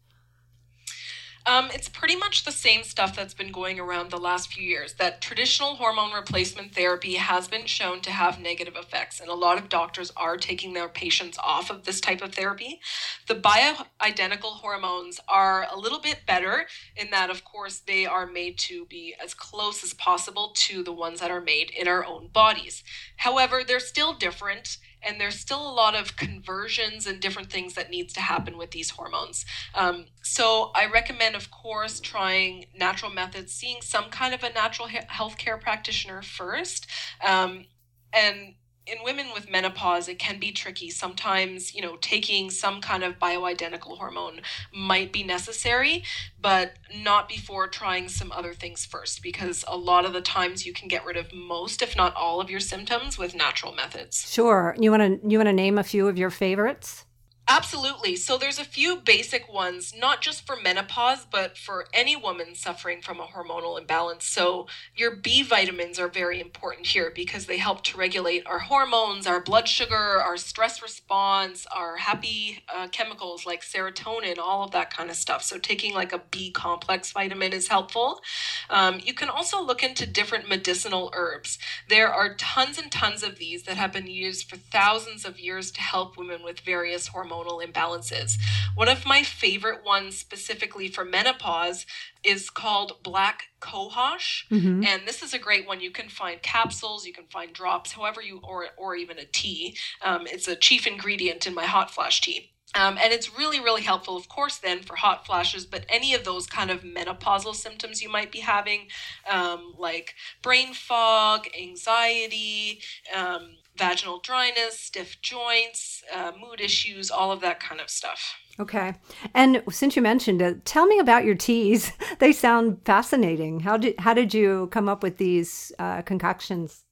Um, 1.47 1.71
it's 1.73 1.89
pretty 1.89 2.17
much 2.17 2.45
the 2.45 2.51
same 2.51 2.83
stuff 2.83 3.15
that's 3.15 3.33
been 3.33 3.53
going 3.53 3.79
around 3.79 4.11
the 4.11 4.19
last 4.19 4.53
few 4.53 4.65
years. 4.65 4.95
That 4.95 5.21
traditional 5.21 5.77
hormone 5.77 6.13
replacement 6.13 6.75
therapy 6.75 7.15
has 7.15 7.47
been 7.47 7.67
shown 7.67 8.01
to 8.01 8.11
have 8.11 8.41
negative 8.41 8.75
effects, 8.75 9.21
and 9.21 9.29
a 9.29 9.35
lot 9.35 9.57
of 9.57 9.69
doctors 9.69 10.11
are 10.17 10.37
taking 10.37 10.73
their 10.73 10.89
patients 10.89 11.39
off 11.39 11.71
of 11.71 11.85
this 11.85 12.01
type 12.01 12.21
of 12.21 12.35
therapy. 12.35 12.81
The 13.29 13.37
bioidentical 13.37 14.57
hormones 14.57 15.21
are 15.29 15.69
a 15.73 15.79
little 15.79 16.01
bit 16.01 16.23
better 16.27 16.67
in 16.97 17.11
that, 17.13 17.31
of 17.31 17.45
course, 17.45 17.79
they 17.79 18.07
are 18.07 18.27
made 18.27 18.59
to 18.59 18.85
be 18.87 19.15
as 19.23 19.33
close 19.33 19.85
as 19.85 19.95
possible 19.95 20.51
to 20.57 20.83
the 20.83 20.93
ones 20.93 21.21
that 21.21 21.31
are 21.31 21.41
made 21.41 21.71
in 21.71 21.87
our 21.87 22.05
own 22.05 22.27
bodies. 22.27 22.83
However, 23.19 23.63
they're 23.65 23.79
still 23.79 24.15
different 24.15 24.79
and 25.07 25.21
there's 25.21 25.38
still 25.38 25.61
a 25.61 25.73
lot 25.73 25.95
of 25.95 26.16
conversions 26.16 27.07
and 27.07 27.21
different 27.21 27.51
things 27.51 27.75
that 27.75 27.90
needs 27.90 28.12
to 28.14 28.21
happen 28.21 28.59
with 28.59 28.73
these 28.73 28.90
hormones. 28.90 29.45
Um, 29.75 30.07
so 30.27 30.73
i 30.75 30.87
recommend 30.87 31.37
of 31.37 31.51
course 31.51 32.01
trying 32.01 32.66
natural 32.75 33.12
methods 33.12 33.53
seeing 33.53 33.81
some 33.81 34.11
kind 34.11 34.35
of 34.35 34.42
a 34.42 34.53
natural 34.53 34.88
health 34.88 35.38
care 35.38 35.57
practitioner 35.57 36.21
first 36.21 36.87
um, 37.25 37.66
and 38.12 38.55
in 38.87 38.99
women 39.03 39.27
with 39.35 39.51
menopause, 39.51 40.09
it 40.09 40.18
can 40.18 40.38
be 40.38 40.53
tricky. 40.53 40.90
Sometimes, 40.90 41.75
you 41.75 41.83
know, 41.83 41.96
taking 42.01 42.51
some 42.51 42.81
kind 42.81 43.03
of 43.03 43.18
bioidentical 43.18 43.99
hormone 43.99 44.40
might 44.72 45.12
be 45.12 45.25
necessary, 45.25 46.05
but 46.40 46.75
not 46.94 47.29
before 47.29 47.66
trying 47.66 48.09
some 48.09 48.31
other 48.31 48.55
things 48.55 48.85
first, 48.85 49.22
because 49.22 49.64
a 49.66 49.77
lot 49.77 50.05
of 50.05 50.12
the 50.12 50.20
times 50.20 50.64
you 50.64 50.72
can 50.72 50.87
get 50.87 51.05
rid 51.05 51.16
of 51.16 51.33
most, 51.33 51.83
if 51.83 51.96
not 51.96 52.14
all, 52.14 52.40
of 52.40 52.51
your 52.51 52.61
symptoms 52.61 53.18
with 53.18 53.35
natural 53.35 53.75
methods. 53.75 54.31
Sure. 54.31 54.77
You 54.79 54.90
want 54.90 55.22
to 55.22 55.29
you 55.29 55.38
want 55.38 55.49
to 55.49 55.53
name 55.53 55.79
a 55.79 55.85
few 55.85 56.07
of 56.07 56.16
your 56.16 56.31
favorites? 56.31 57.06
Absolutely. 57.49 58.17
So 58.17 58.37
there's 58.37 58.59
a 58.59 58.65
few 58.65 58.97
basic 58.97 59.53
ones, 59.53 59.95
not 59.97 60.21
just 60.21 60.45
for 60.45 60.57
menopause, 60.57 61.25
but 61.31 61.57
for 61.57 61.87
any 61.95 62.17
woman 62.17 62.57
suffering 62.57 63.01
from 63.01 63.21
a 63.21 63.27
hormonal 63.27 63.79
imbalance. 63.79 64.27
So 64.27 64.67
your 64.97 65.15
B 65.15 65.45
vitamins 65.45 66.01
are 66.01 66.09
very 66.09 66.41
important 66.41 66.89
here 66.89 67.13
because 67.15 67.47
they 67.47 67.59
help 67.59 67.85
to 67.85 67.97
regulate 67.97 68.45
our 68.49 68.59
hormones, 68.59 69.29
our 69.29 69.41
blood 69.41 69.69
sugar, 69.69 69.95
our 69.95 70.37
stress 70.37 70.83
response, 70.83 71.67
our 71.71 71.99
happy 71.99 72.65
uh, 72.75 72.89
chemicals 72.89 73.47
like 73.47 73.63
serotonin, 73.63 74.39
all 74.39 74.65
of 74.65 74.73
that 74.73 74.93
kind 74.93 75.09
of 75.09 75.15
stuff. 75.15 75.45
So 75.45 75.57
taking 75.57 75.95
like 75.95 76.13
a 76.13 76.23
B 76.33 76.51
complex 76.51 77.13
vitamin 77.13 77.53
is 77.53 77.69
helpful. 77.69 78.23
Um, 78.69 78.99
you 79.05 79.15
can 79.15 79.29
also 79.29 79.63
look 79.63 79.85
into 79.85 80.05
different 80.05 80.49
medicinal 80.49 81.13
herbs. 81.15 81.61
There 81.89 82.13
are 82.13 82.35
tons 82.35 82.77
and 82.77 82.91
tons 82.91 83.23
of 83.23 83.39
these 83.39 83.63
that 83.65 83.77
have 83.77 83.93
been 83.93 84.09
used 84.09 84.51
for 84.51 84.57
thousands 84.57 85.25
of 85.25 85.39
years 85.39 85.71
to 85.71 85.81
help 85.81 86.17
women 86.17 86.43
with 86.43 86.59
various 86.59 87.07
hormones 87.07 87.36
hormonal 87.37 87.64
imbalances. 87.64 88.38
One 88.75 88.88
of 88.88 89.07
my 89.07 89.22
favorite 89.22 89.85
ones, 89.85 90.16
specifically 90.16 90.88
for 90.88 91.05
menopause, 91.05 91.87
is 92.22 92.51
called 92.51 93.03
black 93.03 93.44
cohosh 93.61 94.46
mm-hmm. 94.51 94.85
and 94.85 95.03
this 95.07 95.22
is 95.22 95.33
a 95.33 95.38
great 95.38 95.66
one 95.66 95.81
you 95.81 95.90
can 95.90 96.09
find 96.09 96.42
capsules 96.42 97.07
you 97.07 97.12
can 97.12 97.25
find 97.27 97.53
drops 97.53 97.92
however 97.92 98.20
you 98.20 98.40
or 98.42 98.66
or 98.77 98.94
even 98.94 99.18
a 99.18 99.25
tea 99.25 99.77
um, 100.03 100.27
it's 100.27 100.46
a 100.46 100.57
chief 100.57 100.87
ingredient 100.87 101.46
in 101.46 101.55
my 101.55 101.64
hot 101.64 101.90
flash 101.90 102.20
tea 102.20 102.53
um, 102.74 102.98
and 103.00 103.12
it's 103.12 103.37
really, 103.38 103.61
really 103.61 103.83
helpful, 103.83 104.16
of 104.16 104.29
course, 104.29 104.59
then 104.59 104.83
for 104.83 104.96
hot 104.96 105.24
flashes, 105.24 105.64
but 105.64 105.87
any 105.88 106.14
of 106.14 106.24
those 106.24 106.46
kind 106.46 106.70
of 106.70 106.83
menopausal 106.83 107.55
symptoms 107.55 108.02
you 108.02 108.11
might 108.11 108.33
be 108.33 108.40
having, 108.40 108.88
um, 109.31 109.74
like 109.79 110.14
brain 110.42 110.74
fog, 110.74 111.46
anxiety, 111.59 112.81
um, 113.14 113.57
vaginal 113.76 114.18
dryness, 114.18 114.79
stiff 114.81 115.20
joints, 115.22 116.02
uh, 116.14 116.33
mood 116.38 116.61
issues, 116.61 117.11
all 117.11 117.31
of 117.31 117.40
that 117.40 117.61
kind 117.61 117.81
of 117.81 117.88
stuff. 117.88 118.35
Okay. 118.59 118.94
And 119.35 119.62
since 119.70 119.96
you 119.96 120.02
mentioned 120.02 120.40
it, 120.42 120.64
tell 120.64 120.87
me 120.87 120.98
about 120.98 121.24
your 121.24 121.35
teas. 121.35 121.92
they 122.18 122.33
sound 122.33 122.81
fascinating. 122.85 123.61
How 123.61 123.76
did 123.76 123.94
how 124.00 124.14
did 124.14 124.33
you 124.33 124.68
come 124.72 124.88
up 124.88 125.02
with 125.02 125.18
these 125.18 125.72
uh, 125.79 126.02
concoctions? 126.02 126.83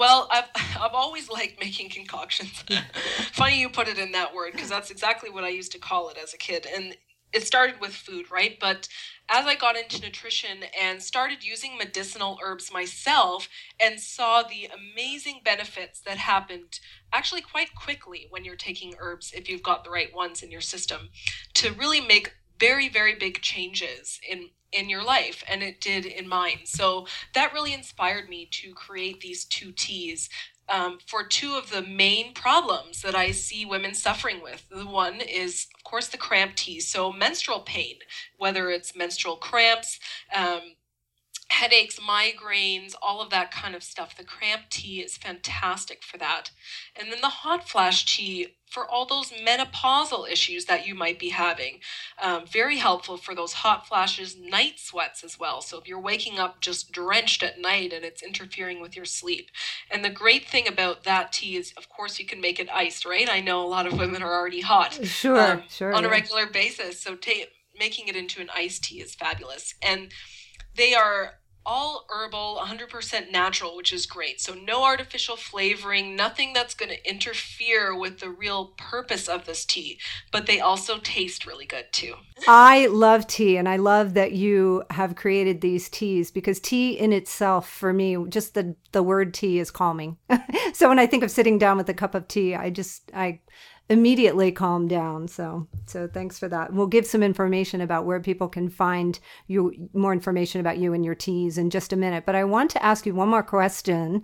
Well, 0.00 0.28
I've 0.30 0.46
I've 0.80 0.94
always 0.94 1.28
liked 1.28 1.60
making 1.60 1.90
concoctions. 1.90 2.64
Funny 3.32 3.60
you 3.60 3.68
put 3.68 3.86
it 3.86 3.98
in 3.98 4.12
that 4.12 4.34
word 4.34 4.52
because 4.52 4.70
that's 4.70 4.90
exactly 4.90 5.28
what 5.28 5.44
I 5.44 5.50
used 5.50 5.72
to 5.72 5.78
call 5.78 6.08
it 6.08 6.16
as 6.16 6.32
a 6.32 6.38
kid. 6.38 6.66
And 6.74 6.96
it 7.32 7.46
started 7.46 7.80
with 7.80 7.92
food, 7.92 8.30
right? 8.30 8.58
But 8.58 8.88
as 9.28 9.46
I 9.46 9.54
got 9.54 9.76
into 9.76 10.00
nutrition 10.00 10.64
and 10.80 11.00
started 11.00 11.44
using 11.44 11.76
medicinal 11.76 12.38
herbs 12.42 12.72
myself 12.72 13.48
and 13.78 14.00
saw 14.00 14.42
the 14.42 14.68
amazing 14.74 15.42
benefits 15.44 16.00
that 16.00 16.16
happened 16.16 16.80
actually 17.12 17.42
quite 17.42 17.74
quickly 17.74 18.26
when 18.30 18.44
you're 18.44 18.56
taking 18.56 18.94
herbs, 18.98 19.32
if 19.32 19.48
you've 19.48 19.62
got 19.62 19.84
the 19.84 19.90
right 19.90 20.12
ones 20.12 20.42
in 20.42 20.50
your 20.50 20.62
system, 20.62 21.10
to 21.54 21.72
really 21.74 22.00
make 22.00 22.34
very, 22.58 22.88
very 22.88 23.14
big 23.14 23.42
changes 23.42 24.18
in 24.28 24.48
in 24.72 24.88
your 24.88 25.04
life 25.04 25.42
and 25.48 25.62
it 25.62 25.80
did 25.80 26.06
in 26.06 26.28
mine 26.28 26.60
so 26.64 27.06
that 27.34 27.52
really 27.52 27.74
inspired 27.74 28.28
me 28.28 28.46
to 28.50 28.72
create 28.72 29.20
these 29.20 29.44
two 29.44 29.72
teas 29.72 30.28
um, 30.70 30.98
for 31.06 31.24
two 31.24 31.54
of 31.54 31.70
the 31.70 31.82
main 31.82 32.32
problems 32.32 33.02
that 33.02 33.14
I 33.14 33.32
see 33.32 33.64
women 33.64 33.92
suffering 33.92 34.40
with. 34.40 34.64
The 34.70 34.86
one 34.86 35.20
is, 35.20 35.66
of 35.76 35.84
course, 35.84 36.08
the 36.08 36.16
cramp 36.16 36.54
tea. 36.54 36.80
So, 36.80 37.12
menstrual 37.12 37.60
pain, 37.60 37.96
whether 38.38 38.70
it's 38.70 38.94
menstrual 38.94 39.36
cramps, 39.36 39.98
um, 40.34 40.60
headaches, 41.50 41.98
migraines, 41.98 42.94
all 43.02 43.20
of 43.20 43.30
that 43.30 43.50
kind 43.50 43.74
of 43.74 43.82
stuff. 43.82 44.16
The 44.16 44.24
cramp 44.24 44.62
tea 44.70 45.00
is 45.00 45.16
fantastic 45.16 46.02
for 46.02 46.16
that. 46.18 46.50
And 46.98 47.12
then 47.12 47.20
the 47.20 47.28
hot 47.28 47.68
flash 47.68 48.04
tea 48.06 48.54
for 48.70 48.88
all 48.88 49.04
those 49.04 49.32
menopausal 49.32 50.30
issues 50.30 50.66
that 50.66 50.86
you 50.86 50.94
might 50.94 51.18
be 51.18 51.30
having. 51.30 51.80
Um, 52.22 52.46
very 52.46 52.76
helpful 52.76 53.16
for 53.16 53.34
those 53.34 53.52
hot 53.52 53.86
flashes, 53.86 54.36
night 54.38 54.74
sweats 54.78 55.24
as 55.24 55.40
well. 55.40 55.60
So 55.60 55.76
if 55.78 55.88
you're 55.88 56.00
waking 56.00 56.38
up 56.38 56.60
just 56.60 56.92
drenched 56.92 57.42
at 57.42 57.60
night 57.60 57.92
and 57.92 58.04
it's 58.04 58.22
interfering 58.22 58.80
with 58.80 58.94
your 58.94 59.04
sleep. 59.04 59.50
And 59.90 60.04
the 60.04 60.10
great 60.10 60.46
thing 60.46 60.68
about 60.68 61.02
that 61.02 61.32
tea 61.32 61.56
is, 61.56 61.74
of 61.76 61.88
course, 61.88 62.20
you 62.20 62.26
can 62.26 62.40
make 62.40 62.60
it 62.60 62.70
iced, 62.72 63.04
right? 63.04 63.28
I 63.28 63.40
know 63.40 63.64
a 63.64 63.66
lot 63.66 63.88
of 63.88 63.98
women 63.98 64.22
are 64.22 64.32
already 64.32 64.60
hot. 64.60 64.94
Sure, 65.04 65.52
um, 65.54 65.62
sure. 65.68 65.92
On 65.92 66.04
yeah. 66.04 66.08
a 66.08 66.10
regular 66.12 66.46
basis. 66.46 67.00
So 67.00 67.16
ta- 67.16 67.50
making 67.76 68.06
it 68.06 68.14
into 68.14 68.40
an 68.40 68.50
iced 68.54 68.84
tea 68.84 69.00
is 69.00 69.16
fabulous. 69.16 69.74
And 69.82 70.12
they 70.76 70.94
are 70.94 71.39
all 71.66 72.06
herbal, 72.08 72.60
100% 72.62 73.30
natural, 73.30 73.76
which 73.76 73.92
is 73.92 74.06
great. 74.06 74.40
So, 74.40 74.54
no 74.54 74.84
artificial 74.84 75.36
flavoring, 75.36 76.16
nothing 76.16 76.52
that's 76.52 76.74
going 76.74 76.90
to 76.90 77.08
interfere 77.08 77.96
with 77.96 78.20
the 78.20 78.30
real 78.30 78.72
purpose 78.76 79.28
of 79.28 79.46
this 79.46 79.64
tea. 79.64 79.98
But 80.32 80.46
they 80.46 80.60
also 80.60 80.98
taste 80.98 81.46
really 81.46 81.66
good 81.66 81.86
too. 81.92 82.14
I 82.48 82.86
love 82.86 83.26
tea, 83.26 83.56
and 83.56 83.68
I 83.68 83.76
love 83.76 84.14
that 84.14 84.32
you 84.32 84.84
have 84.90 85.16
created 85.16 85.60
these 85.60 85.88
teas 85.88 86.30
because 86.30 86.60
tea 86.60 86.92
in 86.92 87.12
itself, 87.12 87.68
for 87.68 87.92
me, 87.92 88.16
just 88.28 88.54
the, 88.54 88.74
the 88.92 89.02
word 89.02 89.34
tea 89.34 89.58
is 89.58 89.70
calming. 89.70 90.16
so, 90.72 90.88
when 90.88 90.98
I 90.98 91.06
think 91.06 91.22
of 91.22 91.30
sitting 91.30 91.58
down 91.58 91.76
with 91.76 91.88
a 91.88 91.94
cup 91.94 92.14
of 92.14 92.28
tea, 92.28 92.54
I 92.54 92.70
just, 92.70 93.10
I, 93.14 93.40
immediately 93.90 94.52
calm 94.52 94.86
down. 94.86 95.26
So, 95.26 95.66
so 95.84 96.06
thanks 96.06 96.38
for 96.38 96.48
that. 96.48 96.72
We'll 96.72 96.86
give 96.86 97.04
some 97.04 97.24
information 97.24 97.80
about 97.80 98.06
where 98.06 98.20
people 98.20 98.48
can 98.48 98.70
find 98.70 99.18
you, 99.48 99.90
more 99.92 100.12
information 100.12 100.60
about 100.60 100.78
you 100.78 100.94
and 100.94 101.04
your 101.04 101.16
teas 101.16 101.58
in 101.58 101.70
just 101.70 101.92
a 101.92 101.96
minute. 101.96 102.24
But 102.24 102.36
I 102.36 102.44
want 102.44 102.70
to 102.70 102.84
ask 102.84 103.04
you 103.04 103.14
one 103.14 103.28
more 103.28 103.42
question. 103.42 104.22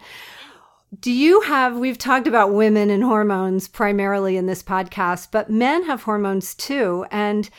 Do 1.00 1.10
you 1.10 1.40
have, 1.40 1.76
we've 1.76 1.98
talked 1.98 2.28
about 2.28 2.54
women 2.54 2.90
and 2.90 3.02
hormones 3.02 3.66
primarily 3.66 4.36
in 4.36 4.46
this 4.46 4.62
podcast, 4.62 5.28
but 5.32 5.50
men 5.50 5.84
have 5.84 6.04
hormones 6.04 6.54
too. 6.54 7.04
And, 7.10 7.50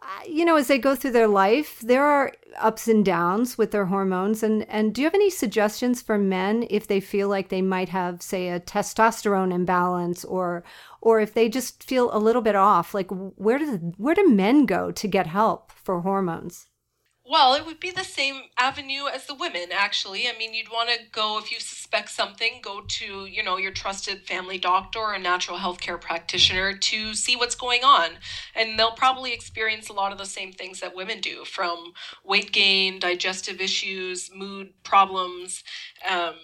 uh, 0.00 0.24
you 0.26 0.46
know, 0.46 0.56
as 0.56 0.68
they 0.68 0.78
go 0.78 0.96
through 0.96 1.12
their 1.12 1.28
life, 1.28 1.80
there 1.80 2.02
are 2.02 2.32
ups 2.58 2.88
and 2.88 3.04
downs 3.04 3.58
with 3.58 3.72
their 3.72 3.86
hormones. 3.86 4.42
And, 4.42 4.66
and 4.70 4.94
do 4.94 5.02
you 5.02 5.06
have 5.06 5.14
any 5.14 5.28
suggestions 5.28 6.00
for 6.00 6.16
men 6.16 6.66
if 6.70 6.86
they 6.86 6.98
feel 7.00 7.28
like 7.28 7.50
they 7.50 7.62
might 7.62 7.90
have, 7.90 8.22
say, 8.22 8.48
a 8.48 8.58
testosterone 8.58 9.52
imbalance 9.52 10.24
or, 10.24 10.64
or 11.02 11.20
if 11.20 11.34
they 11.34 11.48
just 11.48 11.82
feel 11.82 12.08
a 12.12 12.18
little 12.18 12.42
bit 12.42 12.54
off 12.54 12.94
like 12.94 13.10
where 13.10 13.58
do 13.58 13.92
where 13.98 14.14
do 14.14 14.28
men 14.28 14.64
go 14.64 14.90
to 14.90 15.06
get 15.08 15.26
help 15.26 15.72
for 15.72 16.00
hormones 16.00 16.66
well, 17.24 17.54
it 17.54 17.64
would 17.64 17.78
be 17.78 17.92
the 17.92 18.02
same 18.02 18.42
avenue 18.58 19.06
as 19.06 19.26
the 19.26 19.34
women, 19.34 19.68
actually. 19.72 20.28
I 20.28 20.36
mean, 20.36 20.54
you'd 20.54 20.72
want 20.72 20.90
to 20.90 20.98
go, 21.12 21.38
if 21.38 21.52
you 21.52 21.60
suspect 21.60 22.10
something, 22.10 22.60
go 22.60 22.82
to, 22.86 23.26
you 23.26 23.44
know, 23.44 23.56
your 23.56 23.70
trusted 23.70 24.26
family 24.26 24.58
doctor 24.58 24.98
or 24.98 25.18
natural 25.18 25.56
health 25.56 25.80
care 25.80 25.98
practitioner 25.98 26.76
to 26.76 27.14
see 27.14 27.36
what's 27.36 27.54
going 27.54 27.84
on. 27.84 28.18
And 28.56 28.76
they'll 28.76 28.92
probably 28.92 29.32
experience 29.32 29.88
a 29.88 29.92
lot 29.92 30.10
of 30.10 30.18
the 30.18 30.26
same 30.26 30.52
things 30.52 30.80
that 30.80 30.96
women 30.96 31.20
do 31.20 31.44
from 31.44 31.92
weight 32.24 32.50
gain, 32.52 32.98
digestive 32.98 33.60
issues, 33.60 34.30
mood 34.34 34.74
problems. 34.82 35.62
Um, 36.06 36.34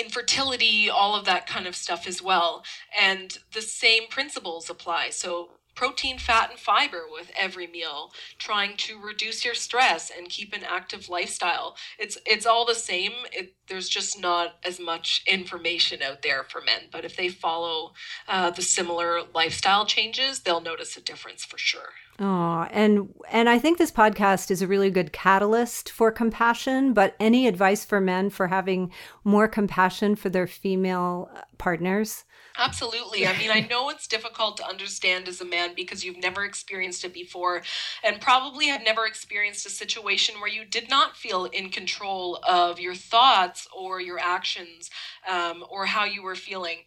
infertility, 0.00 0.90
all 0.90 1.16
of 1.16 1.24
that 1.26 1.46
kind 1.46 1.66
of 1.66 1.76
stuff 1.76 2.06
as 2.06 2.22
well. 2.22 2.64
And 3.00 3.38
the 3.52 3.62
same 3.62 4.08
principles 4.08 4.70
apply. 4.70 5.10
So, 5.10 5.50
protein, 5.76 6.18
fat, 6.18 6.50
and 6.50 6.58
fiber 6.58 7.02
with 7.10 7.30
every 7.36 7.66
meal, 7.68 8.12
trying 8.38 8.76
to 8.78 8.98
reduce 8.98 9.44
your 9.44 9.54
stress 9.54 10.10
and 10.10 10.28
keep 10.28 10.52
an 10.52 10.64
active 10.64 11.08
lifestyle. 11.08 11.76
It's 11.98 12.18
it's 12.26 12.46
all 12.46 12.66
the 12.66 12.74
same. 12.74 13.12
It, 13.32 13.54
there's 13.68 13.88
just 13.88 14.20
not 14.20 14.56
as 14.64 14.80
much 14.80 15.22
information 15.26 16.02
out 16.02 16.22
there 16.22 16.44
for 16.44 16.60
men. 16.60 16.88
But 16.90 17.04
if 17.04 17.16
they 17.16 17.28
follow 17.28 17.92
uh, 18.28 18.50
the 18.50 18.62
similar 18.62 19.22
lifestyle 19.34 19.86
changes, 19.86 20.40
they'll 20.40 20.60
notice 20.60 20.96
a 20.96 21.00
difference 21.00 21.44
for 21.44 21.58
sure. 21.58 21.90
Oh, 22.18 22.66
and 22.70 23.12
and 23.30 23.48
I 23.48 23.58
think 23.58 23.76
this 23.76 23.92
podcast 23.92 24.50
is 24.50 24.62
a 24.62 24.66
really 24.66 24.90
good 24.90 25.12
catalyst 25.12 25.90
for 25.90 26.10
compassion. 26.10 26.94
But 26.94 27.14
any 27.20 27.46
advice 27.46 27.84
for 27.84 28.00
men 28.00 28.30
for 28.30 28.48
having 28.48 28.90
more 29.22 29.48
compassion 29.48 30.16
for 30.16 30.30
their 30.30 30.46
female 30.46 31.30
uh, 31.34 31.42
partners? 31.58 32.24
Absolutely. 32.58 33.26
I 33.26 33.36
mean, 33.36 33.50
I 33.50 33.60
know 33.60 33.90
it's 33.90 34.06
difficult 34.06 34.56
to 34.58 34.66
understand 34.66 35.28
as 35.28 35.40
a 35.40 35.44
man 35.44 35.74
because 35.74 36.04
you've 36.04 36.16
never 36.16 36.44
experienced 36.44 37.04
it 37.04 37.12
before 37.12 37.62
and 38.02 38.20
probably 38.20 38.66
have 38.68 38.82
never 38.82 39.06
experienced 39.06 39.66
a 39.66 39.70
situation 39.70 40.40
where 40.40 40.48
you 40.48 40.64
did 40.64 40.88
not 40.88 41.16
feel 41.16 41.44
in 41.44 41.68
control 41.68 42.40
of 42.46 42.80
your 42.80 42.94
thoughts 42.94 43.68
or 43.76 44.00
your 44.00 44.18
actions 44.18 44.90
um, 45.28 45.64
or 45.68 45.86
how 45.86 46.04
you 46.04 46.22
were 46.22 46.34
feeling. 46.34 46.78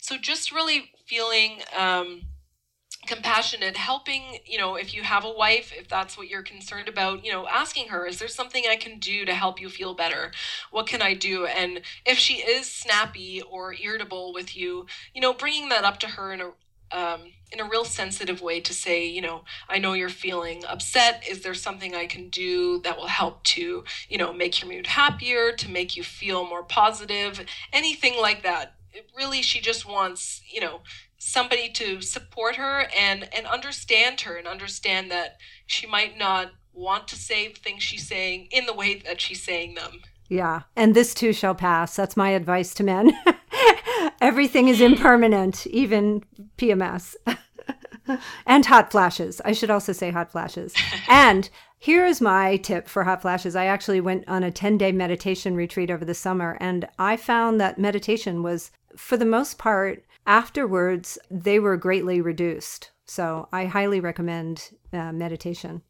So, 0.00 0.16
just 0.16 0.52
really 0.52 0.90
feeling. 1.06 1.62
Um, 1.76 2.22
compassionate 3.06 3.76
helping 3.76 4.38
you 4.44 4.58
know 4.58 4.74
if 4.74 4.94
you 4.94 5.02
have 5.02 5.24
a 5.24 5.30
wife 5.30 5.72
if 5.76 5.88
that's 5.88 6.18
what 6.18 6.28
you're 6.28 6.42
concerned 6.42 6.88
about 6.88 7.24
you 7.24 7.30
know 7.30 7.46
asking 7.46 7.88
her 7.88 8.06
is 8.06 8.18
there 8.18 8.28
something 8.28 8.64
i 8.68 8.76
can 8.76 8.98
do 8.98 9.24
to 9.24 9.34
help 9.34 9.60
you 9.60 9.68
feel 9.68 9.94
better 9.94 10.32
what 10.70 10.86
can 10.86 11.00
i 11.00 11.14
do 11.14 11.46
and 11.46 11.80
if 12.04 12.18
she 12.18 12.34
is 12.34 12.70
snappy 12.70 13.40
or 13.42 13.74
irritable 13.74 14.32
with 14.32 14.56
you 14.56 14.86
you 15.14 15.20
know 15.20 15.32
bringing 15.32 15.68
that 15.68 15.84
up 15.84 16.00
to 16.00 16.08
her 16.08 16.32
in 16.32 16.40
a 16.40 16.50
um, 16.92 17.32
in 17.52 17.60
a 17.60 17.68
real 17.68 17.84
sensitive 17.84 18.40
way 18.40 18.60
to 18.60 18.74
say, 18.74 19.06
you 19.06 19.20
know, 19.20 19.42
I 19.68 19.78
know 19.78 19.92
you're 19.92 20.08
feeling 20.08 20.64
upset. 20.66 21.24
Is 21.28 21.42
there 21.42 21.54
something 21.54 21.94
I 21.94 22.06
can 22.06 22.28
do 22.28 22.80
that 22.80 22.96
will 22.96 23.06
help 23.06 23.42
to, 23.44 23.84
you 24.08 24.18
know, 24.18 24.32
make 24.32 24.60
your 24.60 24.70
mood 24.70 24.86
happier, 24.86 25.52
to 25.52 25.70
make 25.70 25.96
you 25.96 26.02
feel 26.02 26.46
more 26.46 26.62
positive, 26.62 27.44
anything 27.72 28.20
like 28.20 28.42
that? 28.42 28.74
It 28.92 29.10
really, 29.16 29.42
she 29.42 29.60
just 29.60 29.86
wants, 29.86 30.42
you 30.48 30.60
know, 30.60 30.80
somebody 31.18 31.70
to 31.70 32.00
support 32.00 32.56
her 32.56 32.86
and 32.96 33.28
and 33.34 33.46
understand 33.46 34.22
her 34.22 34.36
and 34.36 34.46
understand 34.46 35.10
that 35.10 35.36
she 35.66 35.86
might 35.86 36.18
not 36.18 36.52
want 36.72 37.08
to 37.08 37.16
say 37.16 37.48
things 37.48 37.82
she's 37.82 38.06
saying 38.06 38.48
in 38.50 38.66
the 38.66 38.74
way 38.74 38.98
that 38.98 39.20
she's 39.20 39.42
saying 39.42 39.74
them. 39.74 40.00
Yeah, 40.28 40.62
and 40.74 40.94
this 40.94 41.14
too 41.14 41.32
shall 41.32 41.54
pass. 41.54 41.96
That's 41.96 42.16
my 42.16 42.30
advice 42.30 42.74
to 42.74 42.84
men. 42.84 43.12
Everything 44.20 44.68
is 44.68 44.80
impermanent, 44.90 45.66
even 45.68 46.24
PMS. 46.58 47.14
and 48.46 48.66
hot 48.66 48.90
flashes. 48.90 49.40
I 49.44 49.52
should 49.52 49.70
also 49.70 49.92
say 49.92 50.10
hot 50.10 50.30
flashes. 50.30 50.74
and 51.08 51.48
here 51.78 52.06
is 52.06 52.20
my 52.20 52.56
tip 52.56 52.88
for 52.88 53.04
hot 53.04 53.22
flashes. 53.22 53.54
I 53.54 53.66
actually 53.66 54.00
went 54.00 54.26
on 54.28 54.42
a 54.42 54.50
10 54.50 54.78
day 54.78 54.92
meditation 54.92 55.54
retreat 55.54 55.90
over 55.90 56.04
the 56.04 56.14
summer, 56.14 56.56
and 56.60 56.88
I 56.98 57.16
found 57.16 57.60
that 57.60 57.78
meditation 57.78 58.42
was, 58.42 58.70
for 58.96 59.16
the 59.16 59.24
most 59.24 59.58
part, 59.58 60.04
Afterwards, 60.26 61.18
they 61.30 61.58
were 61.58 61.76
greatly 61.76 62.20
reduced. 62.20 62.90
So 63.06 63.48
I 63.52 63.66
highly 63.66 64.00
recommend 64.00 64.70
uh, 64.92 65.12
meditation. 65.12 65.82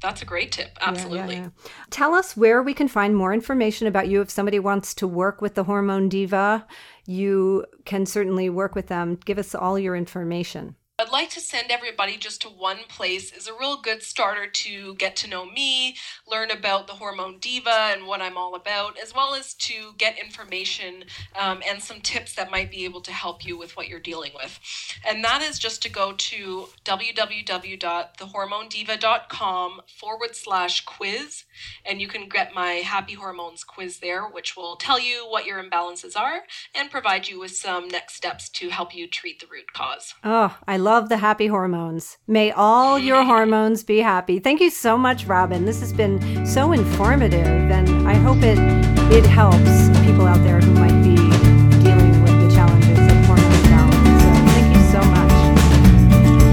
That's 0.00 0.22
a 0.22 0.24
great 0.24 0.52
tip. 0.52 0.78
Absolutely. 0.80 1.18
Yeah, 1.18 1.26
yeah, 1.26 1.40
yeah. 1.40 1.70
Tell 1.90 2.14
us 2.14 2.36
where 2.36 2.62
we 2.62 2.74
can 2.74 2.88
find 2.88 3.16
more 3.16 3.32
information 3.32 3.86
about 3.86 4.08
you. 4.08 4.20
If 4.20 4.30
somebody 4.30 4.58
wants 4.58 4.94
to 4.94 5.08
work 5.08 5.40
with 5.40 5.54
the 5.54 5.64
Hormone 5.64 6.08
Diva, 6.08 6.66
you 7.06 7.64
can 7.84 8.06
certainly 8.06 8.48
work 8.48 8.74
with 8.74 8.86
them. 8.86 9.18
Give 9.24 9.38
us 9.38 9.54
all 9.54 9.78
your 9.78 9.96
information. 9.96 10.76
I'd 11.00 11.10
like 11.10 11.30
to 11.30 11.40
send 11.40 11.70
everybody 11.70 12.16
just 12.16 12.42
to 12.42 12.48
one 12.48 12.78
place 12.88 13.30
is 13.30 13.46
a 13.46 13.54
real 13.54 13.80
good 13.80 14.02
starter 14.02 14.48
to 14.48 14.96
get 14.96 15.14
to 15.18 15.30
know 15.30 15.46
me, 15.46 15.94
learn 16.26 16.50
about 16.50 16.88
the 16.88 16.94
Hormone 16.94 17.38
Diva 17.38 17.92
and 17.92 18.04
what 18.04 18.20
I'm 18.20 18.36
all 18.36 18.56
about, 18.56 18.98
as 18.98 19.14
well 19.14 19.36
as 19.36 19.54
to 19.54 19.92
get 19.96 20.18
information 20.18 21.04
um, 21.38 21.62
and 21.64 21.80
some 21.80 22.00
tips 22.00 22.34
that 22.34 22.50
might 22.50 22.72
be 22.72 22.84
able 22.84 23.00
to 23.02 23.12
help 23.12 23.46
you 23.46 23.56
with 23.56 23.76
what 23.76 23.86
you're 23.86 24.00
dealing 24.00 24.32
with. 24.34 24.58
And 25.06 25.22
that 25.22 25.40
is 25.40 25.60
just 25.60 25.82
to 25.82 25.88
go 25.88 26.14
to 26.14 26.68
www.thehormonediva.com 26.84 29.80
forward 29.86 30.34
slash 30.34 30.84
quiz, 30.84 31.44
and 31.86 32.00
you 32.00 32.08
can 32.08 32.28
get 32.28 32.56
my 32.56 32.72
Happy 32.72 33.14
Hormones 33.14 33.62
quiz 33.62 34.00
there, 34.00 34.24
which 34.24 34.56
will 34.56 34.74
tell 34.74 34.98
you 34.98 35.24
what 35.28 35.46
your 35.46 35.62
imbalances 35.62 36.16
are 36.16 36.40
and 36.74 36.90
provide 36.90 37.28
you 37.28 37.38
with 37.38 37.52
some 37.52 37.86
next 37.86 38.14
steps 38.14 38.48
to 38.48 38.70
help 38.70 38.96
you 38.96 39.06
treat 39.06 39.38
the 39.38 39.46
root 39.46 39.72
cause. 39.72 40.14
Oh, 40.24 40.58
I 40.66 40.76
love 40.76 40.87
love 40.88 41.10
the 41.10 41.18
happy 41.18 41.46
hormones. 41.46 42.16
May 42.26 42.50
all 42.50 42.98
your 42.98 43.22
hormones 43.22 43.84
be 43.84 43.98
happy. 43.98 44.38
Thank 44.38 44.58
you 44.62 44.70
so 44.70 44.96
much, 44.96 45.26
Robin. 45.26 45.66
This 45.66 45.80
has 45.80 45.92
been 45.92 46.46
so 46.46 46.72
informative, 46.72 47.46
and 47.46 48.08
I 48.08 48.14
hope 48.14 48.38
it 48.38 48.58
it 49.12 49.26
helps 49.26 49.76
people 50.06 50.24
out 50.26 50.42
there 50.44 50.60
who 50.62 50.72
might 50.72 50.98
be 51.02 51.16
dealing 51.84 52.22
with 52.22 52.36
the 52.42 52.50
challenges 52.56 52.98
of 53.12 53.18
hormone 53.26 53.52
imbalance. 53.64 54.22
So 54.22 54.30
thank 54.54 54.68
you 54.74 54.82
so 54.94 55.00
much. 55.16 55.34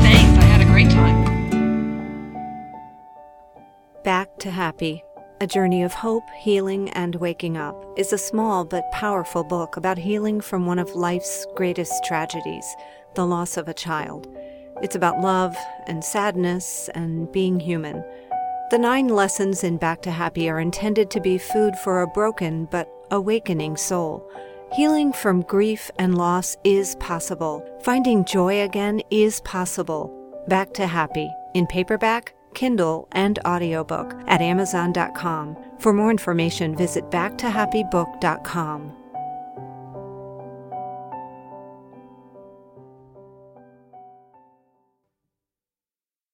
Thanks. 0.03 0.37
I 0.37 0.45
had 0.53 0.59
a 0.59 0.65
great 0.65 0.89
time. 0.89 1.17
Back 4.03 4.37
to 4.39 4.51
happy. 4.51 5.01
A 5.39 5.47
Journey 5.47 5.83
of 5.83 5.93
Hope, 5.93 6.29
Healing, 6.39 6.89
and 6.89 7.15
Waking 7.15 7.55
Up 7.55 7.75
is 7.97 8.11
a 8.11 8.17
small 8.17 8.65
but 8.65 8.89
powerful 8.91 9.45
book 9.45 9.77
about 9.77 9.97
healing 9.97 10.41
from 10.41 10.65
one 10.65 10.79
of 10.79 10.93
life's 10.95 11.45
greatest 11.55 12.03
tragedies 12.03 12.65
the 13.15 13.25
loss 13.25 13.57
of 13.57 13.67
a 13.67 13.73
child. 13.73 14.27
It's 14.81 14.95
about 14.95 15.21
love 15.21 15.55
and 15.87 16.03
sadness 16.03 16.89
and 16.93 17.31
being 17.31 17.59
human. 17.59 18.03
The 18.71 18.77
nine 18.77 19.07
lessons 19.07 19.63
in 19.63 19.77
Back 19.77 20.01
to 20.01 20.11
Happy 20.11 20.49
are 20.49 20.59
intended 20.59 21.09
to 21.11 21.21
be 21.21 21.37
food 21.37 21.75
for 21.77 22.01
a 22.01 22.07
broken 22.07 22.65
but 22.65 22.89
awakening 23.11 23.77
soul. 23.77 24.29
Healing 24.73 25.13
from 25.13 25.41
grief 25.43 25.89
and 25.97 26.17
loss 26.17 26.57
is 26.63 26.95
possible. 26.95 27.63
Finding 27.83 28.25
joy 28.25 28.61
again 28.63 29.01
is 29.11 29.39
possible. 29.41 30.11
Back 30.47 30.73
to 30.73 30.87
Happy 30.87 31.31
in 31.53 31.67
paperback, 31.67 32.33
Kindle, 32.53 33.07
and 33.11 33.39
audiobook 33.45 34.13
at 34.27 34.41
Amazon.com. 34.41 35.55
For 35.79 35.93
more 35.93 36.11
information, 36.11 36.75
visit 36.75 37.05
backtohappybook.com. 37.11 39.04